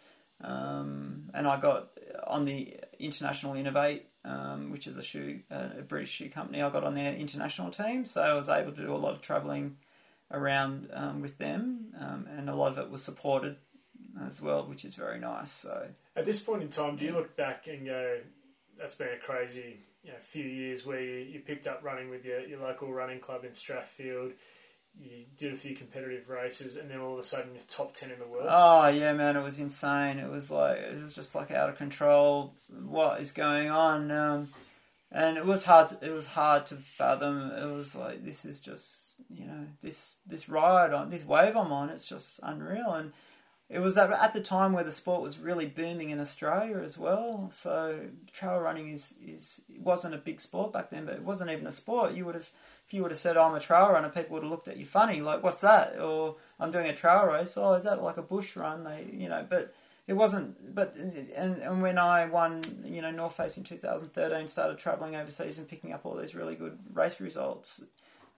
um, 0.42 1.30
and 1.34 1.48
I 1.48 1.60
got 1.60 1.90
on 2.26 2.46
the 2.46 2.76
International 3.00 3.54
inov-8, 3.54 4.02
um, 4.26 4.72
which 4.72 4.88
is 4.88 4.98
a 4.98 5.04
shoe, 5.04 5.40
a 5.50 5.82
British 5.82 6.12
shoe 6.12 6.30
company. 6.30 6.62
I 6.62 6.70
got 6.70 6.84
on 6.84 6.96
their 6.96 7.14
international 7.14 7.72
team, 7.72 8.06
so 8.06 8.22
I 8.22 8.34
was 8.34 8.50
able 8.50 8.74
to 8.74 8.86
do 8.86 8.94
a 8.94 8.98
lot 8.98 9.14
of 9.14 9.22
traveling 9.22 9.78
around 10.32 10.90
um, 10.94 11.22
with 11.22 11.38
them, 11.38 11.94
um, 12.00 12.28
and 12.36 12.50
a 12.50 12.56
lot 12.56 12.72
of 12.72 12.78
it 12.78 12.90
was 12.90 13.04
supported 13.04 13.58
as 14.26 14.42
well, 14.42 14.66
which 14.66 14.86
is 14.86 14.96
very 14.96 15.20
nice. 15.20 15.52
So 15.52 15.88
At 16.16 16.26
this 16.26 16.40
point 16.40 16.64
in 16.64 16.70
time, 16.70 16.96
do 16.96 17.06
you 17.06 17.14
look 17.14 17.36
back 17.36 17.68
and 17.68 17.86
go, 17.86 18.20
"That's 18.78 18.96
been 18.96 19.10
a 19.10 19.18
crazy 19.18 19.80
you 20.04 20.12
know, 20.12 20.18
few 20.20 20.44
years 20.44 20.86
where 20.86 21.02
you, 21.02 21.18
you 21.20 21.40
picked 21.40 21.68
up 21.68 21.82
running 21.84 22.10
with 22.10 22.26
your, 22.26 22.42
your 22.42 22.60
local 22.60 22.92
running 22.94 23.20
club 23.20 23.44
in 23.44 23.52
Strathfield, 23.52 24.34
you 25.00 25.26
did 25.38 25.54
a 25.54 25.58
few 25.58 25.76
competitive 25.76 26.30
races, 26.30 26.76
and 26.76 26.90
then 26.90 27.00
all 27.00 27.14
of 27.14 27.20
a 27.20 27.24
sudden 27.24 27.54
you're 27.54 27.64
top 27.68 27.94
ten 27.94 28.12
in 28.12 28.20
the 28.20 28.28
world." 28.28 28.48
Oh 28.50 28.88
yeah, 28.88 29.14
man, 29.14 29.36
it 29.36 29.44
was 29.44 29.60
insane. 29.60 30.20
It 30.20 30.30
was 30.30 30.52
like 30.52 30.78
it 30.78 31.02
was 31.02 31.14
just 31.14 31.36
like 31.36 31.52
out 31.52 31.70
of 31.70 31.78
control. 31.78 32.54
What 32.70 33.22
is 33.22 33.32
going 33.32 33.70
on? 33.70 34.12
Um, 34.12 34.50
and 35.12 35.38
it 35.38 35.46
was 35.46 35.64
hard. 35.64 35.90
To, 35.90 35.98
it 36.02 36.12
was 36.12 36.28
hard 36.28 36.66
to 36.68 36.76
fathom. 36.76 37.52
It 37.52 37.72
was 37.72 37.96
like 37.96 38.24
this 38.24 38.46
is 38.46 38.60
just 38.60 39.22
you 39.30 39.46
know 39.46 39.66
this 39.82 40.20
this 40.26 40.48
ride 40.50 40.94
on 40.94 41.10
this 41.10 41.26
wave 41.26 41.56
I'm 41.56 41.72
on. 41.72 41.90
It's 41.90 42.08
just 42.08 42.40
unreal. 42.44 42.94
And 42.94 43.12
it 43.68 43.80
was 43.80 43.98
at, 43.98 44.34
the 44.34 44.42
time 44.42 44.74
where 44.74 44.84
the 44.84 44.92
sport 44.92 45.22
was 45.22 45.40
really 45.40 45.66
booming 45.66 46.12
in 46.12 46.20
Australia 46.20 46.78
as 46.78 46.98
well. 47.00 47.50
So 47.52 48.00
trail 48.32 48.60
running 48.60 48.90
is 48.90 49.16
is 49.26 49.62
wasn't 49.80 50.14
a 50.14 50.20
big 50.20 50.40
sport 50.40 50.72
back 50.72 50.92
then, 50.92 51.06
but 51.06 51.16
it 51.16 51.24
wasn't 51.24 51.50
even 51.50 51.66
a 51.66 51.72
sport. 51.72 52.14
You 52.14 52.26
would 52.26 52.36
have 52.36 52.52
if 52.86 52.94
you 52.94 53.02
would 53.02 53.12
have 53.12 53.20
said 53.20 53.38
oh, 53.38 53.42
I'm 53.42 53.56
a 53.56 53.60
trail 53.60 53.92
runner, 53.92 54.10
people 54.10 54.36
would 54.36 54.44
have 54.44 54.52
looked 54.52 54.68
at 54.68 54.78
you 54.78 54.86
funny, 54.86 55.22
like 55.22 55.42
what's 55.42 55.62
that? 55.62 56.00
Or 56.00 56.36
I'm 56.60 56.72
doing 56.72 56.88
a 56.88 56.96
trail 56.96 57.26
race. 57.26 57.58
Oh, 57.58 57.74
is 57.74 57.84
that 57.86 58.04
like 58.04 58.18
a 58.18 58.22
bush 58.22 58.56
run? 58.56 58.84
They 58.84 59.08
you 59.12 59.30
know, 59.30 59.46
but 59.50 59.74
it 60.08 60.14
wasn't. 60.14 60.76
But 60.76 60.96
and 60.96 61.58
and 61.58 61.82
when 61.82 61.98
I 61.98 62.28
won, 62.28 62.84
you 62.86 63.02
know, 63.02 63.12
North 63.12 63.36
Face 63.36 63.58
in 63.58 63.64
2013, 63.64 64.48
started 64.48 64.78
traveling 64.78 65.16
overseas 65.16 65.58
and 65.58 65.68
picking 65.68 65.92
up 65.92 66.06
all 66.06 66.16
these 66.16 66.36
really 66.36 66.56
good 66.56 66.78
race 66.94 67.20
results. 67.20 67.82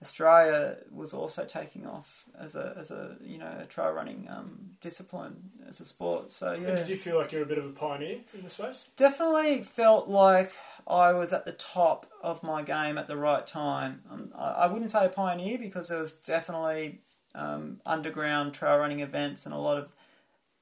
Australia 0.00 0.76
was 0.92 1.12
also 1.12 1.44
taking 1.44 1.86
off 1.86 2.24
as 2.38 2.54
a 2.54 2.74
as 2.78 2.90
a 2.90 3.16
you 3.20 3.38
know 3.38 3.52
a 3.60 3.66
trail 3.66 3.90
running 3.90 4.28
um, 4.30 4.70
discipline 4.80 5.36
as 5.68 5.80
a 5.80 5.84
sport. 5.84 6.30
So 6.30 6.52
And 6.52 6.62
yeah, 6.62 6.74
did 6.76 6.88
you 6.88 6.96
feel 6.96 7.16
like 7.18 7.32
you're 7.32 7.42
a 7.42 7.46
bit 7.46 7.58
of 7.58 7.66
a 7.66 7.70
pioneer 7.70 8.20
in 8.34 8.42
the 8.42 8.50
space? 8.50 8.90
definitely 8.96 9.62
felt 9.62 10.08
like 10.08 10.52
I 10.86 11.12
was 11.12 11.32
at 11.32 11.44
the 11.44 11.52
top 11.52 12.06
of 12.22 12.42
my 12.42 12.62
game 12.62 12.96
at 12.96 13.08
the 13.08 13.16
right 13.16 13.46
time. 13.46 14.02
Um, 14.10 14.32
I, 14.36 14.50
I 14.50 14.66
wouldn't 14.66 14.90
say 14.90 15.04
a 15.04 15.08
pioneer 15.08 15.58
because 15.58 15.88
there 15.88 15.98
was 15.98 16.12
definitely 16.12 17.00
um, 17.34 17.80
underground 17.84 18.54
trail 18.54 18.78
running 18.78 19.00
events 19.00 19.46
and 19.46 19.54
a 19.54 19.58
lot 19.58 19.78
of 19.78 19.88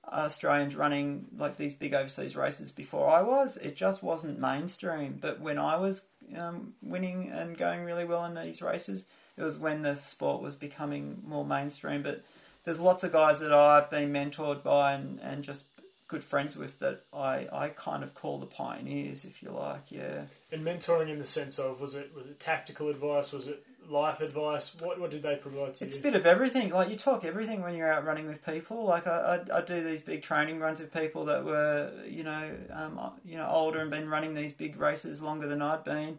Australians 0.09 0.77
running 0.77 1.27
like 1.37 1.57
these 1.57 1.75
big 1.75 1.93
overseas 1.93 2.37
races 2.37 2.71
before 2.73 3.11
I 3.11 3.23
was. 3.23 3.57
It 3.57 3.77
just 3.77 4.03
wasn't 4.03 4.39
mainstream. 4.39 5.19
But 5.21 5.41
when 5.41 5.59
I 5.59 5.77
was 5.77 6.07
um, 6.37 6.75
winning 6.83 7.31
and 7.33 7.57
going 7.57 7.83
really 7.85 8.05
well 8.05 8.25
in 8.25 8.35
these 8.35 8.63
races, 8.63 9.07
it 9.37 9.43
was 9.43 9.59
when 9.59 9.83
the 9.83 9.95
sport 9.95 10.43
was 10.43 10.55
becoming 10.55 11.23
more 11.27 11.45
mainstream. 11.45 12.03
But 12.03 12.25
there's 12.65 12.81
lots 12.81 13.05
of 13.05 13.13
guys 13.13 13.41
that 13.41 13.53
I've 13.53 13.91
been 13.91 14.13
mentored 14.13 14.63
by 14.63 14.95
and, 14.95 15.21
and 15.21 15.45
just 15.45 15.67
good 16.09 16.23
friends 16.23 16.57
with 16.57 16.79
that 16.79 17.05
I, 17.13 17.49
I 17.53 17.69
kind 17.71 18.03
of 18.03 18.15
call 18.15 18.39
the 18.39 18.47
pioneers, 18.47 19.25
if 19.25 19.43
you 19.43 19.51
like. 19.51 19.91
Yeah. 19.91 20.23
And 20.53 20.65
mentoring 20.65 21.09
in 21.11 21.19
the 21.19 21.25
sense 21.25 21.59
of 21.59 21.81
was 21.81 21.95
it 21.95 22.13
was 22.15 22.27
it 22.27 22.39
tactical 22.39 22.89
advice? 22.89 23.33
Was 23.33 23.47
it 23.49 23.65
life 23.89 24.21
advice? 24.21 24.77
What 24.81 25.01
what 25.01 25.11
did 25.11 25.23
they 25.23 25.37
provide 25.37 25.75
to 25.75 25.85
you? 25.85 25.87
It's 25.87 25.97
a 25.97 26.01
bit 26.01 26.15
of 26.15 26.27
everything. 26.27 26.71
Like 26.71 26.91
you 26.91 26.97
talk 26.97 27.25
everything 27.25 27.63
when 27.63 27.75
you're 27.75 27.93
out 27.93 28.05
running 28.05 28.29
with 28.29 28.45
people. 28.45 28.85
Like 28.85 29.07
I, 29.07 29.41
I, 29.51 29.59
I 29.59 29.61
do 29.63 29.83
these 29.83 30.03
big 30.03 30.23
training 30.23 30.61
runs 30.61 30.81
with 30.81 30.93
people 30.93 31.25
that 31.27 31.45
were, 31.45 31.93
you 32.07 32.23
know, 32.25 32.51
um, 32.73 33.13
you 33.25 33.37
know, 33.37 33.49
older 33.49 33.81
and 33.81 33.91
been 33.91 34.09
running 34.09 34.35
these 34.35 34.53
big 34.53 34.79
races 34.79 35.23
longer 35.23 35.47
than 35.47 35.63
I'd 35.63 35.85
been, 35.85 36.19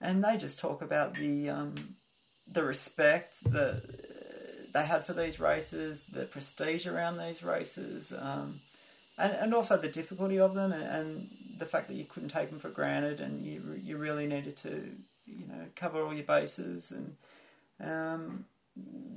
and 0.00 0.24
they 0.24 0.36
just 0.36 0.58
talk 0.58 0.80
about 0.82 1.14
the 1.14 1.50
um, 1.50 1.74
the 2.52 2.64
respect 2.64 3.42
that 3.52 3.82
they 4.72 4.84
had 4.84 5.04
for 5.04 5.12
these 5.12 5.40
races, 5.40 6.06
the 6.06 6.24
prestige 6.24 6.86
around 6.86 7.16
these 7.16 7.42
races, 7.42 8.12
um, 8.18 8.60
and 9.16 9.32
and 9.32 9.54
also 9.54 9.76
the 9.76 9.88
difficulty 9.88 10.38
of 10.38 10.54
them, 10.54 10.72
and, 10.72 10.82
and 10.82 11.30
the 11.58 11.66
fact 11.66 11.88
that 11.88 11.94
you 11.94 12.04
couldn't 12.04 12.28
take 12.30 12.50
them 12.50 12.58
for 12.58 12.70
granted, 12.70 13.20
and 13.20 13.44
you 13.44 13.80
you 13.82 13.96
really 13.96 14.26
needed 14.26 14.56
to, 14.58 14.90
you 15.26 15.46
know, 15.46 15.66
cover 15.74 16.02
all 16.02 16.14
your 16.14 16.24
bases 16.24 16.92
and. 16.92 17.16
Um, 17.80 18.44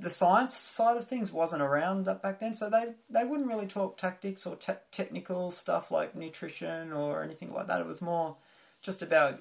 the 0.00 0.10
science 0.10 0.54
side 0.54 0.96
of 0.96 1.04
things 1.04 1.32
wasn't 1.32 1.62
around 1.62 2.04
that 2.06 2.22
back 2.22 2.40
then, 2.40 2.54
so 2.54 2.68
they 2.68 2.94
they 3.10 3.24
wouldn't 3.24 3.48
really 3.48 3.66
talk 3.66 3.96
tactics 3.96 4.46
or 4.46 4.56
te- 4.56 4.72
technical 4.90 5.50
stuff 5.50 5.90
like 5.90 6.16
nutrition 6.16 6.92
or 6.92 7.22
anything 7.22 7.52
like 7.52 7.68
that. 7.68 7.80
It 7.80 7.86
was 7.86 8.02
more 8.02 8.36
just 8.80 9.02
about 9.02 9.40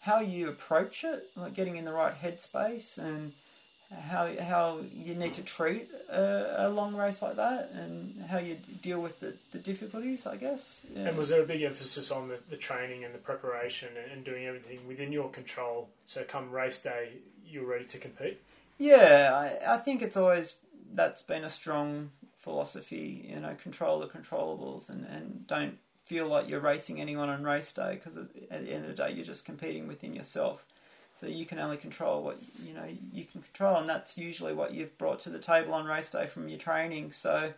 how 0.00 0.20
you 0.20 0.48
approach 0.48 1.04
it, 1.04 1.30
like 1.36 1.54
getting 1.54 1.76
in 1.76 1.84
the 1.84 1.92
right 1.92 2.14
headspace 2.20 2.98
and 2.98 3.32
how 3.90 4.32
how 4.40 4.78
you 4.94 5.14
need 5.14 5.32
to 5.32 5.42
treat 5.42 5.88
a, 6.08 6.66
a 6.66 6.68
long 6.68 6.94
race 6.94 7.22
like 7.22 7.36
that 7.36 7.70
and 7.74 8.22
how 8.28 8.38
you 8.38 8.56
deal 8.80 9.00
with 9.00 9.18
the, 9.20 9.34
the 9.50 9.58
difficulties. 9.58 10.26
I 10.26 10.36
guess. 10.36 10.80
Yeah. 10.94 11.08
And 11.08 11.18
was 11.18 11.28
there 11.28 11.42
a 11.42 11.46
big 11.46 11.62
emphasis 11.62 12.10
on 12.10 12.28
the, 12.28 12.38
the 12.48 12.56
training 12.56 13.04
and 13.04 13.14
the 13.14 13.18
preparation 13.18 13.88
and, 13.96 14.12
and 14.12 14.24
doing 14.24 14.46
everything 14.46 14.86
within 14.86 15.12
your 15.12 15.28
control? 15.30 15.88
So 16.06 16.22
come 16.24 16.50
race 16.50 16.80
day, 16.80 17.10
you're 17.46 17.66
ready 17.66 17.84
to 17.86 17.98
compete. 17.98 18.40
Yeah, 18.78 19.58
I, 19.66 19.74
I 19.74 19.76
think 19.76 20.02
it's 20.02 20.16
always 20.16 20.56
that's 20.94 21.22
been 21.22 21.44
a 21.44 21.50
strong 21.50 22.10
philosophy. 22.38 23.28
You 23.28 23.40
know, 23.40 23.54
control 23.62 24.00
the 24.00 24.06
controllables 24.06 24.88
and, 24.88 25.04
and 25.04 25.46
don't 25.46 25.78
feel 26.10 26.26
like 26.26 26.48
you're 26.48 26.58
racing 26.58 27.00
anyone 27.00 27.28
on 27.28 27.44
race 27.44 27.72
day 27.72 27.94
because 27.94 28.16
at 28.16 28.34
the 28.34 28.72
end 28.72 28.82
of 28.84 28.88
the 28.88 28.94
day 28.94 29.12
you're 29.12 29.24
just 29.24 29.44
competing 29.44 29.86
within 29.86 30.12
yourself. 30.12 30.66
So 31.14 31.26
you 31.26 31.46
can 31.46 31.60
only 31.60 31.76
control 31.76 32.24
what 32.24 32.38
you 32.64 32.74
know 32.74 32.88
you 33.12 33.24
can 33.24 33.42
control, 33.42 33.76
and 33.76 33.88
that's 33.88 34.18
usually 34.18 34.52
what 34.52 34.74
you've 34.74 34.98
brought 34.98 35.20
to 35.20 35.30
the 35.30 35.38
table 35.38 35.72
on 35.72 35.84
race 35.86 36.10
day 36.10 36.26
from 36.26 36.48
your 36.48 36.58
training. 36.58 37.12
So 37.12 37.52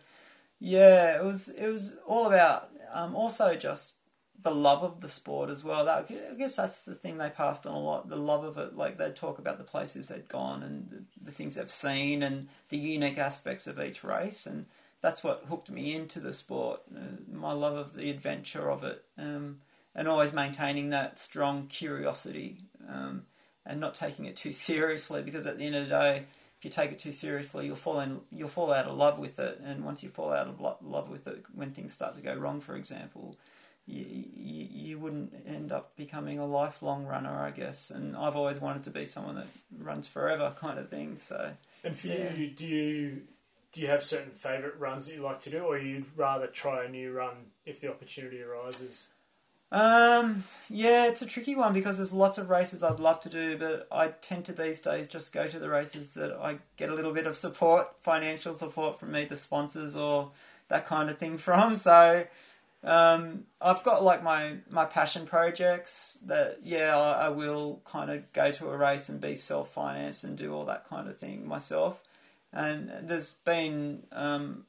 yeah, 0.59 1.17
it 1.17 1.23
was 1.23 1.49
it 1.49 1.67
was 1.67 1.95
all 2.05 2.27
about 2.27 2.69
um, 2.93 3.15
also 3.15 3.55
just 3.55 3.95
the 4.43 4.53
love 4.53 4.83
of 4.83 5.01
the 5.01 5.09
sport 5.09 5.49
as 5.49 5.63
well. 5.63 5.85
That, 5.85 6.05
I 6.31 6.35
guess 6.35 6.55
that's 6.55 6.81
the 6.81 6.93
thing 6.93 7.17
they 7.17 7.29
passed 7.29 7.65
on 7.65 7.73
a 7.73 7.79
lot. 7.79 8.07
The 8.07 8.17
love 8.17 8.43
of 8.43 8.59
it, 8.59 8.75
like 8.77 8.97
they'd 8.97 9.15
talk 9.15 9.39
about 9.39 9.57
the 9.57 9.63
places 9.63 10.09
they'd 10.09 10.29
gone 10.29 10.61
and 10.61 10.89
the, 10.91 11.03
the 11.25 11.31
things 11.31 11.55
they've 11.55 11.71
seen 11.71 12.21
and 12.21 12.49
the 12.69 12.77
unique 12.77 13.17
aspects 13.17 13.65
of 13.65 13.79
each 13.79 14.03
race, 14.03 14.45
and 14.45 14.67
that's 15.03 15.23
what 15.23 15.43
hooked 15.49 15.69
me 15.69 15.93
into 15.93 16.19
the 16.19 16.33
sport. 16.33 16.79
Uh, 16.95 17.01
my 17.31 17.51
love 17.51 17.75
of 17.75 17.93
the 17.93 18.09
adventure 18.09 18.71
of 18.71 18.83
it, 18.83 19.03
um, 19.19 19.57
and 19.93 20.07
always 20.07 20.33
maintaining 20.33 20.89
that 20.89 21.19
strong 21.19 21.67
curiosity 21.67 22.61
um, 22.89 23.23
and 23.65 23.79
not 23.79 23.93
taking 23.93 24.25
it 24.25 24.35
too 24.37 24.51
seriously. 24.69 25.21
Because 25.21 25.45
at 25.45 25.59
the 25.59 25.65
end 25.65 25.75
of 25.75 25.83
the 25.83 25.89
day, 25.89 26.23
if 26.57 26.63
you 26.65 26.71
take 26.71 26.93
it 26.93 26.99
too 26.99 27.11
seriously, 27.11 27.65
you'll 27.67 27.75
fall 27.75 27.99
in, 27.99 28.21
you'll 28.31 28.47
fall 28.47 28.71
out 28.71 28.87
of 28.87 28.97
love 28.97 29.19
with 29.19 29.37
it, 29.39 29.59
and 29.63 29.83
once 29.83 30.01
you 30.01 30.09
fall 30.09 30.31
out 30.31 30.47
of 30.47 30.61
lo- 30.61 30.77
love 30.81 31.09
with 31.09 31.27
it, 31.27 31.43
when 31.53 31.71
things 31.71 31.91
start 31.91 32.13
to 32.15 32.21
go 32.21 32.33
wrong, 32.33 32.61
for 32.61 32.75
example 32.77 33.37
you, 33.85 34.05
you, 34.33 34.67
you 34.71 34.99
wouldn't 34.99 35.33
end 35.45 35.73
up 35.73 35.95
becoming 35.97 36.39
a 36.39 36.45
lifelong 36.45 37.05
runner, 37.05 37.37
I 37.41 37.51
guess. 37.51 37.89
And 37.89 38.15
I've 38.15 38.37
always 38.37 38.61
wanted 38.61 38.83
to 38.83 38.91
be 38.91 39.05
someone 39.05 39.35
that 39.35 39.47
runs 39.77 40.07
forever, 40.07 40.55
kind 40.59 40.79
of 40.79 40.89
thing. 40.89 41.17
So 41.19 41.51
And 41.83 41.95
for 41.95 42.07
Yeah. 42.07 42.31
you, 42.33 42.47
do 42.47 42.65
you 42.65 43.21
do 43.73 43.81
you 43.81 43.87
have 43.87 44.03
certain 44.03 44.31
favourite 44.31 44.79
runs 44.79 45.07
that 45.07 45.15
you 45.15 45.21
like 45.21 45.39
to 45.41 45.49
do, 45.49 45.59
or 45.59 45.77
you'd 45.77 46.05
rather 46.15 46.47
try 46.47 46.85
a 46.85 46.89
new 46.89 47.11
run 47.11 47.35
if 47.65 47.81
the 47.81 47.89
opportunity 47.89 48.41
arises? 48.41 49.09
Um, 49.71 50.43
yeah, 50.69 51.07
it's 51.07 51.23
a 51.23 51.25
tricky 51.25 51.55
one 51.55 51.73
because 51.73 51.97
there's 51.97 52.13
lots 52.13 52.37
of 52.37 52.51
races 52.51 52.83
I'd 52.83 52.99
love 52.99 53.19
to 53.21 53.29
do, 53.29 53.57
but 53.57 53.87
I 53.91 54.09
tend 54.09 54.45
to 54.45 54.53
these 54.53 54.79
days 54.79 55.07
just 55.07 55.33
go 55.33 55.47
to 55.47 55.57
the 55.57 55.69
races 55.69 56.13
that 56.13 56.31
I 56.33 56.59
get 56.77 56.91
a 56.91 56.93
little 56.93 57.11
bit 57.11 57.25
of 57.25 57.35
support, 57.35 57.87
financial 57.99 58.53
support 58.53 58.99
from 58.99 59.15
either 59.15 59.35
sponsors 59.35 59.95
or 59.95 60.31
that 60.67 60.85
kind 60.85 61.09
of 61.09 61.17
thing 61.17 61.37
from. 61.39 61.75
So, 61.75 62.27
um, 62.83 63.45
I've 63.59 63.83
got 63.83 64.03
like 64.03 64.21
my, 64.21 64.57
my 64.69 64.85
passion 64.85 65.25
projects 65.25 66.19
that, 66.27 66.59
yeah, 66.61 66.95
I, 66.95 67.25
I 67.25 67.29
will 67.29 67.81
kind 67.85 68.11
of 68.11 68.31
go 68.33 68.51
to 68.51 68.69
a 68.69 68.77
race 68.77 69.09
and 69.09 69.19
be 69.19 69.33
self 69.33 69.71
financed 69.71 70.23
and 70.23 70.37
do 70.37 70.53
all 70.53 70.65
that 70.65 70.87
kind 70.87 71.07
of 71.09 71.17
thing 71.17 71.47
myself. 71.47 71.99
And 72.53 72.91
there's 73.01 73.33
been 73.45 74.03
um, 74.11 74.65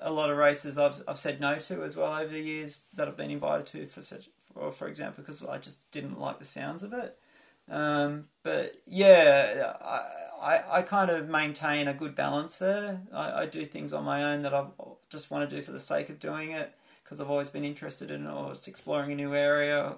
a 0.00 0.12
lot 0.12 0.30
of 0.30 0.36
races 0.36 0.76
I've, 0.76 1.02
I've 1.08 1.18
said 1.18 1.40
no 1.40 1.56
to 1.58 1.82
as 1.82 1.96
well 1.96 2.14
over 2.14 2.32
the 2.32 2.40
years 2.40 2.82
that 2.94 3.08
I've 3.08 3.16
been 3.16 3.30
invited 3.30 3.66
to 3.68 3.86
for 3.86 4.02
such, 4.02 4.28
or 4.54 4.70
for 4.70 4.86
example, 4.86 5.24
because 5.24 5.44
I 5.44 5.58
just 5.58 5.90
didn't 5.92 6.20
like 6.20 6.38
the 6.38 6.44
sounds 6.44 6.82
of 6.82 6.92
it. 6.92 7.16
Um, 7.70 8.26
but 8.42 8.76
yeah, 8.86 9.74
I, 9.80 10.00
I, 10.42 10.78
I 10.78 10.82
kind 10.82 11.10
of 11.10 11.28
maintain 11.28 11.88
a 11.88 11.94
good 11.94 12.14
balance 12.14 12.58
there. 12.58 13.00
I, 13.12 13.42
I 13.42 13.46
do 13.46 13.64
things 13.64 13.92
on 13.92 14.04
my 14.04 14.24
own 14.24 14.42
that 14.42 14.52
I 14.52 14.66
just 15.08 15.30
want 15.30 15.48
to 15.48 15.56
do 15.56 15.62
for 15.62 15.72
the 15.72 15.80
sake 15.80 16.10
of 16.10 16.18
doing 16.18 16.50
it 16.50 16.74
because 17.02 17.20
I've 17.20 17.30
always 17.30 17.50
been 17.50 17.64
interested 17.64 18.10
in 18.10 18.26
or 18.26 18.52
it's 18.52 18.68
exploring 18.68 19.12
a 19.12 19.16
new 19.16 19.34
area. 19.34 19.94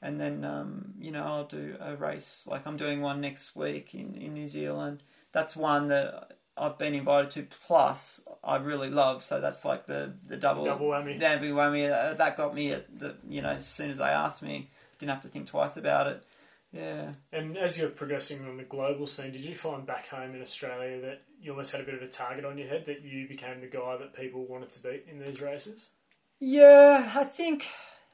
And 0.00 0.18
then, 0.18 0.44
um, 0.44 0.94
you 0.98 1.12
know, 1.12 1.22
I'll 1.22 1.44
do 1.44 1.76
a 1.80 1.94
race 1.94 2.44
like 2.48 2.66
I'm 2.66 2.76
doing 2.76 3.02
one 3.02 3.20
next 3.20 3.54
week 3.54 3.94
in, 3.94 4.16
in 4.16 4.34
New 4.34 4.48
Zealand. 4.48 5.02
That's 5.30 5.54
one 5.54 5.88
that 5.88 6.38
I've 6.56 6.78
been 6.78 6.94
invited 6.94 7.30
to. 7.32 7.42
Plus, 7.66 8.20
I 8.44 8.56
really 8.56 8.90
love. 8.90 9.22
So 9.22 9.40
that's 9.40 9.64
like 9.64 9.86
the 9.86 10.14
the 10.26 10.36
double 10.36 10.64
Double 10.64 10.88
whammy. 10.88 11.18
Double 11.18 11.48
whammy. 11.48 11.90
Uh, 11.90 12.14
that 12.14 12.36
got 12.36 12.54
me 12.54 12.72
at 12.72 12.98
the 12.98 13.16
you 13.28 13.42
know 13.42 13.50
as 13.50 13.66
soon 13.66 13.90
as 13.90 13.98
they 13.98 14.04
asked 14.04 14.42
me, 14.42 14.70
didn't 14.98 15.10
have 15.10 15.22
to 15.22 15.28
think 15.28 15.46
twice 15.46 15.76
about 15.76 16.06
it. 16.06 16.24
Yeah. 16.72 17.12
And 17.32 17.58
as 17.58 17.78
you're 17.78 17.90
progressing 17.90 18.46
on 18.46 18.56
the 18.56 18.62
global 18.62 19.06
scene, 19.06 19.32
did 19.32 19.42
you 19.42 19.54
find 19.54 19.84
back 19.84 20.06
home 20.08 20.34
in 20.34 20.40
Australia 20.40 21.00
that 21.02 21.22
you 21.40 21.50
almost 21.50 21.72
had 21.72 21.82
a 21.82 21.84
bit 21.84 21.94
of 21.94 22.02
a 22.02 22.06
target 22.06 22.46
on 22.46 22.56
your 22.56 22.68
head 22.68 22.86
that 22.86 23.02
you 23.02 23.28
became 23.28 23.60
the 23.60 23.66
guy 23.66 23.96
that 23.98 24.14
people 24.14 24.46
wanted 24.46 24.70
to 24.70 24.82
beat 24.82 25.06
in 25.10 25.18
these 25.18 25.42
races? 25.42 25.90
Yeah, 26.38 27.12
I 27.14 27.24
think 27.24 27.66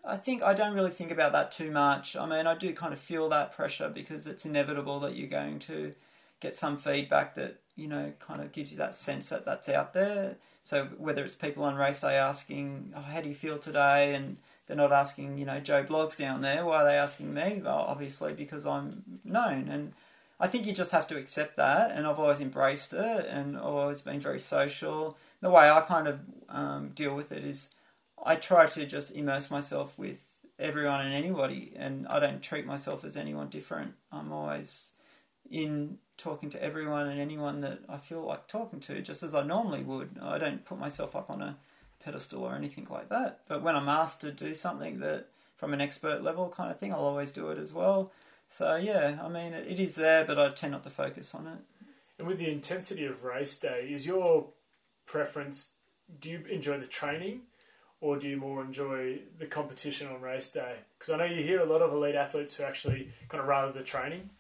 I 0.04 0.16
think 0.16 0.42
I 0.42 0.54
don't 0.54 0.74
really 0.74 0.90
think 0.90 1.10
about 1.10 1.32
that 1.32 1.52
too 1.52 1.70
much. 1.70 2.16
I 2.16 2.26
mean, 2.26 2.46
I 2.46 2.54
do 2.54 2.72
kind 2.74 2.92
of 2.92 2.98
feel 2.98 3.28
that 3.28 3.52
pressure 3.52 3.88
because 3.88 4.26
it's 4.26 4.44
inevitable 4.44 5.00
that 5.00 5.14
you're 5.16 5.28
going 5.28 5.58
to 5.60 5.94
get 6.40 6.54
some 6.54 6.76
feedback 6.76 7.34
that 7.34 7.60
you 7.76 7.88
know 7.88 8.12
kind 8.18 8.40
of 8.40 8.52
gives 8.52 8.70
you 8.72 8.78
that 8.78 8.94
sense 8.94 9.28
that 9.30 9.44
that's 9.44 9.68
out 9.68 9.92
there. 9.92 10.36
So 10.62 10.86
whether 10.98 11.24
it's 11.24 11.34
people 11.34 11.64
on 11.64 11.76
race 11.76 12.00
day 12.00 12.16
asking, 12.16 12.92
oh, 12.96 13.00
"How 13.00 13.20
do 13.20 13.28
you 13.28 13.34
feel 13.34 13.58
today?" 13.58 14.14
and 14.14 14.36
they're 14.66 14.76
not 14.76 14.92
asking, 14.92 15.38
you 15.38 15.46
know, 15.46 15.60
Joe 15.60 15.82
Bloggs 15.82 16.16
down 16.16 16.42
there. 16.42 16.64
Why 16.64 16.82
are 16.82 16.84
they 16.84 16.96
asking 16.96 17.32
me? 17.32 17.62
Well, 17.64 17.86
obviously 17.88 18.34
because 18.34 18.66
I'm 18.66 19.02
known, 19.24 19.68
and 19.68 19.94
I 20.38 20.46
think 20.46 20.66
you 20.66 20.72
just 20.72 20.92
have 20.92 21.08
to 21.08 21.16
accept 21.16 21.56
that. 21.56 21.90
And 21.90 22.06
I've 22.06 22.18
always 22.18 22.40
embraced 22.40 22.92
it, 22.92 23.26
and 23.26 23.56
I've 23.56 23.64
always 23.64 24.02
been 24.02 24.20
very 24.20 24.38
social. 24.38 25.16
The 25.40 25.50
way 25.50 25.70
I 25.70 25.80
kind 25.80 26.06
of 26.06 26.20
um, 26.50 26.90
deal 26.90 27.14
with 27.14 27.32
it 27.32 27.44
is, 27.44 27.70
I 28.24 28.36
try 28.36 28.66
to 28.66 28.86
just 28.86 29.16
immerse 29.16 29.50
myself 29.50 29.98
with 29.98 30.26
everyone 30.58 31.00
and 31.00 31.14
anybody, 31.14 31.72
and 31.76 32.06
I 32.08 32.20
don't 32.20 32.42
treat 32.42 32.66
myself 32.66 33.04
as 33.04 33.16
anyone 33.16 33.48
different. 33.48 33.94
I'm 34.12 34.32
always 34.32 34.92
in 35.50 35.98
talking 36.16 36.50
to 36.50 36.62
everyone 36.62 37.08
and 37.08 37.20
anyone 37.20 37.60
that 37.60 37.80
I 37.88 37.96
feel 37.96 38.22
like 38.22 38.48
talking 38.48 38.80
to, 38.80 39.00
just 39.00 39.22
as 39.22 39.34
I 39.34 39.42
normally 39.42 39.82
would. 39.82 40.18
I 40.20 40.38
don't 40.38 40.64
put 40.64 40.78
myself 40.78 41.14
up 41.16 41.30
on 41.30 41.40
a 41.42 41.56
pedestal 42.04 42.42
or 42.42 42.54
anything 42.54 42.86
like 42.90 43.08
that. 43.08 43.40
But 43.48 43.62
when 43.62 43.76
I'm 43.76 43.88
asked 43.88 44.20
to 44.22 44.32
do 44.32 44.54
something 44.54 45.00
that 45.00 45.28
from 45.56 45.72
an 45.72 45.80
expert 45.80 46.22
level 46.22 46.48
kind 46.48 46.70
of 46.70 46.78
thing, 46.78 46.92
I'll 46.92 47.04
always 47.04 47.32
do 47.32 47.50
it 47.50 47.58
as 47.58 47.72
well. 47.72 48.12
So 48.48 48.76
yeah, 48.76 49.18
I 49.22 49.28
mean, 49.28 49.52
it, 49.52 49.78
is 49.78 49.94
there, 49.94 50.24
but 50.24 50.38
I 50.38 50.50
tend 50.50 50.72
not 50.72 50.84
to 50.84 50.90
focus 50.90 51.34
on 51.34 51.46
it. 51.46 51.58
And 52.18 52.26
with 52.26 52.38
the 52.38 52.50
intensity 52.50 53.04
of 53.04 53.24
race 53.24 53.58
day, 53.58 53.88
is 53.90 54.06
your 54.06 54.46
preference? 55.06 55.72
Do 56.20 56.30
you 56.30 56.42
enjoy 56.50 56.78
the 56.78 56.86
training, 56.86 57.42
or 58.00 58.16
do 58.16 58.26
you 58.26 58.36
more 58.36 58.62
enjoy 58.64 59.18
the 59.38 59.46
competition 59.46 60.08
on 60.08 60.20
race 60.20 60.50
day? 60.50 60.76
Because 60.98 61.12
I 61.12 61.18
know 61.18 61.24
you 61.24 61.42
hear 61.42 61.60
a 61.60 61.66
lot 61.66 61.82
of 61.82 61.92
elite 61.92 62.14
athletes 62.14 62.54
who 62.54 62.64
actually 62.64 63.10
kind 63.28 63.42
of 63.42 63.48
rather 63.48 63.72
the 63.72 63.82
training. 63.82 64.30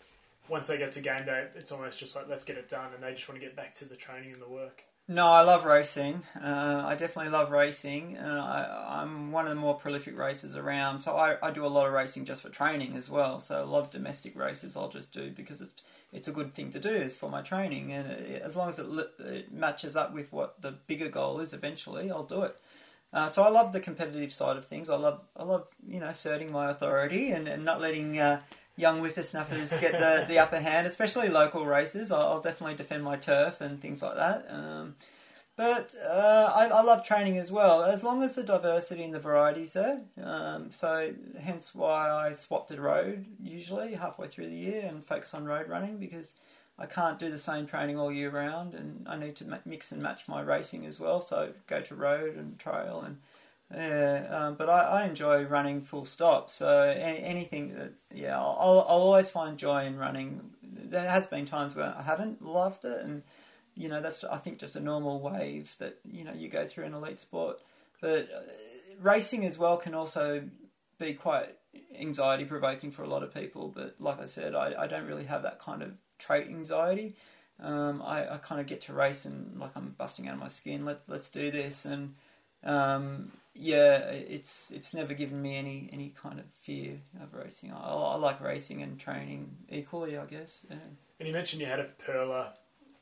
Once 0.48 0.68
they 0.68 0.78
get 0.78 0.92
to 0.92 1.00
game 1.00 1.24
day, 1.24 1.48
it's 1.54 1.72
almost 1.72 1.98
just 1.98 2.16
like 2.16 2.28
let's 2.28 2.44
get 2.44 2.56
it 2.56 2.68
done, 2.68 2.92
and 2.94 3.02
they 3.02 3.12
just 3.12 3.28
want 3.28 3.40
to 3.40 3.46
get 3.46 3.56
back 3.56 3.74
to 3.74 3.84
the 3.84 3.96
training 3.96 4.32
and 4.32 4.42
the 4.42 4.48
work. 4.48 4.82
No, 5.10 5.26
I 5.26 5.40
love 5.40 5.64
racing. 5.64 6.22
Uh, 6.38 6.82
I 6.84 6.94
definitely 6.94 7.32
love 7.32 7.50
racing. 7.50 8.18
Uh, 8.18 8.84
I, 8.90 9.00
I'm 9.00 9.32
one 9.32 9.46
of 9.46 9.50
the 9.50 9.56
more 9.56 9.74
prolific 9.74 10.18
racers 10.18 10.54
around, 10.54 11.00
so 11.00 11.16
I, 11.16 11.36
I 11.42 11.50
do 11.50 11.64
a 11.64 11.66
lot 11.66 11.86
of 11.86 11.94
racing 11.94 12.26
just 12.26 12.42
for 12.42 12.50
training 12.50 12.94
as 12.94 13.08
well. 13.08 13.40
So 13.40 13.62
a 13.62 13.64
lot 13.64 13.84
of 13.84 13.90
domestic 13.90 14.36
races 14.36 14.76
I'll 14.76 14.90
just 14.90 15.12
do 15.12 15.30
because 15.30 15.62
it's 15.62 15.72
it's 16.12 16.28
a 16.28 16.32
good 16.32 16.52
thing 16.52 16.70
to 16.70 16.80
do 16.80 17.08
for 17.08 17.30
my 17.30 17.40
training, 17.40 17.92
and 17.92 18.10
it, 18.10 18.42
as 18.42 18.54
long 18.54 18.68
as 18.68 18.78
it, 18.78 18.86
it 19.20 19.52
matches 19.52 19.96
up 19.96 20.12
with 20.12 20.30
what 20.30 20.60
the 20.60 20.72
bigger 20.72 21.08
goal 21.08 21.40
is, 21.40 21.54
eventually 21.54 22.10
I'll 22.10 22.22
do 22.24 22.42
it. 22.42 22.56
Uh, 23.10 23.26
so 23.28 23.42
I 23.42 23.48
love 23.48 23.72
the 23.72 23.80
competitive 23.80 24.32
side 24.32 24.58
of 24.58 24.66
things. 24.66 24.90
I 24.90 24.96
love 24.96 25.22
I 25.34 25.44
love 25.44 25.68
you 25.86 26.00
know 26.00 26.08
asserting 26.08 26.52
my 26.52 26.70
authority 26.70 27.30
and, 27.30 27.48
and 27.48 27.64
not 27.64 27.80
letting 27.80 28.20
uh, 28.20 28.40
young 28.78 29.00
whippersnappers 29.00 29.72
get 29.72 29.92
the, 29.92 30.24
the 30.28 30.38
upper 30.42 30.60
hand, 30.60 30.86
especially 30.86 31.28
local 31.28 31.66
races. 31.66 32.10
I'll, 32.10 32.28
I'll 32.28 32.40
definitely 32.40 32.76
defend 32.76 33.04
my 33.04 33.16
turf 33.16 33.60
and 33.60 33.80
things 33.80 34.02
like 34.02 34.14
that. 34.14 34.46
Um, 34.48 34.94
but 35.56 35.92
uh, 36.08 36.52
I, 36.54 36.68
I, 36.68 36.82
love 36.82 37.04
training 37.04 37.36
as 37.36 37.50
well, 37.50 37.82
as 37.82 38.04
long 38.04 38.22
as 38.22 38.36
the 38.36 38.44
diversity 38.44 39.02
and 39.02 39.12
the 39.12 39.18
varieties 39.18 39.72
there. 39.72 40.02
Um, 40.22 40.70
so, 40.70 41.12
hence 41.40 41.74
why 41.74 42.08
I 42.08 42.30
swapped 42.30 42.68
to 42.68 42.80
road 42.80 43.26
usually 43.42 43.94
halfway 43.94 44.28
through 44.28 44.46
the 44.46 44.54
year 44.54 44.84
and 44.86 45.04
focus 45.04 45.34
on 45.34 45.44
road 45.46 45.68
running 45.68 45.98
because 45.98 46.34
I 46.78 46.86
can't 46.86 47.18
do 47.18 47.28
the 47.28 47.38
same 47.38 47.66
training 47.66 47.98
all 47.98 48.12
year 48.12 48.30
round, 48.30 48.74
and 48.74 49.04
I 49.08 49.16
need 49.16 49.34
to 49.36 49.60
mix 49.64 49.90
and 49.90 50.00
match 50.00 50.28
my 50.28 50.42
racing 50.42 50.86
as 50.86 51.00
well. 51.00 51.20
So, 51.20 51.54
go 51.66 51.80
to 51.80 51.94
road 51.96 52.36
and 52.36 52.56
trail, 52.56 53.02
and 53.04 53.18
yeah. 53.74 54.26
Um, 54.30 54.54
but 54.54 54.68
I, 54.68 54.82
I, 54.82 55.04
enjoy 55.04 55.44
running 55.44 55.82
full 55.82 56.04
stop. 56.04 56.50
So, 56.50 56.82
any, 56.82 57.18
anything 57.18 57.74
that 57.76 57.92
yeah, 58.14 58.38
I'll, 58.38 58.84
I'll 58.88 59.00
always 59.00 59.28
find 59.28 59.58
joy 59.58 59.84
in 59.84 59.96
running. 59.96 60.50
There 60.62 61.08
has 61.08 61.26
been 61.26 61.44
times 61.44 61.74
where 61.74 61.94
I 61.96 62.02
haven't 62.02 62.42
loved 62.42 62.84
it, 62.84 63.02
and 63.02 63.22
you 63.74 63.88
know 63.88 64.00
that's 64.00 64.24
I 64.24 64.38
think 64.38 64.58
just 64.58 64.76
a 64.76 64.80
normal 64.80 65.20
wave 65.20 65.74
that 65.78 65.98
you 66.10 66.24
know 66.24 66.32
you 66.32 66.48
go 66.48 66.66
through 66.66 66.84
in 66.84 66.94
elite 66.94 67.18
sport. 67.18 67.60
But 68.00 68.28
uh, 68.34 68.40
racing 69.00 69.44
as 69.44 69.58
well 69.58 69.76
can 69.76 69.94
also 69.94 70.42
be 70.98 71.12
quite 71.14 71.48
anxiety 71.98 72.44
provoking 72.44 72.90
for 72.90 73.02
a 73.02 73.08
lot 73.08 73.22
of 73.22 73.34
people. 73.34 73.72
But 73.74 73.96
like 73.98 74.20
I 74.20 74.26
said, 74.26 74.54
I, 74.54 74.82
I 74.82 74.86
don't 74.86 75.06
really 75.06 75.24
have 75.24 75.42
that 75.42 75.58
kind 75.58 75.82
of 75.82 75.92
trait 76.18 76.48
anxiety. 76.48 77.16
Um, 77.60 78.02
I, 78.02 78.34
I 78.34 78.36
kind 78.38 78.60
of 78.60 78.66
get 78.66 78.82
to 78.82 78.92
race 78.92 79.24
and 79.24 79.58
like 79.58 79.72
I'm 79.74 79.94
busting 79.98 80.28
out 80.28 80.34
of 80.34 80.40
my 80.40 80.48
skin. 80.48 80.84
Let 80.84 81.00
let's 81.08 81.28
do 81.28 81.50
this 81.50 81.84
and 81.84 82.14
um, 82.64 83.32
yeah, 83.54 84.10
it's 84.10 84.70
it's 84.70 84.94
never 84.94 85.14
given 85.14 85.40
me 85.40 85.56
any 85.56 85.90
any 85.92 86.10
kind 86.10 86.38
of 86.38 86.46
fear 86.60 87.00
of 87.22 87.34
racing. 87.34 87.72
I, 87.72 87.76
I 87.76 88.16
like 88.16 88.40
racing 88.40 88.82
and 88.82 88.98
training 88.98 89.56
equally, 89.68 90.16
I 90.16 90.26
guess. 90.26 90.64
Yeah. 90.70 90.76
And 91.18 91.26
you 91.26 91.34
mentioned 91.34 91.60
you 91.60 91.66
had 91.66 91.80
a 91.80 91.88
perler 92.06 92.48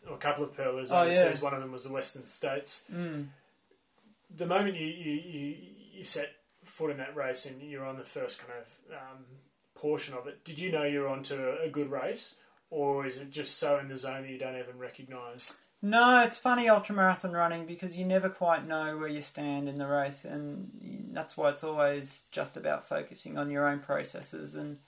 or 0.09 0.15
a 0.15 0.19
couple 0.19 0.45
of 0.45 0.55
pearlers 0.55 0.91
oh, 0.91 1.03
overseas. 1.03 1.39
Yeah. 1.39 1.45
One 1.45 1.55
of 1.55 1.61
them 1.61 1.73
was 1.73 1.85
the 1.85 1.93
Western 1.93 2.25
States. 2.25 2.85
Mm. 2.93 3.27
The 4.35 4.47
moment 4.47 4.77
you, 4.77 4.87
you, 4.87 5.13
you, 5.13 5.57
you, 5.93 6.05
set 6.05 6.31
foot 6.65 6.91
in 6.91 6.97
that 6.99 7.15
race 7.15 7.47
and 7.47 7.63
you're 7.63 7.87
on 7.87 7.97
the 7.97 8.05
first 8.05 8.41
kind 8.41 8.59
of 8.61 8.79
um, 8.93 9.25
portion 9.75 10.15
of 10.15 10.27
it, 10.27 10.45
did 10.45 10.59
you 10.59 10.73
know 10.73 10.83
you're 10.83 11.09
onto 11.09 11.37
a 11.65 11.69
good 11.69 11.91
race, 11.91 12.37
or 12.71 13.07
is 13.07 13.19
it 13.19 13.31
just 13.31 13.59
so 13.59 13.79
in 13.79 13.89
the 13.89 13.97
zone 13.97 14.23
that 14.23 14.31
you 14.31 14.39
don't 14.39 14.59
even 14.59 14.79
recognise? 14.79 15.53
No, 15.89 16.23
it's 16.23 16.39
funny 16.39 16.67
ultramarathon 16.67 17.33
running 17.33 17.65
because 17.67 17.97
you 17.97 18.05
never 18.05 18.29
quite 18.29 18.67
know 18.67 18.97
where 18.97 19.09
you 19.09 19.21
stand 19.21 19.69
in 19.69 19.79
the 19.79 19.87
race, 19.87 20.25
and 20.25 20.71
that's 21.13 21.37
why 21.37 21.51
it's 21.51 21.63
always 21.65 22.25
just 22.31 22.57
about 22.57 22.89
focusing 22.89 23.39
on 23.39 23.51
your 23.51 23.69
own 23.69 23.79
processes. 23.79 24.55
And 24.55 24.79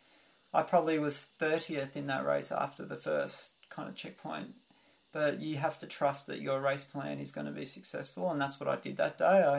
I 0.53 0.63
probably 0.63 0.99
was 0.99 1.29
30th 1.39 1.95
in 1.95 2.09
that 2.09 2.27
race 2.27 2.51
after 2.51 2.85
the 2.85 2.97
first 2.97 3.51
kind 3.71 3.89
of 3.89 3.95
checkpoint 3.95 4.55
but 5.13 5.41
you 5.41 5.57
have 5.57 5.79
to 5.79 5.87
trust 5.87 6.27
that 6.27 6.41
your 6.41 6.61
race 6.61 6.85
plan 6.85 7.19
is 7.19 7.31
going 7.31 7.47
to 7.47 7.53
be 7.53 7.65
successful, 7.65 8.31
and 8.31 8.41
that's 8.41 8.61
what 8.61 8.69
I 8.69 8.77
did 8.77 8.97
that 8.99 9.19
day. 9.19 9.25
I 9.25 9.59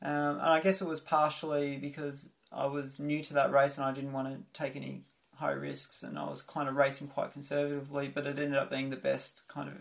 um, 0.00 0.38
and 0.38 0.42
I 0.42 0.60
guess 0.60 0.80
it 0.80 0.86
was 0.86 1.00
partially 1.00 1.76
because 1.76 2.28
I 2.52 2.66
was 2.66 3.00
new 3.00 3.20
to 3.24 3.34
that 3.34 3.50
race 3.50 3.76
and 3.76 3.84
I 3.84 3.92
didn't 3.92 4.12
want 4.12 4.28
to 4.28 4.58
take 4.58 4.76
any 4.76 5.02
high 5.34 5.52
risks, 5.52 6.02
and 6.02 6.18
I 6.18 6.28
was 6.28 6.42
kind 6.42 6.68
of 6.68 6.76
racing 6.76 7.08
quite 7.08 7.32
conservatively, 7.32 8.08
but 8.08 8.26
it 8.26 8.38
ended 8.38 8.56
up 8.56 8.70
being 8.70 8.90
the 8.90 8.96
best 8.96 9.42
kind 9.48 9.68
of 9.68 9.74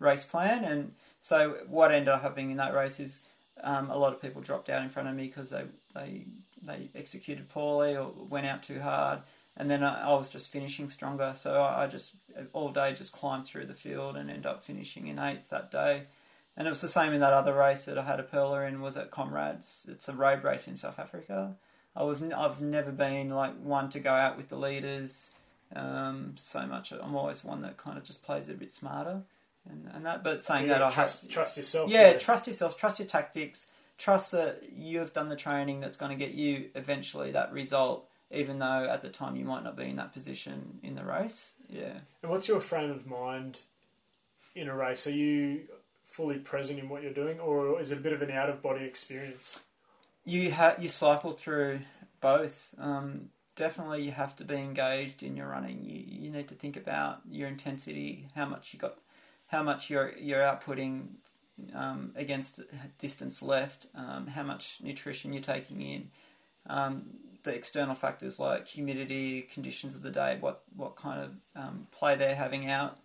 race 0.00 0.24
plan. 0.24 0.64
And 0.64 0.92
so 1.20 1.58
what 1.68 1.92
ended 1.92 2.08
up 2.08 2.22
happening 2.22 2.50
in 2.50 2.56
that 2.56 2.74
race 2.74 2.98
is 2.98 3.20
um, 3.62 3.88
a 3.90 3.96
lot 3.96 4.12
of 4.12 4.20
people 4.20 4.42
dropped 4.42 4.68
out 4.68 4.82
in 4.82 4.88
front 4.88 5.08
of 5.08 5.14
me 5.14 5.26
because 5.26 5.50
they 5.50 5.64
they 5.94 6.24
they 6.62 6.88
executed 6.94 7.48
poorly 7.48 7.96
or 7.96 8.12
went 8.28 8.46
out 8.46 8.62
too 8.62 8.80
hard 8.80 9.20
and 9.60 9.70
then 9.70 9.82
I, 9.82 10.08
I, 10.08 10.14
was 10.14 10.30
just 10.30 10.50
finishing 10.50 10.88
stronger. 10.88 11.32
So 11.36 11.60
I, 11.60 11.84
I, 11.84 11.86
just 11.86 12.14
all 12.52 12.70
day 12.70 12.94
just 12.94 13.12
climbed 13.12 13.46
through 13.46 13.66
the 13.66 13.74
field 13.74 14.16
and 14.16 14.30
ended 14.30 14.46
up 14.46 14.64
finishing 14.64 15.06
in 15.06 15.18
eighth 15.18 15.50
that 15.50 15.70
day. 15.70 16.04
And 16.56 16.66
it 16.66 16.70
was 16.70 16.80
the 16.80 16.88
same 16.88 17.12
in 17.12 17.20
that 17.20 17.32
other 17.32 17.54
race 17.54 17.84
that 17.84 17.98
I 17.98 18.04
had 18.04 18.20
a 18.20 18.24
pearler 18.24 18.66
in 18.66 18.80
was 18.80 18.96
at 18.96 19.10
Comrades. 19.10 19.86
It's 19.88 20.08
a 20.08 20.14
road 20.14 20.44
race 20.44 20.66
in 20.66 20.76
South 20.76 20.98
Africa. 20.98 21.56
I 21.94 22.04
was 22.04 22.22
I've 22.22 22.60
never 22.60 22.90
been 22.90 23.30
like 23.30 23.54
one 23.62 23.90
to 23.90 24.00
go 24.00 24.12
out 24.12 24.36
with 24.36 24.48
the 24.48 24.56
leaders 24.56 25.30
um, 25.74 26.34
so 26.36 26.66
much. 26.66 26.92
I'm 26.92 27.14
always 27.14 27.44
one 27.44 27.60
that 27.62 27.76
kind 27.76 27.98
of 27.98 28.04
just 28.04 28.22
plays 28.22 28.48
a 28.48 28.54
bit 28.54 28.70
smarter. 28.70 29.22
And, 29.70 29.90
and 29.94 30.06
that, 30.06 30.24
but 30.24 30.42
saying 30.42 30.68
so 30.68 30.74
that, 30.74 30.82
I 30.82 30.90
trust, 30.90 31.22
have 31.22 31.30
trust 31.30 31.56
yourself. 31.56 31.90
Yeah, 31.90 32.14
trust 32.14 32.46
yourself. 32.46 32.76
Trust 32.76 32.98
your 32.98 33.06
tactics. 33.06 33.66
Trust 33.98 34.32
that 34.32 34.64
you've 34.74 35.12
done 35.12 35.28
the 35.28 35.36
training 35.36 35.80
that's 35.80 35.96
going 35.96 36.10
to 36.10 36.16
get 36.16 36.34
you 36.34 36.70
eventually 36.74 37.32
that 37.32 37.52
result 37.52 38.06
even 38.30 38.58
though 38.58 38.86
at 38.88 39.02
the 39.02 39.08
time 39.08 39.36
you 39.36 39.44
might 39.44 39.64
not 39.64 39.76
be 39.76 39.84
in 39.84 39.96
that 39.96 40.12
position 40.12 40.78
in 40.82 40.94
the 40.94 41.04
race. 41.04 41.54
Yeah. 41.68 41.98
And 42.22 42.30
what's 42.30 42.48
your 42.48 42.60
frame 42.60 42.90
of 42.90 43.06
mind 43.06 43.62
in 44.54 44.68
a 44.68 44.76
race? 44.76 45.06
Are 45.06 45.12
you 45.12 45.62
fully 46.04 46.38
present 46.38 46.78
in 46.78 46.88
what 46.88 47.02
you're 47.02 47.12
doing, 47.12 47.40
or 47.40 47.80
is 47.80 47.90
it 47.90 47.98
a 47.98 48.00
bit 48.00 48.12
of 48.12 48.22
an 48.22 48.30
out 48.30 48.48
of 48.48 48.62
body 48.62 48.84
experience? 48.84 49.58
You 50.24 50.52
ha- 50.52 50.76
you 50.78 50.88
cycle 50.88 51.32
through 51.32 51.80
both. 52.20 52.74
Um, 52.78 53.30
definitely, 53.56 54.02
you 54.02 54.12
have 54.12 54.36
to 54.36 54.44
be 54.44 54.56
engaged 54.56 55.22
in 55.22 55.36
your 55.36 55.48
running. 55.48 55.84
You 55.84 56.04
you 56.06 56.30
need 56.30 56.48
to 56.48 56.54
think 56.54 56.76
about 56.76 57.20
your 57.28 57.48
intensity, 57.48 58.28
how 58.34 58.46
much 58.46 58.72
you 58.72 58.78
got, 58.78 58.98
how 59.50 59.62
much 59.62 59.90
you're 59.90 60.12
you're 60.18 60.40
outputting 60.40 61.08
um, 61.74 62.12
against 62.16 62.60
distance 62.98 63.42
left, 63.42 63.86
um, 63.94 64.28
how 64.28 64.42
much 64.42 64.78
nutrition 64.82 65.32
you're 65.32 65.42
taking 65.42 65.82
in. 65.82 66.10
Um, 66.66 67.02
the 67.42 67.54
external 67.54 67.94
factors 67.94 68.38
like 68.38 68.68
humidity, 68.68 69.42
conditions 69.42 69.96
of 69.96 70.02
the 70.02 70.10
day, 70.10 70.36
what 70.40 70.62
what 70.76 70.96
kind 70.96 71.20
of 71.20 71.34
um, 71.56 71.86
play 71.90 72.16
they're 72.16 72.34
having 72.34 72.70
out. 72.70 72.98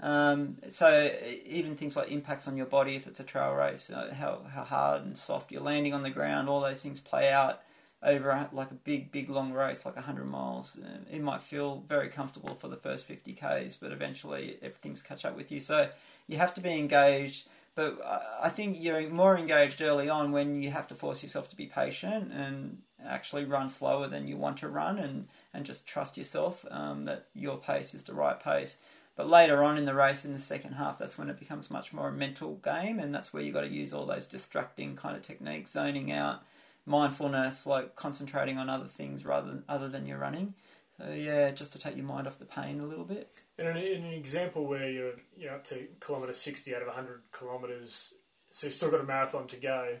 Um, 0.00 0.56
so 0.68 1.10
even 1.46 1.76
things 1.76 1.96
like 1.96 2.10
impacts 2.10 2.48
on 2.48 2.56
your 2.56 2.66
body 2.66 2.96
if 2.96 3.06
it's 3.06 3.20
a 3.20 3.24
trail 3.24 3.52
race, 3.52 3.88
uh, 3.88 4.12
how 4.18 4.42
how 4.52 4.64
hard 4.64 5.02
and 5.04 5.16
soft 5.16 5.52
you're 5.52 5.62
landing 5.62 5.94
on 5.94 6.02
the 6.02 6.10
ground, 6.10 6.48
all 6.48 6.60
those 6.60 6.82
things 6.82 6.98
play 7.00 7.30
out 7.30 7.60
over 8.02 8.48
like 8.52 8.70
a 8.70 8.74
big 8.74 9.12
big 9.12 9.30
long 9.30 9.52
race 9.52 9.86
like 9.86 9.96
100 9.96 10.24
miles. 10.24 10.78
Uh, 10.82 10.98
it 11.10 11.22
might 11.22 11.42
feel 11.42 11.84
very 11.86 12.08
comfortable 12.08 12.54
for 12.54 12.68
the 12.68 12.76
first 12.76 13.04
50 13.04 13.32
k's, 13.32 13.76
but 13.76 13.92
eventually 13.92 14.58
everything's 14.62 15.02
catch 15.02 15.24
up 15.24 15.36
with 15.36 15.52
you. 15.52 15.60
So 15.60 15.88
you 16.26 16.38
have 16.38 16.54
to 16.54 16.60
be 16.60 16.72
engaged. 16.72 17.48
But 17.74 18.02
I 18.42 18.50
think 18.50 18.76
you're 18.78 19.08
more 19.08 19.38
engaged 19.38 19.80
early 19.80 20.10
on 20.10 20.30
when 20.30 20.62
you 20.62 20.70
have 20.70 20.86
to 20.88 20.94
force 20.94 21.22
yourself 21.22 21.48
to 21.48 21.56
be 21.56 21.64
patient 21.64 22.30
and 22.30 22.82
actually 23.02 23.46
run 23.46 23.70
slower 23.70 24.08
than 24.08 24.28
you 24.28 24.36
want 24.36 24.58
to 24.58 24.68
run 24.68 24.98
and, 24.98 25.26
and 25.54 25.64
just 25.64 25.86
trust 25.86 26.18
yourself 26.18 26.66
um, 26.70 27.06
that 27.06 27.28
your 27.34 27.56
pace 27.56 27.94
is 27.94 28.02
the 28.02 28.12
right 28.12 28.38
pace. 28.38 28.76
But 29.16 29.28
later 29.28 29.62
on 29.62 29.78
in 29.78 29.84
the 29.84 29.94
race, 29.94 30.24
in 30.24 30.32
the 30.32 30.38
second 30.38 30.72
half, 30.72 30.98
that's 30.98 31.18
when 31.18 31.30
it 31.30 31.38
becomes 31.38 31.70
much 31.70 31.92
more 31.92 32.08
a 32.08 32.12
mental 32.12 32.56
game, 32.56 32.98
and 32.98 33.14
that's 33.14 33.32
where 33.32 33.42
you've 33.42 33.54
got 33.54 33.62
to 33.62 33.68
use 33.68 33.92
all 33.92 34.06
those 34.06 34.26
distracting 34.26 34.96
kind 34.96 35.16
of 35.16 35.22
techniques, 35.22 35.72
zoning 35.72 36.10
out, 36.12 36.42
mindfulness, 36.86 37.66
like 37.66 37.96
concentrating 37.96 38.58
on 38.58 38.68
other 38.68 38.88
things 38.88 39.24
rather 39.24 39.48
than 39.48 39.64
other 39.68 39.88
than 39.88 40.06
your 40.06 40.18
running. 40.18 40.54
So 40.98 41.12
yeah, 41.12 41.50
just 41.50 41.72
to 41.72 41.78
take 41.78 41.96
your 41.96 42.04
mind 42.04 42.26
off 42.26 42.38
the 42.38 42.44
pain 42.44 42.80
a 42.80 42.86
little 42.86 43.04
bit. 43.04 43.32
And 43.58 43.78
in 43.78 44.04
an 44.04 44.12
example 44.12 44.66
where 44.66 44.90
you're 44.90 45.14
you're 45.36 45.54
up 45.54 45.64
to 45.64 45.86
kilometre 46.00 46.34
sixty 46.34 46.74
out 46.74 46.82
of 46.82 46.88
hundred 46.88 47.22
kilometres, 47.36 48.14
so 48.50 48.66
you've 48.66 48.74
still 48.74 48.90
got 48.90 49.00
a 49.00 49.04
marathon 49.04 49.46
to 49.48 49.56
go 49.56 49.96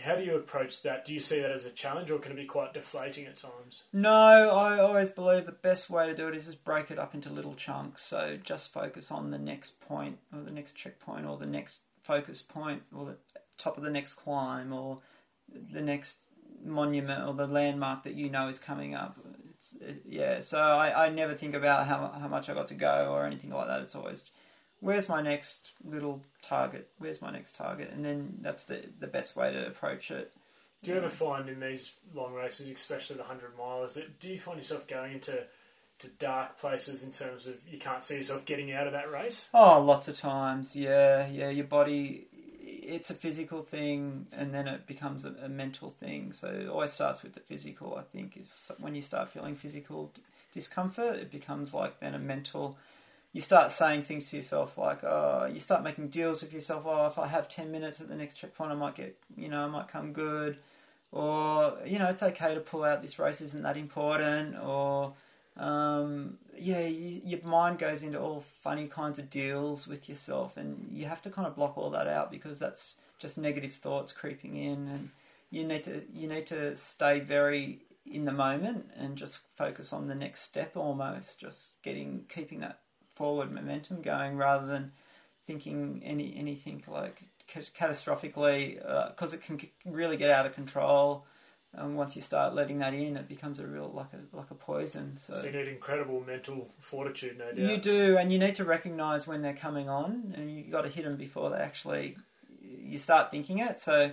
how 0.00 0.14
do 0.14 0.24
you 0.24 0.36
approach 0.36 0.82
that? 0.82 1.04
Do 1.04 1.12
you 1.12 1.20
see 1.20 1.40
that 1.40 1.50
as 1.50 1.66
a 1.66 1.70
challenge, 1.70 2.10
or 2.10 2.18
can 2.18 2.32
it 2.32 2.36
be 2.36 2.46
quite 2.46 2.72
deflating 2.72 3.26
at 3.26 3.36
times? 3.36 3.84
No, 3.92 4.10
I 4.10 4.78
always 4.78 5.10
believe 5.10 5.44
the 5.44 5.52
best 5.52 5.90
way 5.90 6.06
to 6.06 6.14
do 6.14 6.28
it 6.28 6.34
is 6.34 6.46
just 6.46 6.64
break 6.64 6.90
it 6.90 6.98
up 6.98 7.14
into 7.14 7.28
little 7.28 7.54
chunks. 7.54 8.02
So 8.02 8.38
just 8.42 8.72
focus 8.72 9.10
on 9.10 9.30
the 9.30 9.38
next 9.38 9.80
point, 9.80 10.18
or 10.34 10.40
the 10.40 10.50
next 10.50 10.72
checkpoint, 10.72 11.26
or 11.26 11.36
the 11.36 11.46
next 11.46 11.82
focus 12.02 12.40
point, 12.40 12.82
or 12.94 13.04
the 13.04 13.16
top 13.58 13.76
of 13.76 13.82
the 13.82 13.90
next 13.90 14.14
climb, 14.14 14.72
or 14.72 15.00
the 15.72 15.82
next 15.82 16.18
monument, 16.64 17.28
or 17.28 17.34
the 17.34 17.46
landmark 17.46 18.04
that 18.04 18.14
you 18.14 18.30
know 18.30 18.48
is 18.48 18.58
coming 18.58 18.94
up. 18.94 19.18
It's, 19.50 19.76
yeah, 20.04 20.40
so 20.40 20.58
I, 20.58 21.06
I 21.06 21.08
never 21.10 21.34
think 21.34 21.54
about 21.54 21.86
how 21.86 22.12
how 22.18 22.28
much 22.28 22.48
I 22.48 22.54
got 22.54 22.68
to 22.68 22.74
go 22.74 23.12
or 23.12 23.24
anything 23.26 23.50
like 23.50 23.68
that. 23.68 23.82
It's 23.82 23.94
always 23.94 24.24
where's 24.80 25.08
my 25.08 25.22
next 25.22 25.72
little 25.84 26.22
target? 26.42 26.90
Where's 26.98 27.22
my 27.22 27.30
next 27.30 27.54
target? 27.54 27.90
And 27.92 28.04
then 28.04 28.38
that's 28.40 28.64
the 28.66 28.84
the 28.98 29.06
best 29.06 29.36
way 29.36 29.52
to 29.52 29.66
approach 29.66 30.10
it. 30.10 30.32
Do 30.82 30.90
you 30.90 30.96
ever 30.96 31.08
find 31.08 31.48
in 31.48 31.60
these 31.60 31.92
long 32.12 32.34
races, 32.34 32.68
especially 32.68 33.16
the 33.16 33.22
hundred 33.22 33.56
miles, 33.56 33.96
do 34.18 34.28
you 34.28 34.38
find 34.38 34.58
yourself 34.58 34.86
going 34.88 35.12
into 35.12 35.44
to 36.00 36.08
dark 36.18 36.58
places 36.58 37.04
in 37.04 37.12
terms 37.12 37.46
of 37.46 37.54
you 37.70 37.78
can't 37.78 38.02
see 38.02 38.16
yourself 38.16 38.44
getting 38.44 38.72
out 38.72 38.88
of 38.88 38.92
that 38.92 39.10
race? 39.10 39.48
Oh, 39.54 39.80
lots 39.80 40.08
of 40.08 40.16
times. 40.16 40.74
Yeah, 40.74 41.28
yeah. 41.28 41.50
Your 41.50 41.66
body, 41.66 42.26
it's 42.64 43.10
a 43.10 43.14
physical 43.14 43.60
thing, 43.62 44.26
and 44.32 44.54
then 44.54 44.68
it 44.68 44.86
becomes 44.86 45.24
a, 45.24 45.34
a 45.42 45.48
mental 45.48 45.90
thing. 45.90 46.32
So 46.32 46.48
it 46.48 46.68
always 46.68 46.92
starts 46.92 47.22
with 47.22 47.34
the 47.34 47.40
physical. 47.40 47.96
I 47.96 48.02
think 48.02 48.36
if, 48.36 48.70
when 48.80 48.94
you 48.94 49.02
start 49.02 49.28
feeling 49.28 49.56
physical 49.56 50.12
discomfort, 50.52 51.16
it 51.16 51.30
becomes 51.30 51.74
like 51.74 52.00
then 52.00 52.14
a 52.14 52.18
mental 52.18 52.78
you 53.32 53.40
start 53.40 53.70
saying 53.70 54.02
things 54.02 54.28
to 54.30 54.36
yourself 54.36 54.76
like, 54.76 55.02
oh, 55.04 55.48
you 55.50 55.58
start 55.58 55.82
making 55.82 56.08
deals 56.08 56.42
with 56.42 56.52
yourself. 56.52 56.84
Oh, 56.86 57.06
if 57.06 57.18
I 57.18 57.26
have 57.26 57.48
ten 57.48 57.70
minutes 57.70 58.00
at 58.00 58.08
the 58.08 58.14
next 58.14 58.34
checkpoint, 58.34 58.70
I 58.70 58.74
might 58.74 58.94
get, 58.94 59.16
you 59.36 59.48
know, 59.48 59.64
I 59.64 59.68
might 59.68 59.88
come 59.88 60.12
good, 60.12 60.58
or 61.10 61.78
you 61.86 61.98
know, 61.98 62.08
it's 62.08 62.22
okay 62.22 62.54
to 62.54 62.60
pull 62.60 62.84
out. 62.84 63.02
This 63.02 63.18
race 63.18 63.40
isn't 63.40 63.62
that 63.62 63.76
important, 63.76 64.56
or 64.62 65.14
um, 65.56 66.38
yeah, 66.56 66.86
you, 66.86 67.20
your 67.24 67.42
mind 67.42 67.78
goes 67.78 68.02
into 68.02 68.18
all 68.18 68.40
funny 68.40 68.86
kinds 68.86 69.18
of 69.18 69.28
deals 69.28 69.86
with 69.86 70.08
yourself, 70.08 70.56
and 70.56 70.88
you 70.90 71.06
have 71.06 71.22
to 71.22 71.30
kind 71.30 71.46
of 71.46 71.56
block 71.56 71.76
all 71.76 71.90
that 71.90 72.06
out 72.06 72.30
because 72.30 72.58
that's 72.58 72.98
just 73.18 73.38
negative 73.38 73.72
thoughts 73.72 74.12
creeping 74.12 74.56
in, 74.56 74.88
and 74.88 75.10
you 75.50 75.64
need 75.64 75.84
to 75.84 76.04
you 76.14 76.28
need 76.28 76.46
to 76.46 76.74
stay 76.76 77.20
very 77.20 77.80
in 78.04 78.24
the 78.24 78.32
moment 78.32 78.86
and 78.96 79.16
just 79.16 79.40
focus 79.56 79.92
on 79.92 80.08
the 80.08 80.14
next 80.14 80.40
step 80.40 80.76
almost 80.76 81.38
just 81.38 81.80
getting 81.82 82.24
keeping 82.28 82.58
that 82.60 82.80
forward 83.14 83.52
momentum 83.52 84.02
going 84.02 84.36
rather 84.36 84.66
than 84.66 84.90
thinking 85.46 86.00
any 86.04 86.34
anything 86.36 86.82
like 86.88 87.22
catastrophically 87.48 88.76
because 89.08 89.32
uh, 89.32 89.36
it 89.36 89.42
can 89.42 89.60
really 89.84 90.16
get 90.16 90.30
out 90.30 90.46
of 90.46 90.54
control 90.54 91.26
and 91.74 91.96
once 91.96 92.14
you 92.14 92.22
start 92.22 92.54
letting 92.54 92.78
that 92.78 92.92
in, 92.92 93.16
it 93.16 93.28
becomes 93.28 93.58
a 93.58 93.66
real 93.66 93.90
like 93.94 94.12
a 94.12 94.36
like 94.36 94.50
a 94.50 94.54
poison. 94.54 95.16
So, 95.16 95.34
so 95.34 95.46
you 95.46 95.52
need 95.52 95.68
incredible 95.68 96.22
mental 96.26 96.70
fortitude, 96.78 97.38
no 97.38 97.46
doubt. 97.46 97.58
You 97.58 97.78
do, 97.78 98.16
and 98.18 98.32
you 98.32 98.38
need 98.38 98.54
to 98.56 98.64
recognise 98.64 99.26
when 99.26 99.42
they're 99.42 99.54
coming 99.54 99.88
on, 99.88 100.34
and 100.36 100.50
you 100.50 100.64
got 100.64 100.82
to 100.82 100.88
hit 100.88 101.04
them 101.04 101.16
before 101.16 101.50
they 101.50 101.56
actually 101.56 102.16
you 102.60 102.98
start 102.98 103.30
thinking 103.30 103.58
it. 103.58 103.80
So 103.80 104.12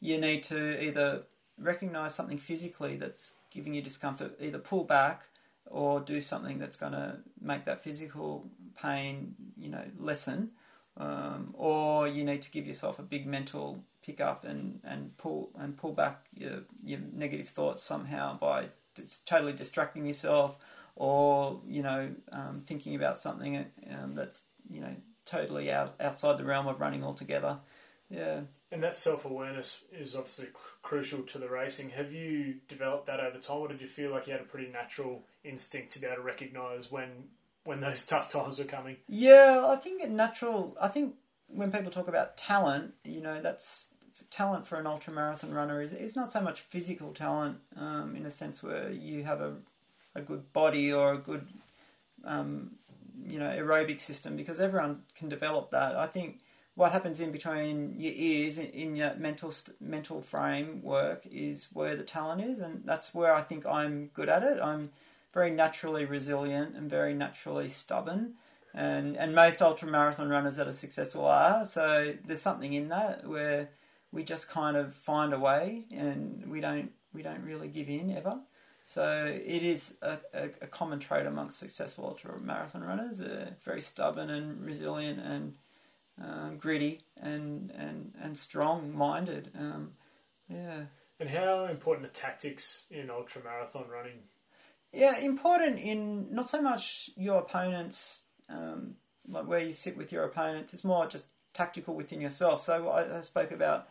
you 0.00 0.20
need 0.20 0.44
to 0.44 0.82
either 0.82 1.22
recognise 1.58 2.14
something 2.14 2.38
physically 2.38 2.96
that's 2.96 3.34
giving 3.50 3.74
you 3.74 3.82
discomfort, 3.82 4.36
either 4.40 4.58
pull 4.58 4.84
back 4.84 5.24
or 5.66 6.00
do 6.00 6.20
something 6.20 6.58
that's 6.58 6.76
going 6.76 6.92
to 6.92 7.18
make 7.40 7.64
that 7.64 7.82
physical 7.82 8.46
pain, 8.80 9.34
you 9.58 9.68
know, 9.68 9.82
lessen, 9.98 10.50
um, 10.96 11.54
or 11.54 12.08
you 12.08 12.24
need 12.24 12.42
to 12.42 12.50
give 12.50 12.66
yourself 12.66 12.98
a 12.98 13.02
big 13.02 13.26
mental 13.26 13.84
pick 14.02 14.20
up 14.20 14.44
and, 14.44 14.80
and 14.84 15.16
pull 15.16 15.50
and 15.58 15.76
pull 15.76 15.92
back 15.92 16.26
your 16.34 16.62
your 16.82 17.00
negative 17.12 17.48
thoughts 17.48 17.82
somehow 17.82 18.38
by 18.38 18.66
totally 19.26 19.52
distracting 19.52 20.06
yourself, 20.06 20.56
or 20.96 21.60
you 21.66 21.82
know, 21.82 22.10
um, 22.32 22.62
thinking 22.66 22.94
about 22.94 23.16
something 23.18 23.64
um, 23.90 24.14
that's 24.14 24.44
you 24.68 24.80
know 24.80 24.94
totally 25.26 25.70
out 25.70 25.94
outside 26.00 26.38
the 26.38 26.44
realm 26.44 26.66
of 26.66 26.80
running 26.80 27.04
altogether. 27.04 27.58
Yeah. 28.10 28.40
And 28.72 28.82
that 28.82 28.96
self 28.96 29.24
awareness 29.24 29.84
is 29.92 30.16
obviously 30.16 30.48
crucial 30.82 31.22
to 31.22 31.38
the 31.38 31.48
racing. 31.48 31.90
Have 31.90 32.12
you 32.12 32.56
developed 32.66 33.06
that 33.06 33.20
over 33.20 33.38
time, 33.38 33.58
or 33.58 33.68
did 33.68 33.80
you 33.80 33.86
feel 33.86 34.10
like 34.10 34.26
you 34.26 34.32
had 34.32 34.42
a 34.42 34.46
pretty 34.46 34.70
natural 34.70 35.22
instinct 35.44 35.92
to 35.92 36.00
be 36.00 36.06
able 36.06 36.16
to 36.16 36.22
recognise 36.22 36.90
when 36.90 37.28
when 37.64 37.80
those 37.80 38.04
tough 38.06 38.30
times 38.30 38.58
were 38.58 38.64
coming? 38.64 38.96
Yeah, 39.08 39.64
I 39.68 39.76
think 39.76 40.06
natural. 40.10 40.76
I 40.80 40.88
think 40.88 41.14
when 41.52 41.72
people 41.72 41.90
talk 41.90 42.08
about 42.08 42.36
talent, 42.36 42.94
you 43.04 43.20
know, 43.20 43.40
that's 43.40 43.90
talent 44.30 44.66
for 44.66 44.78
an 44.78 44.86
ultra 44.86 45.12
marathon 45.12 45.52
runner 45.52 45.80
is 45.82 45.92
is 45.92 46.14
not 46.14 46.30
so 46.30 46.40
much 46.40 46.60
physical 46.60 47.12
talent 47.12 47.58
um, 47.76 48.14
in 48.14 48.26
a 48.26 48.30
sense 48.30 48.62
where 48.62 48.90
you 48.90 49.24
have 49.24 49.40
a 49.40 49.54
a 50.14 50.20
good 50.20 50.52
body 50.52 50.92
or 50.92 51.14
a 51.14 51.18
good 51.18 51.46
um, 52.24 52.72
you 53.26 53.38
know 53.38 53.48
aerobic 53.48 54.00
system 54.00 54.36
because 54.36 54.60
everyone 54.60 55.02
can 55.14 55.28
develop 55.28 55.70
that. 55.70 55.96
I 55.96 56.06
think 56.06 56.40
what 56.74 56.92
happens 56.92 57.20
in 57.20 57.30
between 57.32 57.96
your 57.98 58.12
ears 58.14 58.58
in, 58.58 58.66
in 58.66 58.96
your 58.96 59.14
mental 59.16 59.52
mental 59.80 60.22
framework 60.22 61.26
is 61.26 61.68
where 61.72 61.96
the 61.96 62.02
talent 62.02 62.42
is, 62.42 62.58
and 62.58 62.82
that's 62.84 63.14
where 63.14 63.34
I 63.34 63.42
think 63.42 63.66
I'm 63.66 64.10
good 64.14 64.28
at 64.28 64.42
it. 64.42 64.60
I'm 64.62 64.90
very 65.32 65.50
naturally 65.50 66.04
resilient 66.04 66.74
and 66.74 66.90
very 66.90 67.14
naturally 67.14 67.68
stubborn, 67.68 68.34
and 68.74 69.16
and 69.16 69.34
most 69.34 69.62
ultra 69.62 69.88
marathon 69.88 70.28
runners 70.28 70.56
that 70.56 70.68
are 70.68 70.72
successful 70.72 71.24
are. 71.24 71.64
So 71.64 72.14
there's 72.24 72.42
something 72.42 72.72
in 72.72 72.88
that 72.88 73.26
where 73.26 73.70
we 74.12 74.24
just 74.24 74.48
kind 74.50 74.76
of 74.76 74.94
find 74.94 75.32
a 75.32 75.38
way, 75.38 75.84
and 75.90 76.46
we 76.50 76.60
don't 76.60 76.92
we 77.12 77.22
don't 77.22 77.42
really 77.42 77.68
give 77.68 77.88
in 77.88 78.16
ever. 78.16 78.40
So 78.82 79.26
it 79.26 79.62
is 79.62 79.96
a, 80.02 80.18
a, 80.32 80.44
a 80.62 80.66
common 80.66 80.98
trait 80.98 81.26
amongst 81.26 81.58
successful 81.58 82.06
ultra 82.06 82.40
marathon 82.40 82.82
runners. 82.82 83.20
Uh, 83.20 83.50
very 83.62 83.80
stubborn 83.80 84.30
and 84.30 84.64
resilient 84.64 85.20
and 85.20 85.54
um, 86.22 86.56
gritty 86.56 87.00
and 87.20 87.70
and 87.76 88.12
and 88.20 88.36
strong 88.36 88.96
minded. 88.96 89.50
Um, 89.58 89.92
yeah. 90.48 90.82
And 91.18 91.28
how 91.28 91.66
important 91.66 92.08
are 92.08 92.12
tactics 92.12 92.86
in 92.90 93.10
ultra 93.10 93.42
marathon 93.44 93.84
running? 93.88 94.20
Yeah, 94.92 95.18
important 95.20 95.78
in 95.78 96.34
not 96.34 96.48
so 96.48 96.60
much 96.60 97.10
your 97.16 97.38
opponents, 97.38 98.24
um, 98.50 98.96
like 99.28 99.46
where 99.46 99.60
you 99.60 99.72
sit 99.72 99.96
with 99.96 100.12
your 100.12 100.24
opponents. 100.24 100.74
It's 100.74 100.84
more 100.84 101.06
just 101.06 101.28
tactical 101.52 101.94
within 101.94 102.20
yourself. 102.20 102.62
So 102.62 102.88
I, 102.88 103.18
I 103.18 103.20
spoke 103.20 103.50
about 103.50 103.88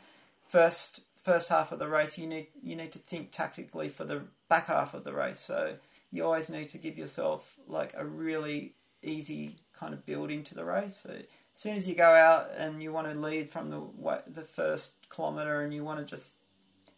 first 0.48 1.02
first 1.24 1.50
half 1.50 1.72
of 1.72 1.80
the 1.80 1.88
race. 1.88 2.18
You 2.18 2.28
need 2.28 2.48
you 2.62 2.76
need 2.76 2.92
to 2.94 3.00
think 3.00 3.32
tactically 3.32 3.90
for 3.90 4.04
the 4.04 4.24
back 4.48 4.68
half 4.68 4.94
of 4.94 5.04
the 5.04 5.14
race. 5.14 5.40
So 5.40 5.76
you 6.12 6.26
always 6.26 6.50
need 6.50 6.70
to 6.70 6.78
give 6.78 6.98
yourself 6.98 7.56
like 7.68 7.94
a 7.96 8.06
really 8.06 8.74
easy 9.04 9.56
kind 9.74 9.94
of 9.94 10.06
build 10.06 10.32
into 10.32 10.56
the 10.56 10.66
race. 10.66 10.98
So 10.98 11.12
as 11.12 11.26
soon 11.54 11.76
as 11.76 11.88
you 11.88 11.96
go 11.96 12.10
out 12.10 12.52
and 12.58 12.82
you 12.82 12.92
want 12.92 13.08
to 13.12 13.20
lead 13.20 13.50
from 13.50 13.70
the 13.70 14.22
the 14.28 14.44
first 14.44 14.94
kilometre 15.10 15.62
and 15.62 15.74
you 15.74 15.84
want 15.84 16.00
to 16.00 16.06
just 16.06 16.36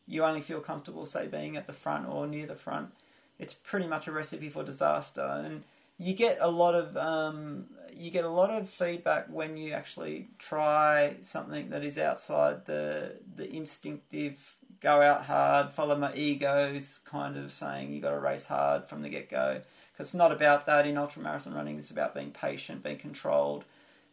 you 0.07 0.23
only 0.23 0.41
feel 0.41 0.59
comfortable 0.59 1.05
say 1.05 1.27
being 1.27 1.55
at 1.55 1.67
the 1.67 1.73
front 1.73 2.07
or 2.07 2.27
near 2.27 2.45
the 2.45 2.55
front, 2.55 2.91
it's 3.39 3.53
pretty 3.53 3.87
much 3.87 4.07
a 4.07 4.11
recipe 4.11 4.49
for 4.49 4.63
disaster. 4.63 5.41
And 5.45 5.63
you 6.01 6.13
get 6.15 6.39
a 6.41 6.49
lot 6.49 6.73
of 6.73 6.97
um, 6.97 7.65
you 7.95 8.09
get 8.09 8.25
a 8.25 8.29
lot 8.29 8.49
of 8.49 8.67
feedback 8.67 9.27
when 9.29 9.55
you 9.55 9.73
actually 9.73 10.29
try 10.39 11.15
something 11.21 11.69
that 11.69 11.83
is 11.83 11.97
outside 11.97 12.65
the 12.65 13.17
the 13.35 13.47
instinctive 13.53 14.55
go 14.81 14.99
out 15.01 15.25
hard, 15.25 15.71
follow 15.71 15.95
my 15.95 16.11
ego. 16.15 16.71
It's 16.73 16.97
kind 16.97 17.37
of 17.37 17.51
saying 17.51 17.93
you 17.93 18.01
got 18.01 18.11
to 18.11 18.19
race 18.19 18.47
hard 18.47 18.87
from 18.87 19.03
the 19.03 19.09
get 19.09 19.29
go 19.29 19.61
because 19.93 20.07
it's 20.07 20.13
not 20.15 20.31
about 20.31 20.65
that 20.65 20.87
in 20.87 20.97
ultra 20.97 21.21
marathon 21.21 21.53
running. 21.53 21.77
It's 21.77 21.91
about 21.91 22.15
being 22.15 22.31
patient, 22.31 22.83
being 22.83 22.97
controlled, 22.97 23.63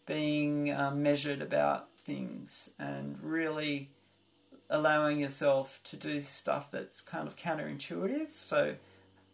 being 0.04 0.70
um, 0.70 1.02
measured 1.02 1.40
about 1.40 1.88
things 1.96 2.70
and 2.78 3.18
really 3.22 3.88
allowing 4.70 5.18
yourself 5.18 5.80
to 5.84 5.96
do 5.96 6.20
stuff 6.20 6.70
that's 6.70 7.00
kind 7.00 7.26
of 7.26 7.36
counterintuitive. 7.36 8.28
So, 8.44 8.74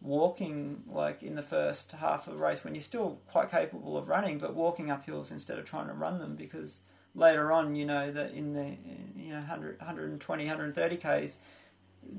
walking 0.05 0.83
like 0.87 1.23
in 1.23 1.35
the 1.35 1.41
first 1.41 1.91
half 1.93 2.27
of 2.27 2.37
the 2.37 2.43
race 2.43 2.63
when 2.63 2.75
you're 2.75 2.81
still 2.81 3.19
quite 3.27 3.51
capable 3.51 3.97
of 3.97 4.07
running, 4.07 4.37
but 4.37 4.53
walking 4.53 4.91
up 4.91 5.05
hills 5.05 5.31
instead 5.31 5.57
of 5.57 5.65
trying 5.65 5.87
to 5.87 5.93
run 5.93 6.19
them 6.19 6.35
because 6.35 6.81
later 7.15 7.51
on, 7.51 7.75
you 7.75 7.85
know, 7.85 8.11
that 8.11 8.33
in 8.33 8.53
the 8.53 8.75
you 9.17 9.29
know 9.29 9.39
100, 9.39 9.79
120, 9.79 10.43
130 10.43 10.97
Ks, 10.97 11.39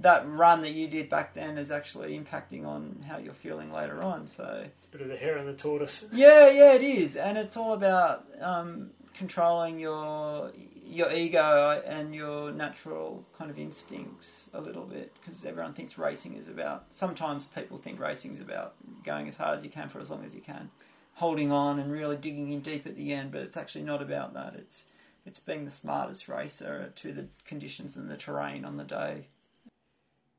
that 0.01 0.28
run 0.28 0.62
that 0.62 0.72
you 0.72 0.89
did 0.89 1.09
back 1.09 1.34
then 1.34 1.59
is 1.59 1.70
actually 1.70 2.18
impacting 2.18 2.66
on 2.66 3.05
how 3.09 3.18
you're 3.18 3.34
feeling 3.34 3.72
later 3.72 4.03
on. 4.03 4.26
So 4.26 4.64
it's 4.64 4.87
a 4.87 4.89
bit 4.89 5.01
of 5.03 5.09
the 5.09 5.16
hare 5.16 5.37
and 5.37 5.49
the 5.49 5.55
tortoise. 5.55 6.07
Yeah, 6.12 6.51
yeah, 6.51 6.74
it 6.74 6.82
is, 6.82 7.16
and 7.16 7.39
it's 7.39 7.57
all 7.57 7.72
about 7.72 8.26
um, 8.41 8.91
controlling 9.14 9.78
your 9.78 10.53
your 10.89 11.12
ego 11.12 11.82
and 11.84 12.14
your 12.14 12.53
natural 12.53 13.24
kind 13.37 13.51
of 13.51 13.59
instincts 13.59 14.49
a 14.55 14.61
little 14.61 14.84
bit 14.84 15.12
because 15.14 15.45
everyone 15.45 15.74
thinks 15.74 15.99
racing 15.99 16.34
is 16.34 16.49
about. 16.49 16.87
Sometimes 16.91 17.47
people 17.47 17.76
think 17.76 18.01
racing 18.01 18.32
is 18.32 18.41
about 18.41 18.74
going 19.05 19.28
as 19.28 19.37
hard 19.37 19.59
as 19.59 19.64
you 19.64 19.70
can 19.70 19.89
for 19.89 20.01
as 20.01 20.11
long 20.11 20.24
as 20.24 20.34
you 20.34 20.41
can, 20.41 20.70
holding 21.14 21.51
on 21.51 21.78
and 21.78 21.91
really 21.91 22.16
digging 22.16 22.53
in 22.53 22.61
deep 22.61 22.87
at 22.87 22.97
the 22.97 23.12
end. 23.12 23.32
But 23.32 23.43
it's 23.43 23.57
actually 23.57 23.84
not 23.84 24.03
about 24.03 24.34
that. 24.34 24.55
It's 24.55 24.87
it's 25.24 25.41
being 25.41 25.64
the 25.64 25.70
smartest 25.70 26.28
racer 26.28 26.93
to 26.95 27.12
the 27.12 27.26
conditions 27.45 27.97
and 27.97 28.09
the 28.09 28.16
terrain 28.16 28.64
on 28.64 28.76
the 28.76 28.84
day. 28.84 29.26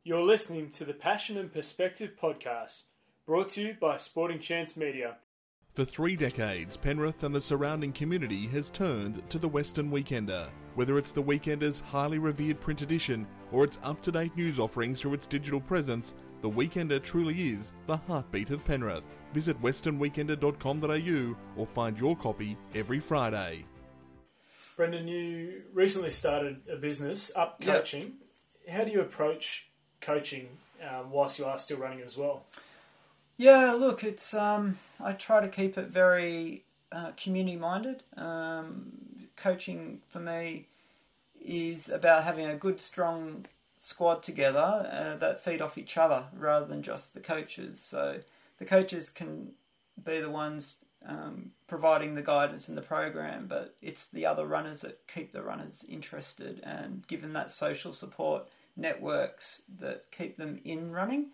You're 0.04 0.24
listening 0.24 0.70
to 0.70 0.86
the 0.86 0.94
Passion 0.94 1.38
and 1.38 1.52
Perspective 1.52 2.12
podcast, 2.20 2.84
brought 3.26 3.50
to 3.50 3.62
you 3.62 3.78
by 3.78 3.98
Sporting 3.98 4.40
Chance 4.40 4.78
Media. 4.78 5.18
For 5.78 5.86
three 5.86 6.16
decades, 6.16 6.76
Penrith 6.76 7.22
and 7.22 7.36
the 7.36 7.40
surrounding 7.40 7.92
community 7.92 8.48
has 8.48 8.72
turned 8.72 9.22
to 9.30 9.38
the 9.38 9.48
Western 9.48 9.92
Weekender. 9.92 10.50
Whether 10.74 10.98
it's 10.98 11.12
the 11.12 11.22
Weekender's 11.22 11.82
highly 11.82 12.18
revered 12.18 12.60
print 12.60 12.82
edition 12.82 13.28
or 13.52 13.64
its 13.64 13.78
up 13.84 14.02
to 14.02 14.12
date 14.12 14.36
news 14.36 14.58
offerings 14.58 15.00
through 15.00 15.14
its 15.14 15.28
digital 15.28 15.62
presence, 15.62 16.16
the 16.42 16.50
Weekender 16.50 17.00
truly 17.04 17.52
is 17.52 17.74
the 17.86 17.96
heartbeat 17.96 18.50
of 18.50 18.66
Penrith. 18.66 19.08
Visit 19.36 19.62
westernweekender.com.au 19.62 21.38
or 21.56 21.68
find 21.68 22.00
your 22.00 22.16
copy 22.16 22.58
every 22.74 23.00
Friday. 23.00 23.64
Brendan, 24.76 25.08
you 25.08 25.62
recently 25.76 26.10
started 26.10 26.62
a 26.74 26.78
business, 26.78 27.32
Up 27.36 27.62
Coaching. 27.62 28.14
Yep. 28.66 28.76
How 28.76 28.84
do 28.84 28.90
you 28.90 29.02
approach 29.02 29.68
coaching 30.02 30.48
um, 30.90 31.12
whilst 31.12 31.38
you 31.38 31.46
are 31.46 31.60
still 31.60 31.78
running 31.78 32.02
as 32.02 32.18
well? 32.18 32.48
Yeah, 33.38 33.74
look, 33.74 34.04
it's 34.04 34.34
um, 34.34 34.80
I 35.00 35.14
try 35.14 35.42
to 35.42 35.48
keep 35.48 35.78
it 35.78 35.90
very 35.90 36.64
uh, 36.92 37.12
community 37.16 37.56
minded. 37.56 38.02
Um, 38.16 39.28
coaching 39.36 40.02
for 40.08 40.20
me 40.20 40.66
is 41.40 41.88
about 41.88 42.24
having 42.24 42.48
a 42.48 42.56
good, 42.56 42.82
strong 42.82 43.46
squad 43.78 44.24
together 44.24 44.90
uh, 44.92 45.16
that 45.18 45.44
feed 45.44 45.62
off 45.62 45.78
each 45.78 45.98
other 45.98 46.26
rather 46.36 46.66
than 46.66 46.82
just 46.82 47.14
the 47.14 47.20
coaches. 47.20 47.80
So 47.80 48.22
the 48.58 48.66
coaches 48.66 49.12
can 49.12 49.52
be 50.04 50.20
the 50.20 50.32
ones 50.32 50.80
um, 51.06 51.52
providing 51.68 52.16
the 52.16 52.24
guidance 52.24 52.68
in 52.68 52.74
the 52.74 52.82
program, 52.82 53.46
but 53.48 53.76
it's 53.84 54.08
the 54.08 54.26
other 54.26 54.48
runners 54.48 54.82
that 54.82 55.08
keep 55.08 55.32
the 55.32 55.44
runners 55.44 55.86
interested 55.88 56.60
and 56.64 57.06
give 57.06 57.22
them 57.22 57.34
that 57.34 57.52
social 57.52 57.94
support 57.94 58.48
networks 58.76 59.62
that 59.78 60.10
keep 60.10 60.38
them 60.38 60.60
in 60.66 60.92
running. 60.92 61.28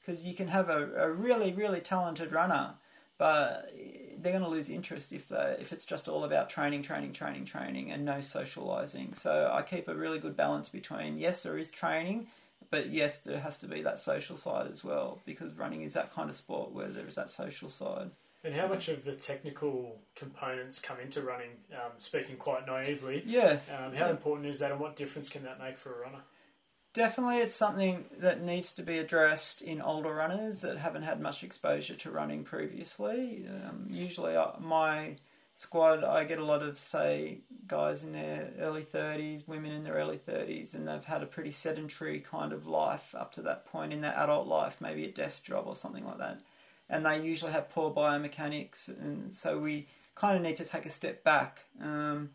Because 0.00 0.26
you 0.26 0.34
can 0.34 0.48
have 0.48 0.68
a, 0.68 0.90
a 0.96 1.10
really 1.12 1.52
really 1.52 1.80
talented 1.80 2.32
runner, 2.32 2.74
but 3.18 3.72
they're 4.18 4.32
going 4.32 4.44
to 4.44 4.48
lose 4.48 4.70
interest 4.70 5.12
if 5.12 5.28
they 5.28 5.56
if 5.60 5.72
it's 5.72 5.84
just 5.84 6.08
all 6.08 6.24
about 6.24 6.50
training, 6.50 6.82
training, 6.82 7.12
training, 7.12 7.44
training, 7.44 7.90
and 7.90 8.04
no 8.04 8.18
socialising. 8.18 9.16
So 9.16 9.50
I 9.52 9.62
keep 9.62 9.88
a 9.88 9.94
really 9.94 10.18
good 10.18 10.36
balance 10.36 10.68
between 10.68 11.18
yes, 11.18 11.42
there 11.42 11.58
is 11.58 11.70
training, 11.70 12.26
but 12.70 12.90
yes, 12.90 13.18
there 13.20 13.40
has 13.40 13.58
to 13.58 13.66
be 13.66 13.82
that 13.82 13.98
social 13.98 14.36
side 14.36 14.70
as 14.70 14.84
well 14.84 15.20
because 15.24 15.52
running 15.52 15.82
is 15.82 15.94
that 15.94 16.12
kind 16.14 16.28
of 16.28 16.36
sport 16.36 16.72
where 16.72 16.88
there 16.88 17.06
is 17.06 17.14
that 17.16 17.30
social 17.30 17.68
side. 17.68 18.10
And 18.42 18.54
how 18.54 18.68
much 18.68 18.88
of 18.88 19.04
the 19.04 19.14
technical 19.14 19.98
components 20.14 20.78
come 20.78 20.98
into 20.98 21.20
running? 21.20 21.50
Um, 21.72 21.92
speaking 21.98 22.36
quite 22.36 22.66
naively, 22.66 23.22
Yeah, 23.26 23.58
um, 23.76 23.94
how 23.94 24.08
important 24.08 24.48
is 24.48 24.60
that, 24.60 24.70
and 24.70 24.80
what 24.80 24.96
difference 24.96 25.28
can 25.28 25.44
that 25.44 25.60
make 25.60 25.76
for 25.76 25.94
a 25.94 26.00
runner? 26.00 26.20
Definitely 26.92 27.38
it's 27.38 27.54
something 27.54 28.04
that 28.18 28.42
needs 28.42 28.72
to 28.74 28.82
be 28.82 28.98
addressed 28.98 29.62
in 29.62 29.80
older 29.80 30.14
runners 30.14 30.62
that 30.62 30.78
haven't 30.78 31.02
had 31.02 31.20
much 31.20 31.44
exposure 31.44 31.94
to 31.94 32.10
running 32.10 32.44
previously. 32.44 33.46
Um, 33.48 33.86
usually, 33.88 34.36
uh, 34.36 34.52
my 34.58 35.16
squad, 35.54 36.04
I 36.04 36.24
get 36.24 36.38
a 36.38 36.44
lot 36.44 36.62
of, 36.62 36.78
say, 36.78 37.40
guys 37.66 38.02
in 38.02 38.12
their 38.12 38.50
early 38.58 38.82
30s, 38.82 39.46
women 39.46 39.72
in 39.72 39.82
their 39.82 39.94
early 39.94 40.18
30s, 40.18 40.74
and 40.74 40.88
they've 40.88 41.04
had 41.04 41.22
a 41.22 41.26
pretty 41.26 41.50
sedentary 41.50 42.20
kind 42.20 42.52
of 42.52 42.66
life 42.66 43.14
up 43.16 43.32
to 43.32 43.42
that 43.42 43.66
point 43.66 43.92
in 43.92 44.00
their 44.00 44.16
adult 44.16 44.46
life, 44.46 44.80
maybe 44.80 45.04
a 45.04 45.12
desk 45.12 45.44
job 45.44 45.64
or 45.66 45.74
something 45.74 46.04
like 46.04 46.18
that. 46.18 46.40
And 46.88 47.06
they 47.06 47.22
usually 47.22 47.52
have 47.52 47.70
poor 47.70 47.90
biomechanics, 47.90 48.88
and 48.88 49.32
so 49.32 49.58
we 49.58 49.86
kind 50.16 50.36
of 50.36 50.42
need 50.42 50.56
to 50.56 50.64
take 50.64 50.86
a 50.86 50.90
step 50.90 51.22
back. 51.22 51.64
Um, 51.80 52.30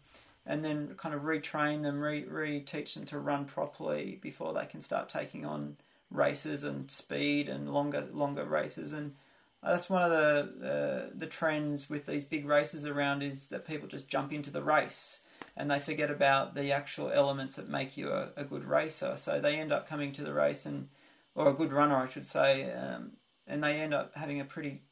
and 0.46 0.64
then 0.64 0.94
kind 0.98 1.16
of 1.16 1.22
retrain 1.22 1.84
them, 1.84 2.00
re 2.00 2.24
reteach 2.24 2.94
them 2.94 3.06
to 3.06 3.20
run 3.20 3.46
properly 3.46 4.20
before 4.22 4.54
they 4.54 4.66
can 4.66 4.82
start 4.82 5.10
taking 5.10 5.46
on 5.46 5.78
races 6.12 6.64
and 6.64 6.90
speed 6.92 7.50
and 7.50 7.74
longer 7.74 8.08
longer 8.12 8.46
races. 8.46 8.94
And 8.94 9.16
that's 9.64 9.90
one 9.90 10.04
of 10.04 10.12
the 10.12 10.54
the, 10.58 11.12
the 11.16 11.28
trends 11.28 11.90
with 11.90 12.06
these 12.06 12.24
big 12.24 12.46
races 12.46 12.86
around 12.86 13.24
is 13.24 13.48
that 13.48 13.68
people 13.68 13.88
just 13.88 14.10
jump 14.10 14.32
into 14.32 14.52
the 14.52 14.62
race 14.62 15.20
and 15.58 15.72
they 15.72 15.80
forget 15.80 16.12
about 16.12 16.54
the 16.54 16.72
actual 16.72 17.10
elements 17.12 17.56
that 17.56 17.70
make 17.70 17.98
you 17.98 18.12
a, 18.12 18.30
a 18.36 18.44
good 18.44 18.64
racer. 18.64 19.16
So 19.16 19.40
they 19.40 19.56
end 19.56 19.72
up 19.72 19.88
coming 19.88 20.12
to 20.14 20.24
the 20.24 20.34
race 20.34 20.66
and 20.66 20.90
or 21.34 21.50
a 21.50 21.54
good 21.54 21.72
runner, 21.72 21.96
I 21.96 22.08
should 22.08 22.26
say, 22.26 22.72
um, 22.72 23.12
and 23.46 23.64
they 23.64 23.80
end 23.80 23.94
up 23.94 24.16
having 24.16 24.40
a 24.40 24.46
pretty 24.46 24.84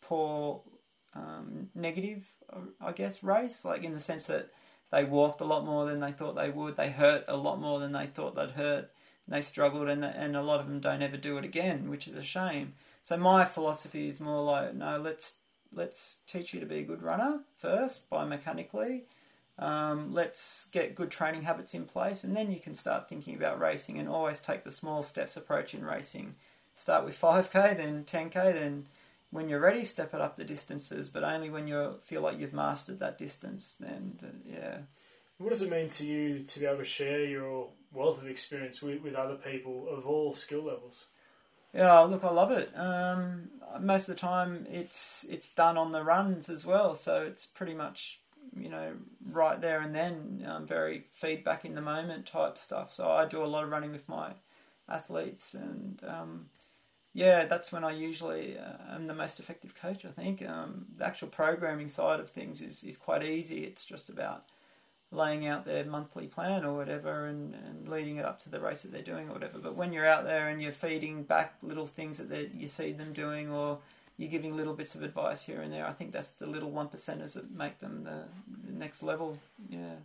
poor 0.00 0.62
um, 1.14 1.68
negative, 1.74 2.26
I 2.80 2.92
guess, 2.92 3.22
race, 3.22 3.64
like 3.64 3.84
in 3.84 3.94
the 3.94 4.00
sense 4.00 4.26
that 4.26 4.50
they 4.92 5.04
walked 5.04 5.40
a 5.40 5.44
lot 5.44 5.64
more 5.64 5.86
than 5.86 6.00
they 6.00 6.12
thought 6.12 6.36
they 6.36 6.50
would. 6.50 6.76
They 6.76 6.90
hurt 6.90 7.24
a 7.26 7.36
lot 7.36 7.58
more 7.58 7.80
than 7.80 7.92
they 7.92 8.06
thought 8.06 8.36
they'd 8.36 8.50
hurt. 8.50 8.90
They 9.26 9.40
struggled, 9.40 9.88
and 9.88 10.04
and 10.04 10.36
a 10.36 10.42
lot 10.42 10.60
of 10.60 10.68
them 10.68 10.80
don't 10.80 11.02
ever 11.02 11.16
do 11.16 11.38
it 11.38 11.44
again, 11.44 11.88
which 11.88 12.06
is 12.06 12.14
a 12.14 12.22
shame. 12.22 12.74
So 13.02 13.16
my 13.16 13.44
philosophy 13.44 14.06
is 14.06 14.20
more 14.20 14.42
like, 14.42 14.74
no, 14.74 14.98
let's 14.98 15.34
let's 15.72 16.18
teach 16.26 16.52
you 16.52 16.60
to 16.60 16.66
be 16.66 16.80
a 16.80 16.84
good 16.84 17.02
runner 17.02 17.40
first, 17.58 18.10
biomechanically. 18.10 19.02
Um, 19.58 20.12
let's 20.12 20.66
get 20.66 20.94
good 20.94 21.10
training 21.10 21.42
habits 21.42 21.72
in 21.74 21.86
place, 21.86 22.24
and 22.24 22.36
then 22.36 22.52
you 22.52 22.60
can 22.60 22.74
start 22.74 23.08
thinking 23.08 23.34
about 23.34 23.60
racing. 23.60 23.98
And 23.98 24.08
always 24.08 24.40
take 24.40 24.62
the 24.62 24.70
small 24.70 25.02
steps 25.02 25.36
approach 25.36 25.72
in 25.72 25.84
racing. 25.84 26.34
Start 26.74 27.04
with 27.04 27.18
5k, 27.18 27.76
then 27.76 28.04
10k, 28.04 28.32
then 28.52 28.86
when 29.32 29.48
you're 29.48 29.60
ready, 29.60 29.82
step 29.82 30.14
it 30.14 30.20
up 30.20 30.36
the 30.36 30.44
distances, 30.44 31.08
but 31.08 31.24
only 31.24 31.48
when 31.50 31.66
you 31.66 31.94
feel 32.04 32.20
like 32.20 32.38
you've 32.38 32.52
mastered 32.52 33.00
that 33.00 33.18
distance. 33.18 33.76
Then, 33.80 34.18
yeah. 34.46 34.78
What 35.38 35.50
does 35.50 35.62
it 35.62 35.70
mean 35.70 35.88
to 35.88 36.06
you 36.06 36.40
to 36.40 36.60
be 36.60 36.66
able 36.66 36.78
to 36.78 36.84
share 36.84 37.24
your 37.24 37.70
wealth 37.92 38.20
of 38.20 38.28
experience 38.28 38.82
with, 38.82 39.02
with 39.02 39.14
other 39.14 39.36
people 39.36 39.88
of 39.90 40.06
all 40.06 40.34
skill 40.34 40.62
levels? 40.62 41.06
Yeah, 41.74 42.00
look, 42.00 42.22
I 42.22 42.30
love 42.30 42.50
it. 42.50 42.70
Um, 42.76 43.48
most 43.80 44.08
of 44.08 44.14
the 44.14 44.20
time, 44.20 44.66
it's 44.70 45.24
it's 45.30 45.48
done 45.48 45.78
on 45.78 45.92
the 45.92 46.04
runs 46.04 46.50
as 46.50 46.66
well, 46.66 46.94
so 46.94 47.22
it's 47.22 47.46
pretty 47.46 47.72
much 47.72 48.20
you 48.54 48.68
know 48.68 48.92
right 49.30 49.58
there 49.58 49.80
and 49.80 49.94
then, 49.94 50.44
um, 50.46 50.66
very 50.66 51.06
feedback 51.14 51.64
in 51.64 51.74
the 51.74 51.80
moment 51.80 52.26
type 52.26 52.58
stuff. 52.58 52.92
So 52.92 53.10
I 53.10 53.24
do 53.24 53.42
a 53.42 53.46
lot 53.46 53.64
of 53.64 53.70
running 53.70 53.92
with 53.92 54.06
my 54.06 54.32
athletes, 54.86 55.54
and 55.54 56.02
um, 56.06 56.46
yeah, 57.14 57.44
that's 57.44 57.72
when 57.72 57.84
I 57.84 57.92
usually 57.92 58.58
uh, 58.58 58.94
am 58.94 59.06
the 59.06 59.14
most 59.14 59.38
effective 59.40 59.74
coach. 59.74 60.04
I 60.04 60.10
think 60.10 60.46
um, 60.48 60.86
the 60.96 61.06
actual 61.06 61.28
programming 61.28 61.88
side 61.88 62.20
of 62.20 62.30
things 62.30 62.60
is 62.60 62.82
is 62.82 62.96
quite 62.96 63.22
easy. 63.22 63.64
It's 63.64 63.84
just 63.84 64.08
about 64.08 64.44
laying 65.10 65.46
out 65.46 65.66
their 65.66 65.84
monthly 65.84 66.26
plan 66.26 66.64
or 66.64 66.74
whatever 66.74 67.26
and, 67.26 67.54
and 67.54 67.86
leading 67.86 68.16
it 68.16 68.24
up 68.24 68.38
to 68.38 68.48
the 68.48 68.58
race 68.58 68.80
that 68.80 68.92
they're 68.92 69.02
doing 69.02 69.28
or 69.28 69.34
whatever. 69.34 69.58
But 69.58 69.76
when 69.76 69.92
you're 69.92 70.08
out 70.08 70.24
there 70.24 70.48
and 70.48 70.62
you're 70.62 70.72
feeding 70.72 71.22
back 71.22 71.56
little 71.62 71.86
things 71.86 72.16
that 72.16 72.30
they- 72.30 72.50
you 72.54 72.66
see 72.66 72.92
them 72.92 73.12
doing 73.12 73.50
or 73.50 73.78
you're 74.16 74.30
giving 74.30 74.56
little 74.56 74.72
bits 74.72 74.94
of 74.94 75.02
advice 75.02 75.44
here 75.44 75.60
and 75.60 75.70
there, 75.70 75.86
I 75.86 75.92
think 75.92 76.12
that's 76.12 76.36
the 76.36 76.46
little 76.46 76.70
one 76.70 76.88
percenters 76.88 77.34
that 77.34 77.50
make 77.50 77.78
them 77.78 78.04
the, 78.04 78.24
the 78.66 78.72
next 78.72 79.02
level. 79.02 79.38
Yeah. 79.68 79.96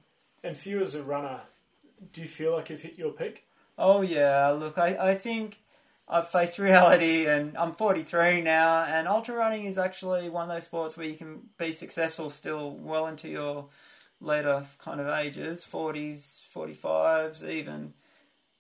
And 0.43 0.58
for 0.58 0.68
you 0.68 0.82
as 0.82 0.93
a 0.93 1.03
runner, 1.03 1.39
do 2.12 2.20
you 2.20 2.28
feel 2.28 2.51
like 2.51 2.70
you've 2.70 2.82
hit 2.82 2.97
your 2.97 3.12
peak? 3.12 3.45
Oh 3.78 4.01
yeah, 4.01 4.49
look, 4.49 4.78
I, 4.78 5.12
I 5.12 5.16
think 5.16 5.60
I've 6.10 6.28
faced 6.30 6.58
reality 6.58 7.26
and 7.26 7.58
I'm 7.58 7.74
43 7.74 8.41
now 8.41 8.86
and 8.86 9.08
ultra 9.08 9.36
running 9.36 9.66
is 9.66 9.78
actually 9.78 10.30
one 10.30 10.49
of 10.49 10.55
those 10.55 10.64
sports 10.64 10.95
where 10.95 11.08
you 11.08 11.18
can 11.18 11.41
be 11.58 11.74
successful 11.74 12.30
still 12.30 12.72
well 12.72 13.08
into 13.08 13.28
your 13.28 13.68
later 14.22 14.66
kind 14.80 15.01
of 15.01 15.08
ages, 15.08 15.66
40s, 15.70 16.41
45s 16.55 17.47
even, 17.47 17.93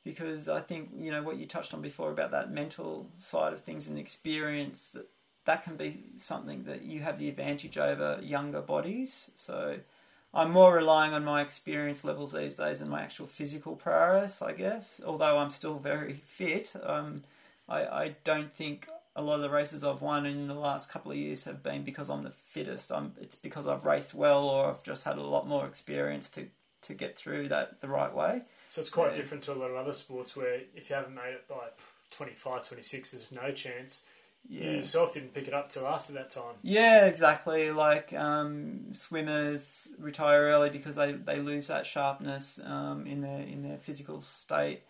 because 0.03 0.49
I 0.49 0.59
think, 0.59 0.89
you 0.97 1.11
know, 1.11 1.23
what 1.23 1.37
you 1.37 1.45
touched 1.45 1.73
on 1.73 1.81
before 1.81 2.11
about 2.11 2.31
that 2.31 2.51
mental 2.51 3.09
side 3.17 3.53
of 3.53 3.61
things 3.61 3.87
and 3.87 3.97
experience, 3.97 4.91
that, 4.91 5.07
that 5.45 5.63
can 5.63 5.77
be 5.77 6.11
something 6.17 6.63
that 6.65 6.83
you 6.83 6.99
have 6.99 7.17
the 7.17 7.29
advantage 7.29 7.77
over 7.77 8.19
younger 8.21 8.61
bodies. 8.61 9.31
So 9.35 9.79
I'm 10.33 10.51
more 10.51 10.75
relying 10.75 11.13
on 11.13 11.23
my 11.23 11.41
experience 11.41 12.03
levels 12.03 12.33
these 12.33 12.53
days 12.53 12.79
than 12.79 12.89
my 12.89 13.01
actual 13.01 13.27
physical 13.27 13.75
prowess, 13.75 14.41
I 14.41 14.51
guess. 14.51 15.01
Although 15.05 15.37
I'm 15.37 15.51
still 15.51 15.79
very 15.79 16.13
fit, 16.25 16.73
um, 16.83 17.23
I, 17.69 17.85
I 17.85 18.15
don't 18.23 18.53
think 18.53 18.87
a 19.15 19.21
lot 19.21 19.35
of 19.35 19.41
the 19.41 19.49
races 19.49 19.83
I've 19.83 20.01
won 20.01 20.25
in 20.25 20.47
the 20.47 20.53
last 20.53 20.89
couple 20.91 21.11
of 21.11 21.17
years 21.17 21.43
have 21.45 21.63
been 21.63 21.83
because 21.83 22.09
I'm 22.09 22.23
the 22.23 22.31
fittest. 22.31 22.91
I'm, 22.91 23.13
it's 23.19 23.35
because 23.35 23.67
I've 23.67 23.85
raced 23.85 24.13
well 24.13 24.47
or 24.47 24.69
I've 24.69 24.83
just 24.83 25.03
had 25.03 25.17
a 25.17 25.23
lot 25.23 25.47
more 25.47 25.65
experience 25.65 26.29
to, 26.31 26.47
to 26.83 26.93
get 26.93 27.17
through 27.17 27.47
that 27.47 27.81
the 27.81 27.87
right 27.87 28.13
way. 28.13 28.43
So 28.69 28.81
it's 28.81 28.89
quite 28.89 29.11
Yeah. 29.11 29.15
different 29.17 29.43
to 29.45 29.53
a 29.53 29.55
lot 29.55 29.71
of 29.71 29.75
other 29.77 29.93
sports 29.93 30.35
where 30.35 30.61
if 30.75 30.89
you 30.89 30.95
haven't 30.95 31.15
made 31.15 31.33
it 31.33 31.47
by 31.47 31.69
25, 32.11 32.67
26, 32.67 33.11
there's 33.11 33.31
no 33.31 33.51
chance. 33.51 34.05
You 34.49 34.69
yourself 34.69 35.13
didn't 35.13 35.33
pick 35.33 35.47
it 35.49 35.53
up 35.53 35.67
till 35.67 35.85
after 35.87 36.13
that 36.13 36.29
time. 36.29 36.55
Yeah, 36.61 37.05
exactly. 37.07 37.71
Like 37.71 38.13
um, 38.13 38.93
swimmers 38.93 39.89
retire 39.99 40.43
early 40.43 40.69
because 40.69 40.95
they, 40.95 41.11
they 41.13 41.39
lose 41.39 41.67
that 41.67 41.85
sharpness 41.85 42.59
um, 42.63 43.05
in 43.07 43.21
their 43.21 43.41
in 43.41 43.63
their 43.63 43.77
physical 43.77 44.21
state, 44.21 44.83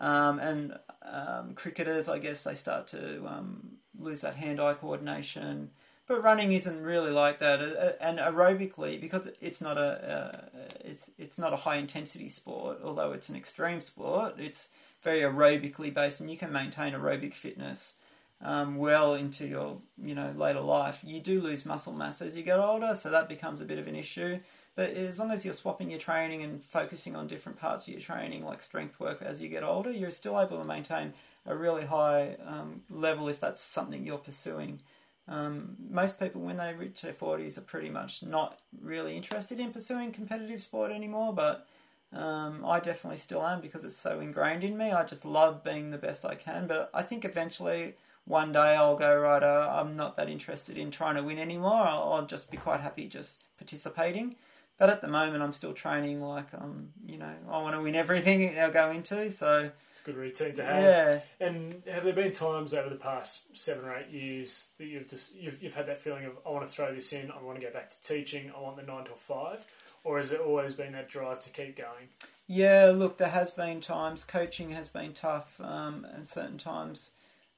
um, 0.00 0.38
and 0.38 0.78
um, 1.02 1.54
cricketers, 1.54 2.08
I 2.08 2.18
guess, 2.18 2.42
they 2.44 2.54
start 2.54 2.88
to 2.88 3.24
um, 3.26 3.76
lose 3.98 4.22
that 4.22 4.34
hand-eye 4.34 4.74
coordination. 4.74 5.70
But 6.06 6.24
running 6.24 6.50
isn't 6.50 6.82
really 6.82 7.12
like 7.12 7.38
that, 7.38 7.60
and 8.00 8.18
aerobically, 8.18 9.00
because 9.00 9.28
it's 9.40 9.60
not 9.60 9.78
a 9.78 10.42
uh, 10.52 10.60
it's 10.84 11.08
it's 11.18 11.38
not 11.38 11.52
a 11.52 11.56
high 11.56 11.76
intensity 11.76 12.26
sport, 12.26 12.78
although 12.82 13.12
it's 13.12 13.28
an 13.28 13.36
extreme 13.36 13.80
sport. 13.80 14.34
It's 14.40 14.70
very 15.02 15.20
aerobically 15.20 15.94
based, 15.94 16.18
and 16.18 16.28
you 16.28 16.36
can 16.36 16.50
maintain 16.50 16.94
aerobic 16.94 17.32
fitness 17.32 17.94
um, 18.42 18.76
well 18.76 19.14
into 19.14 19.46
your 19.46 19.78
you 20.02 20.16
know 20.16 20.32
later 20.36 20.60
life. 20.60 21.04
You 21.04 21.20
do 21.20 21.40
lose 21.40 21.64
muscle 21.64 21.92
mass 21.92 22.20
as 22.20 22.34
you 22.34 22.42
get 22.42 22.58
older, 22.58 22.96
so 22.96 23.10
that 23.10 23.28
becomes 23.28 23.60
a 23.60 23.64
bit 23.64 23.78
of 23.78 23.86
an 23.86 23.94
issue. 23.94 24.40
But 24.76 24.90
as 24.90 25.18
long 25.18 25.30
as 25.30 25.44
you're 25.44 25.54
swapping 25.54 25.90
your 25.90 25.98
training 25.98 26.42
and 26.42 26.62
focusing 26.62 27.16
on 27.16 27.26
different 27.26 27.58
parts 27.58 27.86
of 27.86 27.92
your 27.92 28.00
training, 28.00 28.44
like 28.44 28.62
strength 28.62 29.00
work, 29.00 29.20
as 29.20 29.42
you 29.42 29.48
get 29.48 29.62
older, 29.62 29.90
you're 29.90 30.10
still 30.10 30.40
able 30.40 30.58
to 30.58 30.64
maintain 30.64 31.12
a 31.46 31.56
really 31.56 31.84
high 31.84 32.36
um, 32.46 32.82
level 32.88 33.28
if 33.28 33.40
that's 33.40 33.60
something 33.60 34.06
you're 34.06 34.18
pursuing. 34.18 34.80
Um, 35.28 35.76
most 35.90 36.18
people, 36.18 36.40
when 36.40 36.56
they 36.56 36.74
reach 36.74 37.02
their 37.02 37.12
40s, 37.12 37.58
are 37.58 37.62
pretty 37.62 37.90
much 37.90 38.22
not 38.22 38.58
really 38.80 39.16
interested 39.16 39.60
in 39.60 39.72
pursuing 39.72 40.12
competitive 40.12 40.62
sport 40.62 40.92
anymore, 40.92 41.32
but 41.32 41.66
um, 42.12 42.64
I 42.64 42.80
definitely 42.80 43.18
still 43.18 43.44
am 43.46 43.60
because 43.60 43.84
it's 43.84 43.96
so 43.96 44.20
ingrained 44.20 44.64
in 44.64 44.76
me. 44.76 44.90
I 44.90 45.04
just 45.04 45.24
love 45.24 45.62
being 45.62 45.90
the 45.90 45.98
best 45.98 46.24
I 46.24 46.34
can, 46.34 46.66
but 46.66 46.90
I 46.92 47.02
think 47.02 47.24
eventually 47.24 47.94
one 48.24 48.52
day 48.52 48.76
I'll 48.76 48.96
go, 48.96 49.16
right, 49.16 49.42
I'm 49.42 49.96
not 49.96 50.16
that 50.16 50.28
interested 50.28 50.76
in 50.76 50.90
trying 50.90 51.14
to 51.14 51.22
win 51.22 51.38
anymore. 51.38 51.82
I'll, 51.82 52.12
I'll 52.12 52.26
just 52.26 52.50
be 52.50 52.56
quite 52.56 52.80
happy 52.80 53.06
just 53.06 53.44
participating. 53.56 54.34
But 54.80 54.88
at 54.88 55.02
the 55.02 55.08
moment, 55.08 55.42
I'm 55.42 55.52
still 55.52 55.74
training 55.74 56.22
like, 56.22 56.46
um, 56.54 56.88
you 57.04 57.18
know, 57.18 57.30
I 57.50 57.60
want 57.60 57.74
to 57.74 57.82
win 57.82 57.94
everything 57.94 58.58
I'll 58.58 58.70
go 58.70 58.90
into. 58.90 59.30
So, 59.30 59.70
It's 59.90 60.00
a 60.00 60.04
good 60.04 60.16
routine 60.16 60.54
to 60.54 60.64
have. 60.64 60.82
yeah. 60.82 61.20
And 61.38 61.82
have 61.86 62.02
there 62.02 62.14
been 62.14 62.32
times 62.32 62.72
over 62.72 62.88
the 62.88 62.96
past 62.96 63.54
seven 63.54 63.84
or 63.84 63.94
eight 63.94 64.08
years 64.08 64.70
that 64.78 64.86
you've 64.86 65.06
just 65.06 65.36
you've, 65.36 65.62
you've 65.62 65.74
had 65.74 65.86
that 65.88 65.98
feeling 65.98 66.24
of 66.24 66.32
I 66.46 66.48
want 66.48 66.66
to 66.66 66.72
throw 66.72 66.94
this 66.94 67.12
in, 67.12 67.30
I 67.30 67.42
want 67.42 67.60
to 67.60 67.66
go 67.66 67.70
back 67.70 67.90
to 67.90 68.00
teaching, 68.00 68.50
I 68.56 68.58
want 68.58 68.78
the 68.78 68.82
nine 68.82 69.04
till 69.04 69.16
five, 69.16 69.66
or 70.02 70.16
has 70.16 70.32
it 70.32 70.40
always 70.40 70.72
been 70.72 70.92
that 70.92 71.10
drive 71.10 71.40
to 71.40 71.50
keep 71.50 71.76
going? 71.76 72.08
Yeah, 72.46 72.86
look, 72.86 73.18
there 73.18 73.28
has 73.28 73.50
been 73.50 73.80
times 73.80 74.24
coaching 74.24 74.70
has 74.70 74.88
been 74.88 75.12
tough, 75.12 75.60
um, 75.60 76.06
and 76.10 76.26
certain 76.26 76.56
times 76.56 77.10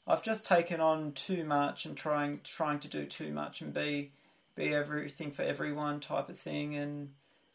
I've 0.09 0.25
just 0.25 0.45
taken 0.45 0.81
on 0.81 1.12
too 1.12 1.45
much 1.45 1.87
and 1.87 1.97
trying 1.97 2.41
trying 2.43 2.81
to 2.81 2.89
do 2.89 3.07
too 3.07 3.33
much 3.33 3.61
and 3.61 3.73
be 3.73 4.11
be 4.55 4.74
everything 4.74 5.30
for 5.30 5.42
everyone 5.42 6.00
type 6.00 6.28
of 6.28 6.38
thing 6.38 6.74
and 6.76 7.11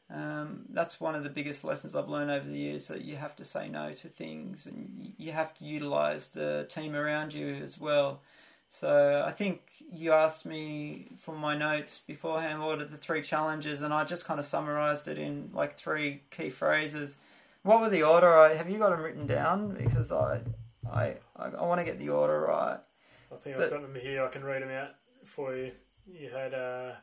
um, 0.10 0.66
that's 0.70 1.02
one 1.02 1.16
of 1.16 1.24
the 1.24 1.30
biggest 1.30 1.66
lessons 1.66 1.94
I've 1.94 2.08
learned 2.08 2.32
over 2.32 2.48
the 2.48 2.58
years 2.58 2.88
that 2.88 3.04
you 3.04 3.18
have 3.18 3.36
to 3.38 3.46
say 3.46 3.68
no 3.68 3.92
to 3.92 4.08
things 4.08 4.66
and 4.66 5.14
you 5.18 5.34
have 5.34 5.54
to 5.56 5.66
utilize 5.66 6.30
the 6.30 6.66
team 6.70 6.96
around 6.96 7.34
you 7.34 7.56
as 7.56 7.78
well. 7.78 8.22
So 8.70 9.24
I 9.26 9.32
think 9.32 9.62
you 9.92 10.14
asked 10.14 10.46
me 10.46 11.10
for 11.18 11.36
my 11.36 11.58
notes 11.58 12.00
beforehand 12.00 12.62
what 12.62 12.82
are 12.82 12.86
the 12.86 12.98
three 12.98 13.22
challenges 13.22 13.82
and 13.82 13.94
I 13.94 14.06
just 14.06 14.26
kind 14.26 14.40
of 14.40 14.46
summarized 14.46 15.10
it 15.10 15.18
in 15.18 15.50
like 15.54 15.76
three 15.76 16.24
key 16.32 16.50
phrases. 16.50 17.18
What 17.64 17.82
were 17.82 17.90
the 17.90 18.04
order? 18.04 18.34
I, 18.34 18.56
have 18.56 18.70
you 18.70 18.78
got 18.78 18.92
them 18.92 19.02
written 19.02 19.28
down? 19.28 19.74
Because 19.74 20.14
I 20.14 20.42
I, 20.90 21.16
I, 21.36 21.48
I 21.48 21.66
want 21.66 21.82
to 21.82 21.86
get 21.86 22.00
the 22.00 22.10
order 22.10 22.40
right. 22.42 22.80
I 23.32 23.36
think 23.36 23.58
I've 23.58 23.70
got 23.70 23.82
them 23.82 23.96
here. 24.02 24.24
I 24.24 24.30
can 24.30 24.44
read 24.44 24.62
them 24.62 24.70
out 24.70 24.96
for 25.26 25.56
you. 25.56 25.72
You 26.08 26.30
had 26.30 26.54
uh, 26.54 26.94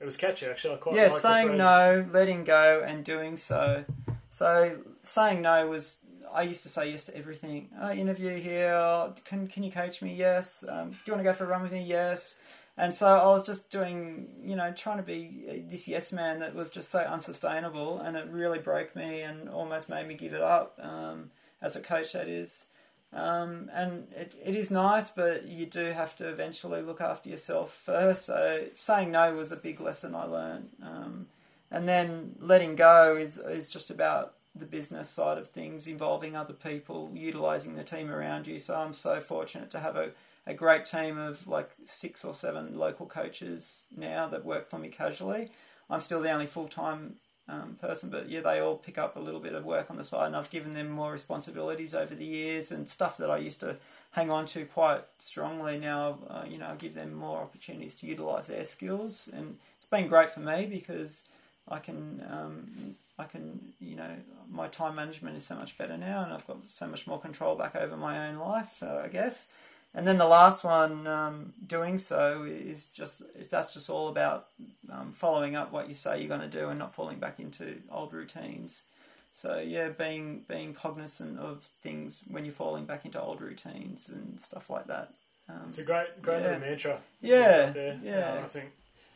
it 0.00 0.04
was 0.04 0.16
catchy 0.16 0.46
actually. 0.46 0.74
I 0.74 0.76
quite 0.78 0.96
yeah, 0.96 1.08
saying 1.08 1.56
no, 1.56 2.06
letting 2.10 2.44
go, 2.44 2.84
and 2.86 3.04
doing 3.04 3.36
so. 3.36 3.84
So 4.28 4.78
saying 5.02 5.42
no 5.42 5.66
was 5.66 6.00
I 6.32 6.42
used 6.42 6.62
to 6.62 6.68
say 6.68 6.90
yes 6.90 7.04
to 7.06 7.16
everything. 7.16 7.68
Uh, 7.80 7.90
interview 7.90 8.36
here. 8.36 9.12
Can 9.24 9.46
can 9.46 9.62
you 9.62 9.70
coach 9.70 10.02
me? 10.02 10.14
Yes. 10.14 10.64
Um, 10.68 10.90
do 10.90 10.96
you 11.06 11.12
want 11.12 11.20
to 11.20 11.30
go 11.30 11.32
for 11.32 11.44
a 11.44 11.48
run 11.48 11.62
with 11.62 11.72
me? 11.72 11.82
Yes. 11.82 12.40
And 12.76 12.94
so 12.94 13.06
I 13.06 13.26
was 13.26 13.44
just 13.44 13.70
doing, 13.70 14.28
you 14.42 14.56
know, 14.56 14.72
trying 14.72 14.96
to 14.96 15.02
be 15.02 15.64
this 15.68 15.86
yes 15.86 16.12
man 16.12 16.38
that 16.38 16.54
was 16.54 16.70
just 16.70 16.88
so 16.88 17.00
unsustainable, 17.00 17.98
and 17.98 18.16
it 18.16 18.26
really 18.30 18.58
broke 18.58 18.96
me 18.96 19.20
and 19.20 19.48
almost 19.48 19.88
made 19.88 20.06
me 20.06 20.14
give 20.14 20.32
it 20.32 20.40
up. 20.40 20.78
Um, 20.80 21.30
as 21.60 21.76
a 21.76 21.80
coach, 21.80 22.12
that 22.14 22.28
is. 22.28 22.66
Um, 23.12 23.70
and 23.72 24.06
it, 24.16 24.34
it 24.44 24.54
is 24.54 24.70
nice, 24.70 25.10
but 25.10 25.46
you 25.48 25.66
do 25.66 25.86
have 25.86 26.14
to 26.16 26.28
eventually 26.28 26.80
look 26.80 27.00
after 27.00 27.28
yourself 27.28 27.72
first. 27.72 28.24
So 28.26 28.66
saying 28.74 29.10
no 29.10 29.34
was 29.34 29.50
a 29.50 29.56
big 29.56 29.80
lesson 29.80 30.14
I 30.14 30.24
learned. 30.24 30.68
Um, 30.82 31.26
and 31.70 31.88
then 31.88 32.36
letting 32.38 32.76
go 32.76 33.16
is, 33.16 33.38
is 33.38 33.70
just 33.70 33.90
about 33.90 34.34
the 34.54 34.66
business 34.66 35.08
side 35.08 35.38
of 35.38 35.48
things, 35.48 35.86
involving 35.86 36.36
other 36.36 36.52
people, 36.52 37.10
utilizing 37.14 37.74
the 37.74 37.84
team 37.84 38.10
around 38.10 38.46
you. 38.46 38.58
So 38.58 38.74
I'm 38.74 38.94
so 38.94 39.20
fortunate 39.20 39.70
to 39.70 39.80
have 39.80 39.96
a, 39.96 40.10
a 40.46 40.54
great 40.54 40.84
team 40.84 41.18
of 41.18 41.46
like 41.46 41.70
six 41.84 42.24
or 42.24 42.34
seven 42.34 42.76
local 42.76 43.06
coaches 43.06 43.84
now 43.96 44.26
that 44.28 44.44
work 44.44 44.68
for 44.68 44.78
me 44.78 44.88
casually. 44.88 45.50
I'm 45.88 46.00
still 46.00 46.20
the 46.20 46.30
only 46.30 46.46
full 46.46 46.68
time 46.68 47.16
um, 47.50 47.76
person. 47.80 48.10
But 48.10 48.28
yeah, 48.28 48.40
they 48.40 48.60
all 48.60 48.76
pick 48.76 48.98
up 48.98 49.16
a 49.16 49.20
little 49.20 49.40
bit 49.40 49.54
of 49.54 49.64
work 49.64 49.90
on 49.90 49.96
the 49.96 50.04
side, 50.04 50.26
and 50.28 50.36
I've 50.36 50.50
given 50.50 50.74
them 50.74 50.88
more 50.88 51.12
responsibilities 51.12 51.94
over 51.94 52.14
the 52.14 52.24
years 52.24 52.70
and 52.70 52.88
stuff 52.88 53.16
that 53.18 53.30
I 53.30 53.38
used 53.38 53.60
to 53.60 53.76
hang 54.12 54.30
on 54.30 54.46
to 54.46 54.64
quite 54.64 55.02
strongly. 55.18 55.78
Now, 55.78 56.18
uh, 56.28 56.44
you 56.48 56.58
know, 56.58 56.68
I 56.68 56.74
give 56.76 56.94
them 56.94 57.14
more 57.14 57.38
opportunities 57.38 57.94
to 57.96 58.06
utilise 58.06 58.46
their 58.48 58.64
skills, 58.64 59.28
and 59.32 59.58
it's 59.76 59.86
been 59.86 60.08
great 60.08 60.30
for 60.30 60.40
me 60.40 60.66
because 60.66 61.24
I 61.68 61.78
can. 61.78 62.24
Um, 62.30 62.96
I 63.18 63.24
can, 63.24 63.74
you 63.80 63.96
know, 63.96 64.10
my 64.50 64.68
time 64.68 64.94
management 64.94 65.36
is 65.36 65.44
so 65.44 65.54
much 65.54 65.76
better 65.76 65.98
now, 65.98 66.22
and 66.22 66.32
I've 66.32 66.46
got 66.46 66.56
so 66.66 66.86
much 66.86 67.06
more 67.06 67.20
control 67.20 67.54
back 67.54 67.76
over 67.76 67.94
my 67.94 68.28
own 68.28 68.36
life, 68.36 68.82
uh, 68.82 69.02
I 69.04 69.08
guess. 69.08 69.48
And 69.92 70.06
then 70.06 70.18
the 70.18 70.26
last 70.26 70.62
one, 70.62 71.06
um, 71.08 71.52
doing 71.66 71.98
so, 71.98 72.44
is 72.44 72.86
just 72.86 73.22
that's 73.50 73.74
just 73.74 73.90
all 73.90 74.08
about 74.08 74.46
um, 74.90 75.12
following 75.12 75.56
up 75.56 75.72
what 75.72 75.88
you 75.88 75.94
say 75.96 76.18
you're 76.20 76.28
going 76.28 76.48
to 76.48 76.58
do 76.58 76.68
and 76.68 76.78
not 76.78 76.94
falling 76.94 77.18
back 77.18 77.40
into 77.40 77.76
old 77.90 78.12
routines. 78.12 78.84
So 79.32 79.58
yeah, 79.58 79.88
being 79.88 80.44
being 80.48 80.74
cognizant 80.74 81.38
of 81.38 81.64
things 81.82 82.22
when 82.28 82.44
you're 82.44 82.54
falling 82.54 82.84
back 82.84 83.04
into 83.04 83.20
old 83.20 83.40
routines 83.40 84.08
and 84.08 84.40
stuff 84.40 84.70
like 84.70 84.86
that. 84.86 85.12
Um, 85.48 85.62
it's 85.68 85.78
a 85.78 85.84
great 85.84 86.22
great 86.22 86.42
yeah. 86.42 86.46
little 86.46 86.60
mantra. 86.60 87.00
Yeah, 87.20 87.72
yeah. 88.02 88.38
Uh, 88.38 88.44
I 88.44 88.48
think 88.48 88.70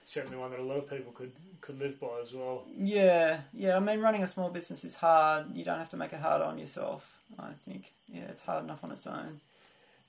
certainly 0.04 0.36
one 0.36 0.50
that 0.50 0.60
a 0.60 0.62
lot 0.62 0.78
of 0.78 0.90
people 0.90 1.12
could 1.12 1.32
could 1.60 1.78
live 1.78 2.00
by 2.00 2.20
as 2.22 2.32
well. 2.32 2.64
Yeah, 2.76 3.40
yeah. 3.52 3.76
I 3.76 3.80
mean, 3.80 4.00
running 4.00 4.22
a 4.22 4.28
small 4.28 4.50
business 4.50 4.84
is 4.84 4.96
hard. 4.96 5.54
You 5.54 5.64
don't 5.64 5.78
have 5.78 5.90
to 5.90 5.96
make 5.96 6.12
it 6.12 6.20
hard 6.20 6.42
on 6.42 6.58
yourself. 6.58 7.10
I 7.38 7.52
think 7.64 7.92
yeah, 8.08 8.24
it's 8.28 8.42
hard 8.42 8.64
enough 8.64 8.84
on 8.84 8.92
its 8.92 9.06
own. 9.06 9.40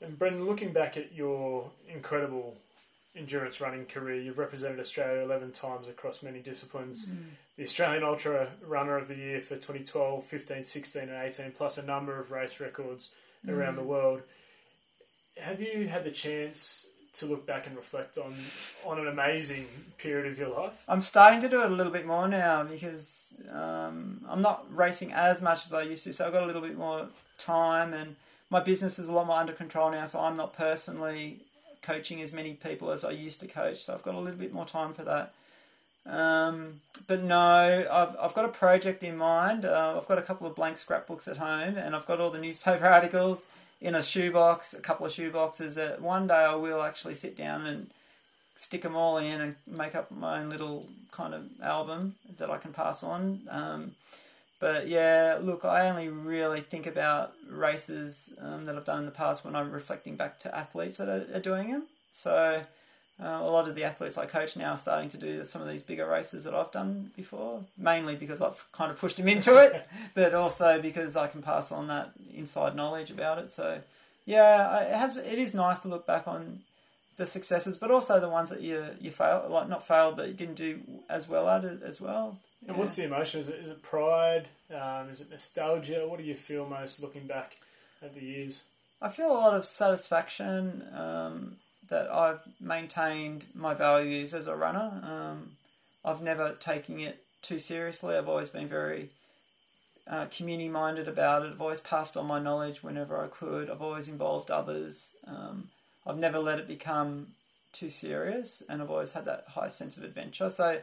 And 0.01 0.17
Brendan, 0.17 0.45
looking 0.45 0.71
back 0.71 0.97
at 0.97 1.13
your 1.13 1.69
incredible 1.87 2.55
endurance 3.15 3.61
running 3.61 3.85
career, 3.85 4.21
you've 4.21 4.37
represented 4.37 4.79
Australia 4.79 5.23
11 5.23 5.51
times 5.51 5.87
across 5.87 6.21
many 6.21 6.39
disciplines. 6.39 7.07
Mm. 7.07 7.17
The 7.57 7.63
Australian 7.63 8.03
Ultra 8.03 8.49
Runner 8.65 8.97
of 8.97 9.07
the 9.07 9.15
Year 9.15 9.39
for 9.39 9.55
2012, 9.55 10.23
15, 10.23 10.63
16, 10.63 11.01
and 11.03 11.11
18, 11.11 11.51
plus 11.51 11.77
a 11.77 11.85
number 11.85 12.19
of 12.19 12.31
race 12.31 12.59
records 12.59 13.11
mm. 13.45 13.53
around 13.53 13.75
the 13.75 13.83
world. 13.83 14.21
Have 15.37 15.61
you 15.61 15.87
had 15.87 16.03
the 16.03 16.11
chance 16.11 16.87
to 17.13 17.25
look 17.25 17.45
back 17.45 17.65
and 17.65 17.75
reflect 17.77 18.17
on 18.17 18.33
on 18.85 18.99
an 18.99 19.07
amazing 19.07 19.65
period 19.97 20.29
of 20.29 20.37
your 20.37 20.49
life? 20.49 20.83
I'm 20.87 21.01
starting 21.01 21.39
to 21.41 21.49
do 21.49 21.61
it 21.63 21.71
a 21.71 21.73
little 21.73 21.91
bit 21.91 22.05
more 22.05 22.27
now 22.27 22.63
because 22.63 23.33
um, 23.51 24.21
I'm 24.27 24.41
not 24.41 24.65
racing 24.75 25.13
as 25.13 25.41
much 25.41 25.65
as 25.65 25.73
I 25.73 25.83
used 25.83 26.03
to, 26.03 26.13
so 26.13 26.25
I've 26.25 26.33
got 26.33 26.43
a 26.43 26.45
little 26.45 26.61
bit 26.61 26.77
more 26.77 27.07
time 27.37 27.93
and 27.93 28.15
my 28.55 28.61
business 28.61 28.97
is 28.99 29.09
a 29.09 29.11
lot 29.11 29.27
more 29.27 29.35
under 29.35 29.51
control 29.51 29.91
now, 29.91 30.05
so 30.05 30.17
I'm 30.17 30.37
not 30.37 30.53
personally 30.53 31.39
coaching 31.81 32.21
as 32.21 32.31
many 32.31 32.53
people 32.53 32.89
as 32.89 33.03
I 33.03 33.11
used 33.11 33.41
to 33.41 33.47
coach. 33.47 33.83
So 33.83 33.93
I've 33.93 34.01
got 34.01 34.15
a 34.15 34.19
little 34.19 34.39
bit 34.39 34.53
more 34.53 34.65
time 34.65 34.93
for 34.93 35.03
that. 35.03 35.33
Um, 36.05 36.79
but 37.05 37.21
no, 37.21 37.35
I've, 37.91 38.15
I've 38.17 38.33
got 38.33 38.45
a 38.45 38.53
project 38.63 39.03
in 39.03 39.17
mind. 39.17 39.65
Uh, 39.65 39.95
I've 39.97 40.07
got 40.07 40.19
a 40.19 40.21
couple 40.21 40.47
of 40.47 40.55
blank 40.55 40.77
scrapbooks 40.77 41.27
at 41.27 41.35
home, 41.35 41.77
and 41.77 41.93
I've 41.93 42.05
got 42.05 42.21
all 42.21 42.31
the 42.31 42.39
newspaper 42.39 42.85
articles 42.97 43.45
in 43.81 43.93
a 43.93 44.01
shoebox, 44.01 44.73
a 44.73 44.79
couple 44.79 45.05
of 45.05 45.11
shoeboxes 45.11 45.73
that 45.73 46.01
one 46.01 46.27
day 46.27 46.35
I 46.35 46.55
will 46.55 46.81
actually 46.81 47.15
sit 47.15 47.35
down 47.35 47.65
and 47.65 47.87
stick 48.55 48.83
them 48.83 48.95
all 48.95 49.17
in 49.17 49.41
and 49.41 49.55
make 49.67 49.95
up 49.95 50.09
my 50.11 50.39
own 50.39 50.49
little 50.49 50.87
kind 51.11 51.33
of 51.33 51.43
album 51.61 52.15
that 52.37 52.49
I 52.49 52.57
can 52.57 52.71
pass 52.71 53.03
on. 53.03 53.41
Um, 53.49 53.95
but 54.59 54.87
yeah, 54.87 55.37
look, 55.41 55.65
I 55.65 55.89
only 55.89 56.07
really 56.09 56.61
think 56.61 56.87
about 56.87 57.33
races 57.49 58.33
um, 58.39 58.65
that 58.65 58.75
I've 58.75 58.85
done 58.85 58.99
in 58.99 59.05
the 59.05 59.11
past 59.11 59.43
when 59.43 59.55
I'm 59.55 59.71
reflecting 59.71 60.15
back 60.15 60.39
to 60.39 60.55
athletes 60.55 60.97
that 60.97 61.09
are, 61.09 61.25
are 61.35 61.41
doing 61.41 61.71
them. 61.71 61.83
So 62.11 62.61
uh, 63.21 63.25
a 63.25 63.49
lot 63.49 63.67
of 63.67 63.75
the 63.75 63.83
athletes 63.83 64.17
I 64.17 64.25
coach 64.25 64.57
now 64.57 64.71
are 64.71 64.77
starting 64.77 65.09
to 65.09 65.17
do 65.17 65.43
some 65.45 65.61
of 65.61 65.67
these 65.67 65.81
bigger 65.81 66.07
races 66.07 66.43
that 66.45 66.53
I've 66.53 66.71
done 66.71 67.11
before, 67.15 67.61
mainly 67.77 68.15
because 68.15 68.41
I've 68.41 68.65
kind 68.71 68.91
of 68.91 68.99
pushed 68.99 69.17
them 69.17 69.27
into 69.27 69.57
it, 69.57 69.87
but 70.13 70.33
also 70.33 70.81
because 70.81 71.15
I 71.15 71.27
can 71.27 71.41
pass 71.41 71.71
on 71.71 71.87
that 71.87 72.11
inside 72.33 72.75
knowledge 72.75 73.11
about 73.11 73.37
it. 73.37 73.49
So 73.51 73.81
yeah, 74.25 74.81
it 74.81 74.95
has. 74.95 75.17
It 75.17 75.37
is 75.37 75.53
nice 75.53 75.79
to 75.79 75.87
look 75.87 76.07
back 76.07 76.27
on 76.27 76.61
the 77.17 77.25
successes, 77.25 77.77
but 77.77 77.91
also 77.91 78.19
the 78.19 78.29
ones 78.29 78.49
that 78.49 78.61
you 78.61 78.83
you 78.99 79.11
failed, 79.11 79.51
like 79.51 79.69
not 79.69 79.85
failed, 79.85 80.17
but 80.17 80.27
you 80.27 80.33
didn't 80.33 80.55
do 80.55 80.79
as 81.09 81.29
well 81.29 81.47
at 81.47 81.63
it 81.63 81.83
as 81.83 82.01
well. 82.01 82.37
And 82.67 82.77
what's 82.77 82.95
the 82.95 83.05
emotion? 83.05 83.39
Is 83.41 83.47
it, 83.47 83.55
is 83.55 83.69
it 83.69 83.81
pride? 83.81 84.47
Um, 84.73 85.09
is 85.09 85.21
it 85.21 85.29
nostalgia? 85.29 86.07
What 86.07 86.17
do 86.17 86.25
you 86.25 86.33
feel 86.33 86.65
most 86.65 87.01
looking 87.01 87.27
back 87.27 87.57
at 88.01 88.13
the 88.13 88.21
years? 88.21 88.63
I 89.01 89.09
feel 89.09 89.31
a 89.31 89.33
lot 89.33 89.53
of 89.53 89.65
satisfaction 89.65 90.83
um, 90.95 91.57
that 91.89 92.11
I've 92.11 92.39
maintained 92.59 93.45
my 93.53 93.73
values 93.73 94.33
as 94.33 94.47
a 94.47 94.55
runner. 94.55 94.99
Um, 95.03 95.51
I've 96.03 96.21
never 96.21 96.53
taken 96.53 96.99
it 96.99 97.23
too 97.41 97.59
seriously. 97.59 98.15
I've 98.15 98.29
always 98.29 98.49
been 98.49 98.67
very 98.67 99.09
uh, 100.07 100.25
community 100.25 100.69
minded 100.69 101.07
about 101.07 101.43
it. 101.43 101.51
I've 101.51 101.61
always 101.61 101.81
passed 101.81 102.17
on 102.17 102.25
my 102.25 102.39
knowledge 102.39 102.81
whenever 102.83 103.19
I 103.23 103.27
could. 103.27 103.69
I've 103.69 103.81
always 103.81 104.07
involved 104.07 104.49
others. 104.49 105.13
Um, 105.27 105.69
I've 106.05 106.17
never 106.17 106.39
let 106.39 106.59
it 106.59 106.67
become 106.67 107.27
too 107.73 107.89
serious, 107.89 108.63
and 108.69 108.81
I've 108.81 108.91
always 108.91 109.11
had 109.11 109.25
that 109.25 109.45
high 109.49 109.67
sense 109.67 109.97
of 109.97 110.03
adventure. 110.03 110.49
So 110.49 110.79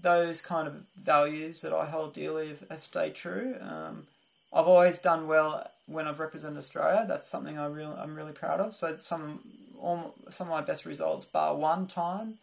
those 0.00 0.42
kind 0.42 0.66
of 0.66 0.74
values 1.02 1.60
that 1.62 1.72
I 1.72 1.86
hold 1.86 2.12
dearly 2.14 2.48
have, 2.48 2.64
have 2.70 2.82
stayed 2.82 3.14
true. 3.14 3.56
Um, 3.60 4.06
I've 4.52 4.66
always 4.66 4.98
done 4.98 5.26
well 5.26 5.68
when 5.86 6.06
I've 6.06 6.20
represented 6.20 6.58
Australia. 6.58 7.04
That's 7.06 7.28
something 7.28 7.58
I 7.58 7.66
really, 7.66 7.96
I'm 7.96 8.14
really 8.14 8.32
proud 8.32 8.60
of. 8.60 8.74
So 8.74 8.96
some 8.96 9.40
all, 9.80 10.14
some 10.30 10.48
of 10.48 10.52
my 10.52 10.62
best 10.62 10.86
results, 10.86 11.24
bar 11.24 11.54
one 11.54 11.86
time 11.86 12.38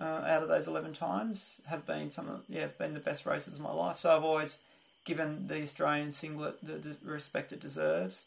uh, 0.00 0.04
out 0.04 0.42
of 0.42 0.48
those 0.48 0.66
eleven 0.66 0.92
times, 0.92 1.60
have 1.66 1.84
been 1.86 2.10
some 2.10 2.28
of 2.28 2.42
yeah 2.48 2.66
been 2.78 2.94
the 2.94 3.00
best 3.00 3.26
races 3.26 3.56
of 3.56 3.60
my 3.60 3.72
life. 3.72 3.98
So 3.98 4.14
I've 4.14 4.24
always 4.24 4.58
given 5.04 5.46
the 5.46 5.62
Australian 5.62 6.12
singlet 6.12 6.58
the, 6.62 6.74
the 6.74 6.96
respect 7.04 7.52
it 7.52 7.60
deserves. 7.60 8.24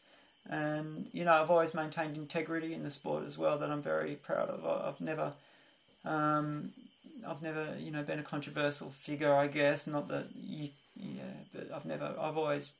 And 0.49 1.07
you 1.13 1.23
know, 1.23 1.33
I've 1.33 1.51
always 1.51 1.73
maintained 1.73 2.17
integrity 2.17 2.73
in 2.73 2.83
the 2.83 2.91
sport 2.91 3.25
as 3.25 3.37
well. 3.37 3.57
That 3.57 3.71
I'm 3.71 3.81
very 3.81 4.15
proud 4.15 4.49
of. 4.49 4.65
I've 4.65 5.01
never 5.01 5.33
um, 6.03 6.73
I've 7.27 7.41
never, 7.41 7.75
you 7.79 7.91
know, 7.91 8.03
been 8.03 8.19
a 8.19 8.23
controversial 8.23 8.89
figure. 8.91 9.33
I 9.33 9.47
guess 9.47 9.87
not 9.87 10.07
that 10.09 10.27
you, 10.35 10.69
yeah, 10.95 11.23
but 11.53 11.71
I've 11.73 11.85
never. 11.85 12.15
I've 12.19 12.37
always, 12.37 12.71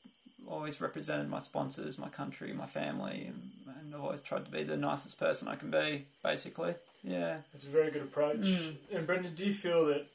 always 0.47 0.81
represented 0.81 1.29
my 1.29 1.39
sponsors, 1.39 1.97
my 1.97 2.09
country, 2.09 2.53
my 2.53 2.65
family, 2.65 3.27
and, 3.27 3.51
and 3.79 3.95
I've 3.95 4.01
always 4.01 4.21
tried 4.21 4.45
to 4.45 4.51
be 4.51 4.63
the 4.63 4.77
nicest 4.77 5.19
person 5.19 5.47
I 5.47 5.55
can 5.55 5.71
be. 5.71 6.05
Basically, 6.23 6.75
yeah. 7.03 7.37
It's 7.53 7.63
a 7.63 7.69
very 7.69 7.91
good 7.91 8.03
approach. 8.03 8.41
Mm. 8.41 8.75
And 8.93 9.07
Brendan, 9.07 9.35
do 9.35 9.45
you 9.45 9.53
feel 9.53 9.85
that 9.87 10.05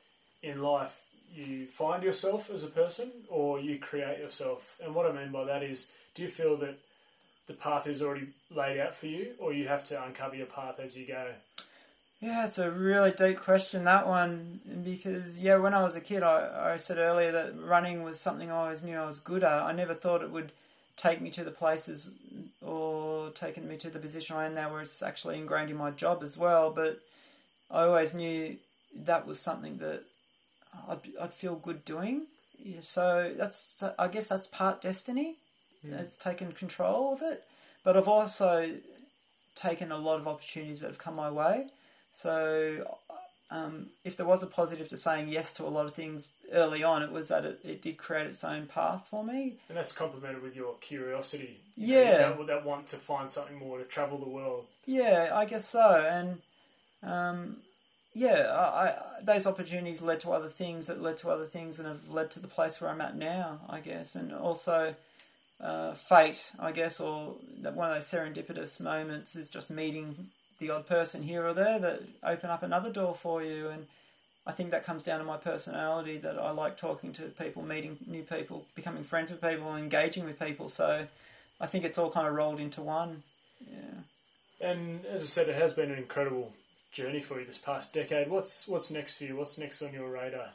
in 0.43 0.62
life 0.62 1.05
you 1.35 1.66
find 1.66 2.03
yourself 2.03 2.51
as 2.51 2.64
a 2.64 2.68
person, 2.68 3.11
or 3.29 3.61
you 3.61 3.79
create 3.79 4.18
yourself? 4.18 4.79
And 4.83 4.95
what 4.95 5.07
I 5.07 5.12
mean 5.12 5.33
by 5.33 5.45
that 5.45 5.62
is, 5.62 5.93
do 6.14 6.22
you 6.22 6.29
feel 6.29 6.57
that 6.59 6.79
the 7.47 7.55
path 7.55 7.87
is 7.87 8.03
already 8.03 8.29
laid 8.51 8.81
out 8.81 8.95
for 8.95 9.07
you, 9.07 9.33
or 9.39 9.53
you 9.53 9.68
have 9.68 9.85
to 9.85 10.03
uncover 10.03 10.35
your 10.35 10.47
path 10.47 10.81
as 10.81 10.97
you 10.97 11.07
go? 11.07 11.29
Yeah, 12.21 12.47
it's 12.47 12.59
a 12.59 12.71
really 12.71 13.12
deep 13.12 13.41
question 13.41 13.85
that 13.85 14.07
one 14.07 14.61
because 14.85 15.39
yeah, 15.39 15.57
when 15.57 15.75
I 15.75 15.83
was 15.83 15.97
a 15.97 16.01
kid, 16.01 16.23
I, 16.23 16.73
I 16.73 16.77
said 16.77 16.97
earlier 16.99 17.31
that 17.33 17.55
running 17.62 18.03
was 18.03 18.19
something 18.19 18.51
I 18.51 18.55
always 18.55 18.83
knew 18.83 18.97
I 18.97 19.05
was 19.05 19.21
good 19.21 19.45
at. 19.45 19.62
I 19.62 19.73
never 19.73 19.93
thought 19.95 20.23
it 20.23 20.31
would 20.31 20.53
take 20.97 21.21
me 21.21 21.29
to 21.31 21.45
the 21.45 21.51
places 21.51 22.12
or 22.62 23.29
taken 23.31 23.69
me 23.69 23.77
to 23.77 23.91
the 23.91 23.99
position 23.99 24.35
I 24.35 24.47
am 24.47 24.55
now, 24.55 24.73
where 24.73 24.81
it's 24.81 25.03
actually 25.03 25.37
ingrained 25.39 25.71
in 25.71 25.77
my 25.77 25.91
job 25.91 26.23
as 26.23 26.39
well. 26.39 26.71
But 26.71 27.01
I 27.71 27.83
always 27.83 28.14
knew 28.14 28.57
that 29.05 29.27
was 29.27 29.39
something 29.39 29.77
that 29.79 30.03
I'd, 30.89 31.01
I'd 31.21 31.35
feel 31.35 31.57
good 31.57 31.85
doing. 31.85 32.23
Yeah, 32.64 32.81
so 32.81 33.33
that's 33.37 33.83
I 33.99 34.09
guess 34.09 34.31
that's 34.31 34.47
part 34.47 34.81
destiny. 34.81 35.37
Mm. 35.87 36.01
It's 36.01 36.17
taken 36.17 36.53
control 36.53 37.12
of 37.12 37.21
it, 37.21 37.45
but 37.85 37.95
I've 37.95 38.09
also 38.09 38.71
taken 39.55 39.93
a 39.93 39.99
lot 39.99 40.19
of 40.19 40.27
opportunities 40.27 40.81
that 40.81 40.87
have 40.87 40.99
come 40.99 41.14
my 41.17 41.31
way. 41.31 41.67
So, 42.17 42.97
um, 43.51 43.91
if 44.03 44.17
there 44.17 44.25
was 44.25 44.43
a 44.43 44.47
positive 44.47 44.89
to 44.89 44.97
saying 44.97 45.29
yes 45.29 45.53
to 45.53 45.64
a 45.64 45.69
lot 45.69 45.85
of 45.85 45.93
things 45.93 46.29
early 46.51 46.83
on, 46.83 47.03
it 47.03 47.12
was 47.12 47.29
that 47.29 47.45
it, 47.45 47.61
it 47.62 47.83
did 47.83 47.99
create 47.99 48.27
its 48.27 48.43
own 48.43 48.64
path 48.64 49.07
for 49.11 49.23
me. 49.23 49.59
And 49.69 49.77
that's 49.77 49.93
complemented 49.93 50.43
with 50.43 50.57
your 50.57 50.77
curiosity. 50.81 51.61
You 51.77 51.95
yeah. 51.95 52.11
Know, 52.12 52.39
that, 52.39 52.47
that, 52.47 52.64
want 52.64 52.87
to 52.87 52.97
find 52.97 53.29
something 53.29 53.59
more, 53.59 53.77
to 53.77 53.85
travel 53.85 54.17
the 54.17 54.31
world. 54.31 54.64
Yeah, 54.87 55.31
I 55.35 55.45
guess 55.45 55.69
so. 55.69 56.07
And, 56.11 56.39
um, 57.03 57.59
yeah, 58.14 58.47
I, 58.51 58.89
I, 58.89 58.95
those 59.23 59.47
opportunities 59.47 60.01
led 60.01 60.21
to 60.21 60.31
other 60.31 60.49
things 60.49 60.87
that 60.87 61.03
led 61.03 61.19
to 61.19 61.29
other 61.29 61.45
things 61.45 61.79
and 61.79 61.87
have 61.87 62.09
led 62.09 62.31
to 62.31 62.41
the 62.41 62.49
place 62.49 62.81
where 62.81 62.89
I'm 62.89 63.03
at 63.03 63.14
now, 63.14 63.61
I 63.69 63.81
guess. 63.81 64.14
And 64.14 64.33
also, 64.33 64.95
uh, 65.61 65.93
fate, 65.93 66.51
I 66.59 66.73
guess, 66.73 66.99
or 66.99 67.35
one 67.61 67.91
of 67.91 67.95
those 67.95 68.07
serendipitous 68.07 68.81
moments 68.81 69.37
is 69.37 69.51
just 69.51 69.71
meeting 69.71 70.31
the 70.59 70.70
odd 70.70 70.86
person 70.86 71.22
here 71.22 71.46
or 71.46 71.52
there 71.52 71.78
that 71.78 72.02
open 72.22 72.50
up 72.50 72.62
another 72.62 72.90
door 72.90 73.14
for 73.14 73.42
you. 73.42 73.68
And 73.68 73.86
I 74.46 74.52
think 74.52 74.70
that 74.70 74.84
comes 74.84 75.02
down 75.02 75.18
to 75.18 75.24
my 75.24 75.36
personality 75.36 76.18
that 76.18 76.38
I 76.38 76.50
like 76.50 76.76
talking 76.76 77.12
to 77.14 77.22
people, 77.22 77.62
meeting 77.62 77.98
new 78.07 78.22
people, 78.22 78.64
becoming 78.74 79.02
friends 79.02 79.30
with 79.30 79.40
people, 79.40 79.74
engaging 79.76 80.24
with 80.24 80.38
people. 80.38 80.68
So 80.68 81.07
I 81.61 81.66
think 81.66 81.84
it's 81.84 81.98
all 81.98 82.11
kind 82.11 82.28
of 82.28 82.34
rolled 82.34 82.61
into 82.61 82.82
one. 82.82 83.22
Yeah. 83.68 84.68
And 84.68 85.04
as 85.07 85.22
I 85.22 85.26
said, 85.26 85.48
it 85.48 85.57
has 85.57 85.72
been 85.72 85.90
an 85.90 85.98
incredible 85.98 86.52
journey 86.92 87.20
for 87.20 87.38
you 87.38 87.46
this 87.46 87.59
past 87.59 87.92
decade. 87.92 88.30
What's 88.30 88.66
what's 88.66 88.90
next 88.90 89.18
for 89.18 89.24
you? 89.24 89.36
What's 89.36 89.59
next 89.59 89.82
on 89.82 89.92
your 89.92 90.09
radar? 90.09 90.50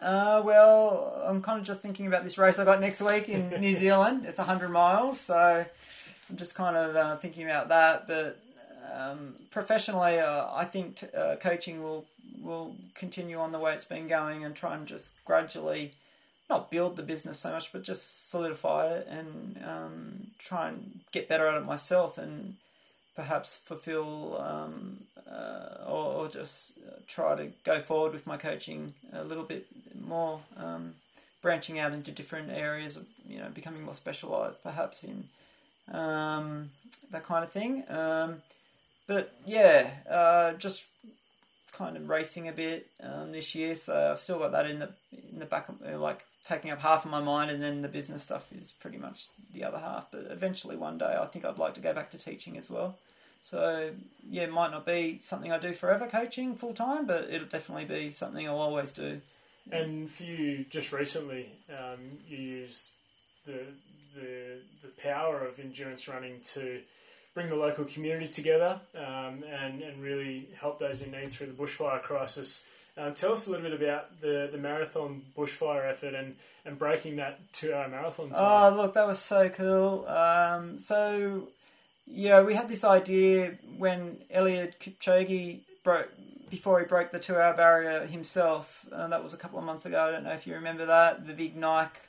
Uh, 0.00 0.42
well, 0.44 1.22
I'm 1.26 1.42
kind 1.42 1.58
of 1.58 1.66
just 1.66 1.80
thinking 1.80 2.06
about 2.06 2.22
this 2.22 2.38
race 2.38 2.58
I 2.58 2.64
got 2.64 2.80
next 2.80 3.02
week 3.02 3.28
in 3.28 3.50
New 3.60 3.74
Zealand. 3.74 4.24
It's 4.26 4.38
100 4.38 4.70
miles, 4.70 5.20
so 5.20 5.64
I'm 6.30 6.36
just 6.36 6.54
kind 6.54 6.76
of 6.76 6.96
uh, 6.96 7.16
thinking 7.16 7.44
about 7.44 7.68
that. 7.68 8.06
But 8.06 8.38
um, 8.92 9.34
professionally, 9.50 10.18
uh, 10.18 10.46
I 10.52 10.64
think 10.64 10.96
t- 10.96 11.06
uh, 11.16 11.36
coaching 11.36 11.82
will 11.82 12.06
will 12.40 12.74
continue 12.94 13.38
on 13.38 13.52
the 13.52 13.58
way 13.58 13.74
it's 13.74 13.84
been 13.84 14.06
going 14.06 14.44
and 14.44 14.54
try 14.54 14.74
and 14.74 14.86
just 14.86 15.22
gradually 15.24 15.92
not 16.48 16.70
build 16.70 16.96
the 16.96 17.02
business 17.02 17.38
so 17.38 17.52
much, 17.52 17.72
but 17.72 17.82
just 17.82 18.30
solidify 18.30 18.88
it 18.88 19.06
and 19.08 19.62
um, 19.64 20.26
try 20.38 20.68
and 20.68 21.00
get 21.12 21.28
better 21.28 21.46
at 21.46 21.56
it 21.56 21.64
myself 21.64 22.18
and 22.18 22.56
perhaps 23.14 23.56
fulfill 23.56 24.40
um, 24.40 24.98
uh, 25.30 25.84
or, 25.86 26.12
or, 26.14 26.28
just 26.28 26.72
try 27.06 27.36
to 27.36 27.48
go 27.64 27.78
forward 27.78 28.12
with 28.12 28.26
my 28.26 28.36
coaching 28.36 28.94
a 29.12 29.22
little 29.22 29.44
bit 29.44 29.66
more, 30.02 30.40
um, 30.56 30.94
branching 31.42 31.78
out 31.78 31.92
into 31.92 32.10
different 32.10 32.50
areas 32.50 32.96
of 32.96 33.06
you 33.28 33.38
know 33.38 33.48
becoming 33.54 33.82
more 33.82 33.94
specialised, 33.94 34.62
perhaps 34.62 35.04
in 35.04 35.28
um, 35.92 36.70
that 37.10 37.24
kind 37.24 37.44
of 37.44 37.52
thing. 37.52 37.84
But 39.10 39.34
yeah, 39.44 39.90
uh, 40.08 40.52
just 40.52 40.84
kind 41.72 41.96
of 41.96 42.08
racing 42.08 42.46
a 42.46 42.52
bit 42.52 42.86
um, 43.02 43.32
this 43.32 43.56
year, 43.56 43.74
so 43.74 44.12
I've 44.12 44.20
still 44.20 44.38
got 44.38 44.52
that 44.52 44.70
in 44.70 44.78
the 44.78 44.90
in 45.32 45.40
the 45.40 45.46
back, 45.46 45.68
of, 45.68 45.82
uh, 45.84 45.98
like 45.98 46.24
taking 46.44 46.70
up 46.70 46.78
half 46.78 47.04
of 47.04 47.10
my 47.10 47.20
mind, 47.20 47.50
and 47.50 47.60
then 47.60 47.82
the 47.82 47.88
business 47.88 48.22
stuff 48.22 48.52
is 48.56 48.70
pretty 48.78 48.98
much 48.98 49.26
the 49.52 49.64
other 49.64 49.78
half. 49.78 50.12
But 50.12 50.28
eventually, 50.30 50.76
one 50.76 50.96
day, 50.96 51.16
I 51.20 51.26
think 51.26 51.44
I'd 51.44 51.58
like 51.58 51.74
to 51.74 51.80
go 51.80 51.92
back 51.92 52.12
to 52.12 52.18
teaching 52.18 52.56
as 52.56 52.70
well. 52.70 52.98
So 53.40 53.90
yeah, 54.28 54.44
it 54.44 54.52
might 54.52 54.70
not 54.70 54.86
be 54.86 55.18
something 55.18 55.50
I 55.50 55.58
do 55.58 55.72
forever, 55.72 56.06
coaching 56.06 56.54
full 56.54 56.72
time, 56.72 57.04
but 57.04 57.30
it'll 57.30 57.48
definitely 57.48 57.86
be 57.86 58.12
something 58.12 58.46
I'll 58.46 58.60
always 58.60 58.92
do. 58.92 59.20
And 59.72 60.08
for 60.08 60.22
you, 60.22 60.66
just 60.70 60.92
recently, 60.92 61.50
um, 61.68 62.20
you 62.28 62.36
used 62.36 62.90
the 63.44 63.64
the 64.14 64.60
the 64.82 64.92
power 65.02 65.44
of 65.44 65.58
endurance 65.58 66.06
running 66.06 66.38
to 66.54 66.82
bring 67.40 67.48
the 67.50 67.56
local 67.56 67.84
community 67.84 68.28
together 68.30 68.78
um, 68.94 69.42
and, 69.50 69.80
and 69.80 70.02
really 70.02 70.46
help 70.60 70.78
those 70.78 71.00
in 71.00 71.10
need 71.10 71.30
through 71.30 71.46
the 71.46 71.52
bushfire 71.54 72.02
crisis. 72.02 72.64
Um, 72.98 73.14
tell 73.14 73.32
us 73.32 73.46
a 73.46 73.50
little 73.50 73.70
bit 73.70 73.80
about 73.80 74.20
the, 74.20 74.50
the 74.52 74.58
marathon 74.58 75.22
bushfire 75.36 75.88
effort 75.88 76.14
and, 76.14 76.36
and 76.66 76.78
breaking 76.78 77.16
that 77.16 77.40
two 77.52 77.72
hour 77.72 77.88
marathon 77.88 78.28
time. 78.28 78.38
Oh, 78.38 78.76
look, 78.76 78.92
that 78.92 79.06
was 79.06 79.20
so 79.20 79.48
cool. 79.48 80.06
Um, 80.06 80.78
so, 80.80 81.48
yeah, 82.06 82.42
we 82.42 82.52
had 82.52 82.68
this 82.68 82.84
idea 82.84 83.56
when 83.78 84.18
Eliud 84.34 84.74
Kipchoge 84.78 85.60
broke, 85.82 86.10
before 86.50 86.78
he 86.80 86.84
broke 86.84 87.10
the 87.10 87.18
two 87.18 87.36
hour 87.36 87.54
barrier 87.56 88.04
himself. 88.04 88.84
Uh, 88.92 89.08
that 89.08 89.22
was 89.22 89.32
a 89.32 89.38
couple 89.38 89.58
of 89.58 89.64
months 89.64 89.86
ago. 89.86 89.98
I 90.02 90.10
don't 90.10 90.24
know 90.24 90.32
if 90.32 90.46
you 90.46 90.54
remember 90.56 90.84
that. 90.86 91.26
The 91.26 91.32
big 91.32 91.56
Nike 91.56 92.00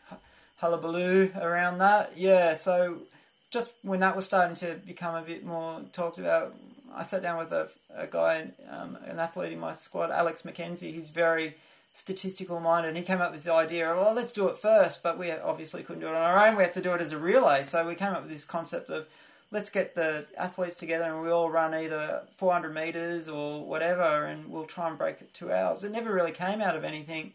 hullabaloo 0.57 1.31
around 1.39 1.77
that. 1.77 2.17
Yeah, 2.17 2.55
so 2.55 3.03
just 3.51 3.73
when 3.83 3.99
that 3.99 4.15
was 4.15 4.25
starting 4.25 4.55
to 4.55 4.75
become 4.85 5.13
a 5.13 5.21
bit 5.21 5.45
more 5.45 5.81
talked 5.91 6.17
about, 6.17 6.55
I 6.95 7.03
sat 7.03 7.21
down 7.21 7.37
with 7.37 7.51
a, 7.51 7.69
a 7.95 8.07
guy, 8.07 8.49
um, 8.69 8.97
an 9.05 9.19
athlete 9.19 9.51
in 9.51 9.59
my 9.59 9.73
squad, 9.73 10.09
Alex 10.09 10.41
McKenzie. 10.41 10.93
He's 10.93 11.09
very 11.09 11.55
statistical 11.93 12.61
minded, 12.61 12.89
and 12.89 12.97
he 12.97 13.03
came 13.03 13.21
up 13.21 13.33
with 13.33 13.43
the 13.43 13.53
idea 13.53 13.91
of, 13.91 13.97
well, 13.97 14.13
let's 14.13 14.31
do 14.31 14.47
it 14.47 14.57
first, 14.57 15.03
but 15.03 15.19
we 15.19 15.31
obviously 15.31 15.83
couldn't 15.83 16.01
do 16.01 16.07
it 16.07 16.15
on 16.15 16.15
our 16.15 16.47
own. 16.47 16.55
We 16.55 16.63
have 16.63 16.73
to 16.73 16.81
do 16.81 16.93
it 16.93 17.01
as 17.01 17.11
a 17.11 17.19
relay. 17.19 17.63
So 17.63 17.85
we 17.85 17.95
came 17.95 18.13
up 18.13 18.23
with 18.23 18.31
this 18.31 18.45
concept 18.45 18.89
of 18.89 19.07
let's 19.51 19.69
get 19.69 19.95
the 19.95 20.25
athletes 20.37 20.77
together 20.77 21.03
and 21.03 21.21
we 21.21 21.29
all 21.29 21.51
run 21.51 21.75
either 21.75 22.21
400 22.37 22.73
meters 22.73 23.27
or 23.27 23.65
whatever, 23.65 24.25
and 24.25 24.49
we'll 24.49 24.63
try 24.63 24.87
and 24.87 24.97
break 24.97 25.19
it 25.19 25.33
two 25.33 25.51
hours. 25.51 25.83
It 25.83 25.91
never 25.91 26.13
really 26.13 26.31
came 26.31 26.61
out 26.61 26.77
of 26.77 26.85
anything. 26.85 27.33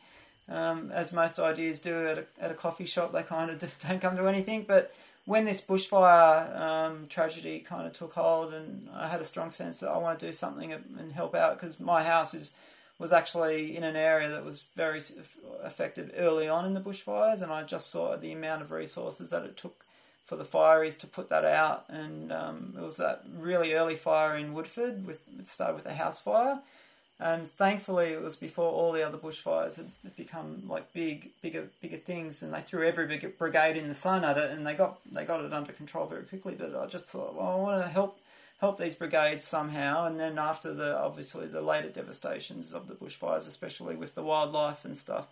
Um, 0.49 0.93
as 0.93 1.12
most 1.12 1.39
ideas 1.39 1.81
do 1.81 2.07
at 2.07 2.19
a, 2.19 2.27
at 2.41 2.51
a 2.51 2.55
coffee 2.55 2.87
shop, 2.87 3.12
they 3.12 3.23
kind 3.23 3.51
of 3.51 3.79
don't 3.87 4.01
come 4.01 4.17
to 4.17 4.27
anything. 4.27 4.64
But 4.67 4.95
when 5.27 5.45
this 5.45 5.61
bushfire 5.61 6.59
um, 6.59 7.07
tragedy 7.09 7.59
kind 7.59 7.87
of 7.87 7.93
took 7.93 8.14
hold, 8.14 8.55
and 8.55 8.89
I 8.95 9.09
had 9.09 9.20
a 9.20 9.24
strong 9.24 9.51
sense 9.51 9.81
that 9.81 9.91
I 9.91 9.99
want 9.99 10.18
to 10.18 10.27
do 10.27 10.33
something 10.33 10.72
and 10.72 11.12
help 11.12 11.35
out 11.35 11.61
because 11.61 11.79
my 11.79 12.03
house 12.03 12.33
is 12.33 12.53
was 12.99 13.12
actually 13.12 13.77
in 13.77 13.85
an 13.85 13.95
area 13.95 14.31
that 14.31 14.43
was 14.43 14.64
very 14.74 15.01
affected 15.62 16.14
early 16.16 16.49
on 16.49 16.64
in 16.64 16.72
the 16.72 16.81
bushfires, 16.81 17.43
and 17.43 17.53
I 17.53 17.62
just 17.62 17.91
saw 17.91 18.16
the 18.16 18.33
amount 18.33 18.62
of 18.62 18.70
resources 18.70 19.31
that 19.31 19.45
it 19.45 19.57
took 19.59 19.85
for 20.24 20.37
the 20.37 20.45
fireys 20.45 20.99
to 21.01 21.07
put 21.07 21.29
that 21.29 21.45
out, 21.45 21.85
and 21.89 22.33
um, 22.33 22.74
it 22.79 22.83
was 22.83 22.97
that 22.97 23.22
really 23.37 23.74
early 23.74 23.97
fire 23.97 24.37
in 24.37 24.55
Woodford. 24.55 25.07
With 25.07 25.18
it 25.39 25.47
started 25.47 25.74
with 25.74 25.87
a 25.87 25.95
house 25.95 26.20
fire, 26.20 26.61
and 27.19 27.47
thankfully, 27.47 28.09
it 28.09 28.21
was 28.21 28.37
before 28.37 28.71
all 28.71 28.93
the 28.93 29.07
other 29.07 29.17
bushfires 29.17 29.77
had 29.77 29.91
become 30.17 30.64
like 30.69 30.93
big, 30.93 31.31
bigger, 31.41 31.69
bigger 31.81 31.97
things, 31.97 32.43
and 32.43 32.53
they 32.53 32.61
threw 32.61 32.87
every 32.87 33.07
big 33.07 33.39
brigade 33.39 33.79
in 33.79 33.89
the 33.89 33.95
sun 33.95 34.23
at 34.23 34.37
it, 34.37 34.51
and 34.51 34.67
they 34.67 34.75
got 34.75 34.99
they 35.11 35.25
got 35.25 35.43
it 35.43 35.53
under 35.53 35.73
control 35.73 36.07
very 36.07 36.25
quickly. 36.25 36.55
But 36.59 36.77
I 36.77 36.87
just 36.87 37.07
thought, 37.07 37.35
well, 37.35 37.49
I 37.49 37.55
want 37.57 37.83
to 37.83 37.89
help 37.89 38.19
help 38.61 38.79
these 38.79 38.95
brigades 38.95 39.45
somehow. 39.45 40.07
And 40.07 40.21
then 40.21 40.39
after 40.39 40.75
the 40.75 40.99
obviously 40.99 41.47
the 41.47 41.62
later 41.62 41.89
devastations 41.89 42.75
of 42.75 42.87
the 42.87 42.95
bushfires, 42.95 43.49
especially 43.49 43.97
with 43.97 44.14
the 44.14 44.23
wildlife 44.23 44.85
and 44.85 44.97
stuff, 44.97 45.27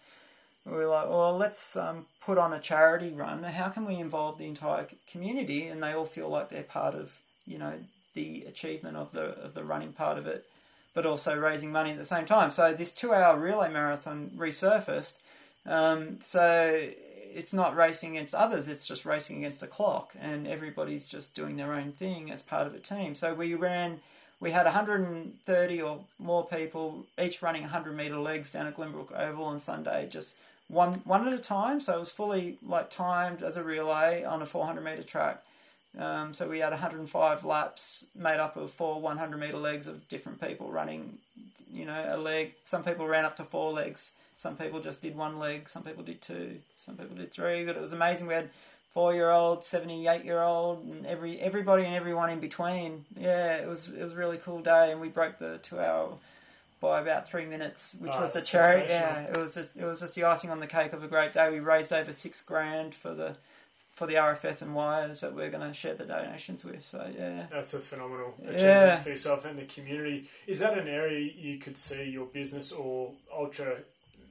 we 0.65 0.73
were 0.73 0.87
like, 0.87 1.11
well, 1.11 1.37
let's 1.37 1.77
um, 1.77 2.07
put 2.23 2.39
on 2.39 2.55
a 2.55 2.61
charity 2.61 3.11
run. 3.11 3.43
How 3.43 3.69
can 3.69 3.85
we 3.85 3.97
involve 3.97 4.39
the 4.39 4.47
entire 4.47 4.87
community, 5.07 5.67
and 5.67 5.83
they 5.83 5.93
all 5.93 6.07
feel 6.07 6.31
like 6.31 6.49
they're 6.49 6.63
part 6.63 6.95
of 6.95 7.19
you 7.47 7.59
know 7.59 7.75
the 8.15 8.45
achievement 8.49 8.97
of 8.97 9.13
the 9.13 9.25
of 9.45 9.53
the 9.53 9.65
running 9.65 9.93
part 9.93 10.17
of 10.17 10.27
it 10.27 10.47
but 10.95 11.05
also 11.05 11.37
raising 11.37 11.73
money 11.73 11.91
at 11.91 11.99
the 11.99 12.05
same 12.05 12.25
time. 12.25 12.51
So 12.51 12.73
this 12.73 12.91
two-hour 12.91 13.39
relay 13.39 13.71
marathon 13.71 14.31
resurfaced. 14.37 15.19
Um, 15.67 16.19
so 16.23 16.89
it's 17.35 17.53
not 17.53 17.77
racing 17.77 18.17
against 18.17 18.35
others; 18.35 18.69
it's 18.69 18.87
just 18.87 19.05
racing 19.05 19.39
against 19.39 19.63
a 19.63 19.67
clock, 19.67 20.15
and 20.21 20.47
everybody's 20.47 21.09
just 21.09 21.35
doing 21.35 21.57
their 21.57 21.73
own 21.73 21.93
thing 21.93 22.31
as 22.31 22.43
part 22.43 22.67
of 22.67 22.75
a 22.75 22.79
team. 22.79 23.15
So 23.15 23.35
we 23.35 23.55
ran. 23.55 24.01
We 24.41 24.51
had 24.51 24.67
130 24.67 25.83
or 25.83 26.01
more 26.19 26.45
people, 26.45 27.07
each 27.19 27.41
running 27.41 27.63
100 27.63 27.97
meter 27.97 28.19
legs 28.19 28.51
down 28.51 28.67
at 28.67 28.77
Glenbrook 28.77 29.13
Oval 29.19 29.45
on 29.45 29.59
Sunday, 29.59 30.07
just 30.11 30.37
one 30.69 30.95
one 31.05 31.27
at 31.27 31.33
a 31.33 31.39
time. 31.39 31.81
So 31.81 31.97
it 31.97 31.99
was 31.99 32.11
fully 32.11 32.59
like 32.67 32.91
timed 32.91 33.43
as 33.43 33.57
a 33.57 33.63
relay 33.65 34.23
on 34.25 34.43
a 34.43 34.47
400 34.47 34.85
meter 34.85 35.03
track. 35.03 35.43
Um, 35.99 36.35
so 36.35 36.49
we 36.49 36.59
had 36.59 36.71
105 36.71 37.45
laps 37.45 38.05
made 38.17 38.41
up 38.41 38.57
of 38.57 38.71
four 38.71 39.01
100 39.01 39.37
meter 39.39 39.57
legs 39.57 39.87
of 39.87 40.09
different 40.09 40.41
people 40.41 40.71
running, 40.71 41.19
you 41.73 41.85
know, 41.85 42.05
a 42.09 42.17
leg. 42.17 42.55
Some 42.65 42.83
people 42.83 43.07
ran 43.07 43.25
up 43.25 43.37
to 43.37 43.45
four 43.45 43.73
legs. 43.73 44.13
Some 44.35 44.57
people 44.57 44.81
just 44.81 45.03
did 45.03 45.17
one 45.17 45.39
leg. 45.39 45.69
Some 45.69 45.85
people 45.85 46.03
did 46.03 46.21
two. 46.21 46.57
Some 46.85 46.97
people 46.97 47.17
did 47.17 47.31
three. 47.31 47.65
But 47.65 47.77
it 47.77 47.81
was 47.81 47.93
amazing. 47.93 48.27
We 48.27 48.35
had 48.35 48.51
four 48.91 49.15
year 49.15 49.31
old, 49.31 49.63
seventy 49.63 50.09
eight 50.09 50.25
year 50.25 50.41
old, 50.41 50.85
and 50.85 51.07
every 51.07 51.39
everybody 51.41 51.85
and 51.85 51.95
everyone 51.95 52.31
in 52.31 52.41
between. 52.41 53.05
Yeah, 53.17 53.59
it 53.59 53.69
was 53.69 53.89
it 53.89 54.03
was 54.03 54.13
a 54.15 54.17
really 54.17 54.39
cool 54.39 54.61
day, 54.61 54.91
and 54.91 55.01
we 55.01 55.09
broke 55.09 55.39
the 55.39 55.59
two 55.63 55.79
hour 55.79 56.15
by 56.81 57.01
about 57.01 57.27
three 57.29 57.47
minutes, 57.47 57.97
which 58.01 58.11
Oh, 58.15 58.21
was 58.23 58.33
the 58.33 58.41
that's 58.41 58.51
cherry. 58.51 58.83
Yeah, 58.89 59.21
it 59.23 59.37
was 59.37 59.55
just 59.55 59.71
it 59.77 59.85
was 59.85 60.01
just 60.01 60.17
the 60.17 60.25
icing 60.25 60.51
on 60.51 60.59
the 60.59 60.67
cake 60.67 60.93
of 60.93 61.05
a 61.05 61.09
great 61.09 61.33
day. 61.33 61.49
We 61.51 61.61
raised 61.61 61.93
over 61.93 62.11
six 62.11 62.43
grand 62.43 62.95
for 62.97 63.15
the 63.15 63.37
for 63.95 64.07
the 64.07 64.15
RFS 64.15 64.61
and 64.63 64.75
WIRES 64.75 65.21
that 65.21 65.35
we're 65.35 65.51
going 65.51 65.67
to 65.67 65.73
share 65.73 65.95
the 65.95 66.05
donations 66.05 66.65
with. 66.65 66.85
So 66.85 67.07
yeah. 67.17 67.47
That's 67.51 67.75
a 67.75 67.79
phenomenal 67.79 68.35
achievement 68.41 68.61
Yeah. 68.61 68.97
for 68.97 69.11
yourself 69.11 69.45
and 69.45 69.59
the 69.59 69.65
community. 69.65 70.29
Is 70.47 70.59
that 70.59 70.77
an 70.77 70.89
area 70.89 71.21
you 71.21 71.59
could 71.59 71.77
see 71.79 72.03
your 72.05 72.27
business 72.27 72.73
or 72.73 73.13
ultra 73.33 73.77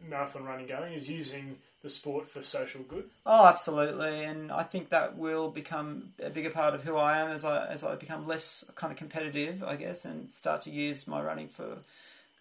marathon 0.08 0.44
running 0.44 0.68
going? 0.68 0.94
Is 0.94 1.10
using 1.10 1.58
the 1.82 1.90
sport 1.90 2.28
for 2.28 2.42
social 2.42 2.82
good? 2.84 3.06
Oh, 3.26 3.46
absolutely, 3.46 4.24
and 4.24 4.52
I 4.52 4.64
think 4.64 4.90
that 4.90 5.18
will 5.18 5.50
become 5.50 6.14
a 6.22 6.30
bigger 6.30 6.50
part 6.50 6.74
of 6.74 6.84
who 6.84 6.96
I 6.98 7.18
am 7.20 7.30
as 7.30 7.44
I 7.46 7.66
as 7.68 7.84
I 7.84 7.96
become 7.96 8.28
less 8.28 8.64
kind 8.76 8.92
of 8.92 8.98
competitive, 8.98 9.64
I 9.64 9.76
guess, 9.78 10.04
and 10.06 10.32
start 10.32 10.62
to 10.62 10.72
use 10.72 11.08
my 11.08 11.22
running 11.22 11.48
for 11.48 11.78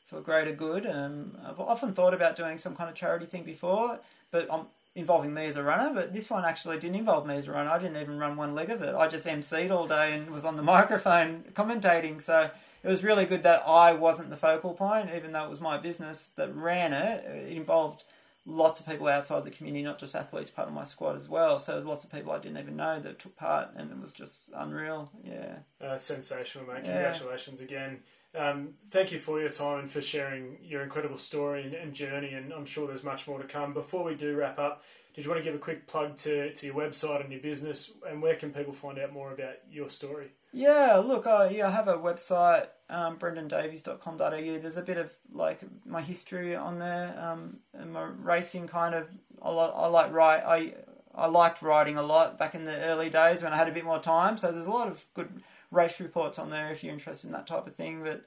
for 0.07 0.20
greater 0.20 0.53
good. 0.53 0.87
Um, 0.87 1.37
I've 1.47 1.59
often 1.61 1.93
thought 1.95 2.14
about 2.14 2.37
doing 2.37 2.59
some 2.59 2.75
kind 2.77 2.91
of 2.91 2.95
charity 2.97 3.27
thing 3.27 3.45
before, 3.45 3.99
but 4.31 4.49
um, 4.51 4.66
involving 4.95 5.32
me 5.32 5.47
as 5.47 5.57
a 5.57 5.62
runner. 5.62 5.93
But 5.95 6.12
this 6.12 6.30
one 6.30 6.45
actually 6.45 6.78
didn't 6.78 6.97
involve 6.97 7.26
me 7.26 7.36
as 7.36 7.49
a 7.49 7.53
runner. 7.53 7.70
I 7.70 7.78
didn't 7.78 8.01
even 8.01 8.18
run 8.18 8.36
one 8.36 8.55
leg 8.55 8.70
of 8.70 8.82
it. 8.82 8.95
I 8.95 9.09
just 9.09 9.26
emceed 9.26 9.70
all 9.70 9.86
day 9.86 10.14
and 10.14 10.30
was 10.30 10.45
on 10.45 10.57
the 10.57 10.62
microphone 10.74 11.45
commentating. 11.55 12.20
So 12.20 12.51
it 12.82 12.88
was 12.88 13.05
really 13.05 13.24
good 13.24 13.43
that 13.45 13.62
I 13.66 13.93
wasn't 13.93 14.30
the 14.30 14.36
focal 14.36 14.74
point, 14.74 15.11
even 15.14 15.32
though 15.32 15.45
it 15.45 15.51
was 15.51 15.61
my 15.61 15.78
business 15.78 16.28
that 16.30 16.55
ran 16.55 16.93
it. 16.93 17.24
It 17.24 17.57
involved 17.57 18.05
lots 18.45 18.80
of 18.80 18.86
people 18.86 19.07
outside 19.07 19.45
the 19.45 19.51
community, 19.51 19.84
not 19.84 19.99
just 19.99 20.16
athletes, 20.16 20.51
part 20.51 20.68
of 20.68 20.74
my 20.74 20.84
squad 20.84 21.14
as 21.14 21.28
well. 21.28 21.59
So 21.59 21.72
there's 21.72 21.86
lots 21.86 22.05
of 22.05 22.11
people 22.11 22.32
I 22.32 22.38
didn't 22.38 22.59
even 22.59 22.76
know 22.76 22.99
that 23.01 23.18
took 23.18 23.36
part, 23.36 23.68
and 23.76 23.90
it 23.90 24.01
was 24.01 24.12
just 24.12 24.51
unreal. 24.55 25.11
Yeah. 25.24 25.59
Uh, 25.80 25.97
sensational, 25.97 26.66
mate. 26.66 26.82
Yeah. 26.84 27.03
Congratulations 27.03 27.61
again. 27.61 28.01
Um, 28.35 28.74
thank 28.89 29.12
you 29.12 29.18
for 29.18 29.41
your 29.41 29.51
time 29.51 29.80
and 29.80 29.91
for 29.91 30.01
sharing 30.01 30.57
your 30.62 30.83
incredible 30.83 31.18
story 31.18 31.64
and, 31.64 31.74
and 31.74 31.93
journey. 31.93 32.33
And 32.33 32.53
I'm 32.53 32.64
sure 32.64 32.87
there's 32.87 33.05
much 33.05 33.28
more 33.28 33.39
to 33.39 33.47
come. 33.47 33.74
Before 33.74 34.05
we 34.05 34.14
do 34.14 34.35
wrap 34.35 34.59
up, 34.59 34.83
did 35.14 35.24
you 35.24 35.30
want 35.30 35.43
to 35.43 35.45
give 35.45 35.55
a 35.55 35.59
quick 35.59 35.87
plug 35.87 36.16
to, 36.16 36.53
to 36.53 36.66
your 36.66 36.74
website 36.74 37.20
and 37.20 37.30
your 37.30 37.43
business? 37.43 37.93
And 38.09 38.22
where 38.22 38.35
can 38.35 38.51
people 38.51 38.72
find 38.72 38.99
out 38.99 39.12
more 39.12 39.33
about 39.33 39.57
your 39.70 39.91
story? 39.91 40.28
Yeah, 40.53 41.03
look, 41.05 41.26
I 41.26 41.49
yeah, 41.49 41.68
I 41.68 41.70
have 41.70 41.89
a 41.89 41.97
website, 41.97 42.68
um, 42.91 43.18
brendandavies.com.au. 43.18 44.59
There's 44.59 44.76
a 44.76 44.83
bit 44.83 44.99
of 44.99 45.11
like 45.33 45.61
my 45.87 46.03
history 46.03 46.55
on 46.55 46.78
there, 46.78 47.14
um, 47.18 47.59
and 47.72 47.93
my 47.93 48.03
racing 48.03 48.68
kind 48.68 48.95
of. 48.95 49.09
I 49.41 49.51
like, 49.51 49.72
I 49.74 49.87
like 49.87 50.12
write. 50.12 50.43
I 50.47 50.74
I 51.14 51.26
liked 51.26 51.62
writing 51.62 51.97
a 51.97 52.03
lot 52.03 52.39
back 52.39 52.55
in 52.55 52.64
the 52.64 52.76
early 52.85 53.09
days 53.09 53.43
when 53.43 53.53
I 53.53 53.57
had 53.57 53.68
a 53.68 53.72
bit 53.72 53.85
more 53.85 53.99
time. 53.99 54.37
So 54.37 54.53
there's 54.53 54.66
a 54.66 54.70
lot 54.70 54.89
of 54.89 55.05
good 55.14 55.43
race 55.73 55.99
reports 55.99 56.39
on 56.39 56.51
there 56.51 56.70
if 56.70 56.85
you're 56.85 56.93
interested 56.93 57.27
in 57.27 57.33
that 57.33 57.49
type 57.49 57.66
of 57.66 57.75
thing. 57.75 58.03
But 58.05 58.25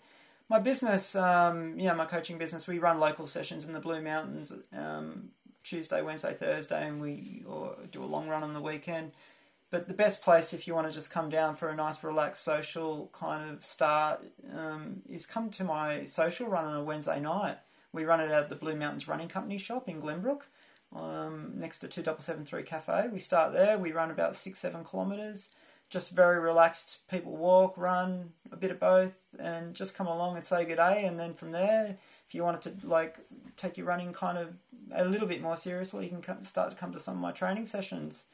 my 0.49 0.59
business, 0.59 1.15
um, 1.15 1.79
yeah, 1.79 1.93
my 1.93 2.05
coaching 2.05 2.37
business, 2.37 2.67
we 2.67 2.79
run 2.79 2.99
local 2.99 3.27
sessions 3.27 3.65
in 3.65 3.71
the 3.71 3.79
Blue 3.79 4.01
Mountains. 4.01 4.51
Um, 4.75 5.29
Tuesday, 5.65 6.01
Wednesday, 6.01 6.33
Thursday, 6.33 6.87
and 6.87 7.01
we 7.01 7.43
or 7.47 7.75
do 7.91 8.03
a 8.03 8.05
long 8.05 8.27
run 8.27 8.43
on 8.43 8.53
the 8.53 8.61
weekend. 8.61 9.11
But 9.71 9.87
the 9.87 9.95
best 9.95 10.21
place 10.21 10.53
if 10.53 10.67
you 10.67 10.75
want 10.75 10.87
to 10.87 10.93
just 10.93 11.09
come 11.09 11.29
down 11.29 11.55
for 11.55 11.69
a 11.69 11.75
nice, 11.75 12.01
relaxed, 12.03 12.43
social 12.43 13.09
kind 13.11 13.49
of 13.49 13.65
start 13.65 14.23
um, 14.55 15.01
is 15.09 15.25
come 15.25 15.49
to 15.49 15.63
my 15.63 16.05
social 16.05 16.47
run 16.47 16.65
on 16.65 16.75
a 16.75 16.83
Wednesday 16.83 17.19
night. 17.19 17.57
We 17.91 18.05
run 18.05 18.19
it 18.19 18.31
out 18.31 18.43
at 18.43 18.49
the 18.49 18.55
Blue 18.55 18.75
Mountains 18.75 19.07
Running 19.07 19.27
Company 19.27 19.57
shop 19.57 19.89
in 19.89 20.01
Glenbrook, 20.01 20.41
um, 20.95 21.53
next 21.55 21.79
to 21.79 21.87
2773 21.87 22.63
Cafe. 22.63 23.09
We 23.11 23.19
start 23.19 23.53
there. 23.53 23.77
We 23.77 23.91
run 23.91 24.11
about 24.11 24.35
six, 24.35 24.59
seven 24.59 24.85
kilometres. 24.85 25.49
Just 25.89 26.11
very 26.11 26.39
relaxed. 26.39 27.07
People 27.09 27.35
walk, 27.35 27.77
run, 27.77 28.31
a 28.51 28.55
bit 28.55 28.71
of 28.71 28.79
both, 28.79 29.15
and 29.39 29.73
just 29.73 29.95
come 29.95 30.07
along 30.07 30.35
and 30.35 30.43
say 30.43 30.65
good 30.65 30.77
day. 30.77 31.05
And 31.05 31.19
then 31.19 31.33
from 31.33 31.51
there, 31.51 31.97
if 32.27 32.35
you 32.35 32.43
wanted 32.43 32.79
to 32.79 32.87
like 32.87 33.17
take 33.55 33.77
your 33.77 33.85
running 33.85 34.13
kind 34.13 34.37
of 34.37 34.53
a 34.93 35.05
little 35.05 35.27
bit 35.27 35.41
more 35.41 35.55
seriously, 35.55 36.05
you 36.05 36.09
can 36.09 36.21
come, 36.21 36.43
start 36.43 36.71
to 36.71 36.75
come 36.75 36.91
to 36.93 36.99
some 36.99 37.15
of 37.15 37.21
my 37.21 37.31
training 37.31 37.65
sessions 37.65 38.25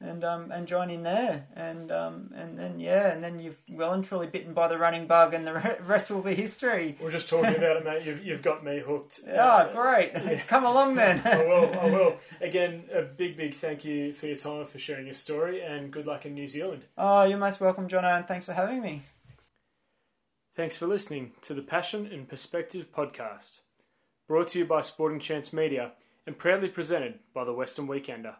and 0.00 0.24
um, 0.24 0.52
and 0.52 0.66
join 0.68 0.90
in 0.90 1.02
there, 1.02 1.46
and 1.54 1.90
um, 1.90 2.30
and 2.34 2.58
then 2.58 2.78
yeah, 2.78 3.12
and 3.12 3.22
then 3.24 3.40
you've 3.40 3.58
well 3.70 3.92
and 3.92 4.04
truly 4.04 4.26
bitten 4.26 4.52
by 4.52 4.68
the 4.68 4.76
running 4.76 5.06
bug, 5.06 5.32
and 5.32 5.46
the 5.46 5.52
rest 5.86 6.10
will 6.10 6.20
be 6.22 6.34
history. 6.34 6.96
We're 7.00 7.10
just 7.10 7.28
talking 7.28 7.56
about 7.56 7.78
it, 7.78 7.84
mate. 7.84 8.04
You've, 8.04 8.24
you've 8.24 8.42
got 8.42 8.62
me 8.64 8.80
hooked. 8.80 9.20
Ah, 9.38 9.70
great! 9.72 10.12
Come 10.48 10.64
along 10.64 10.96
then. 10.96 11.22
I 11.24 11.38
will. 11.38 11.78
I 11.78 11.84
will. 11.90 12.16
Again, 12.40 12.84
a 12.92 13.02
big, 13.02 13.36
big 13.36 13.54
thank 13.54 13.84
you 13.84 14.12
for 14.12 14.26
your 14.26 14.36
time, 14.36 14.66
for 14.66 14.78
sharing 14.78 15.06
your 15.06 15.14
story, 15.14 15.62
and 15.62 15.90
good 15.90 16.06
luck 16.06 16.26
in 16.26 16.34
New 16.34 16.46
Zealand. 16.46 16.82
oh, 16.98 17.24
you're 17.24 17.38
most 17.38 17.60
welcome, 17.60 17.88
Jono, 17.88 18.16
and 18.16 18.26
thanks 18.28 18.44
for 18.46 18.52
having 18.52 18.82
me. 18.82 19.02
Thanks 20.54 20.76
for 20.76 20.86
listening 20.86 21.32
to 21.42 21.52
the 21.54 21.62
Passion 21.62 22.06
and 22.06 22.28
Perspective 22.28 22.90
podcast, 22.92 23.60
brought 24.26 24.48
to 24.48 24.58
you 24.58 24.64
by 24.64 24.80
Sporting 24.80 25.20
Chance 25.20 25.52
Media 25.52 25.92
and 26.26 26.38
proudly 26.38 26.68
presented 26.68 27.18
by 27.34 27.44
the 27.44 27.52
Western 27.52 27.86
Weekender. 27.86 28.36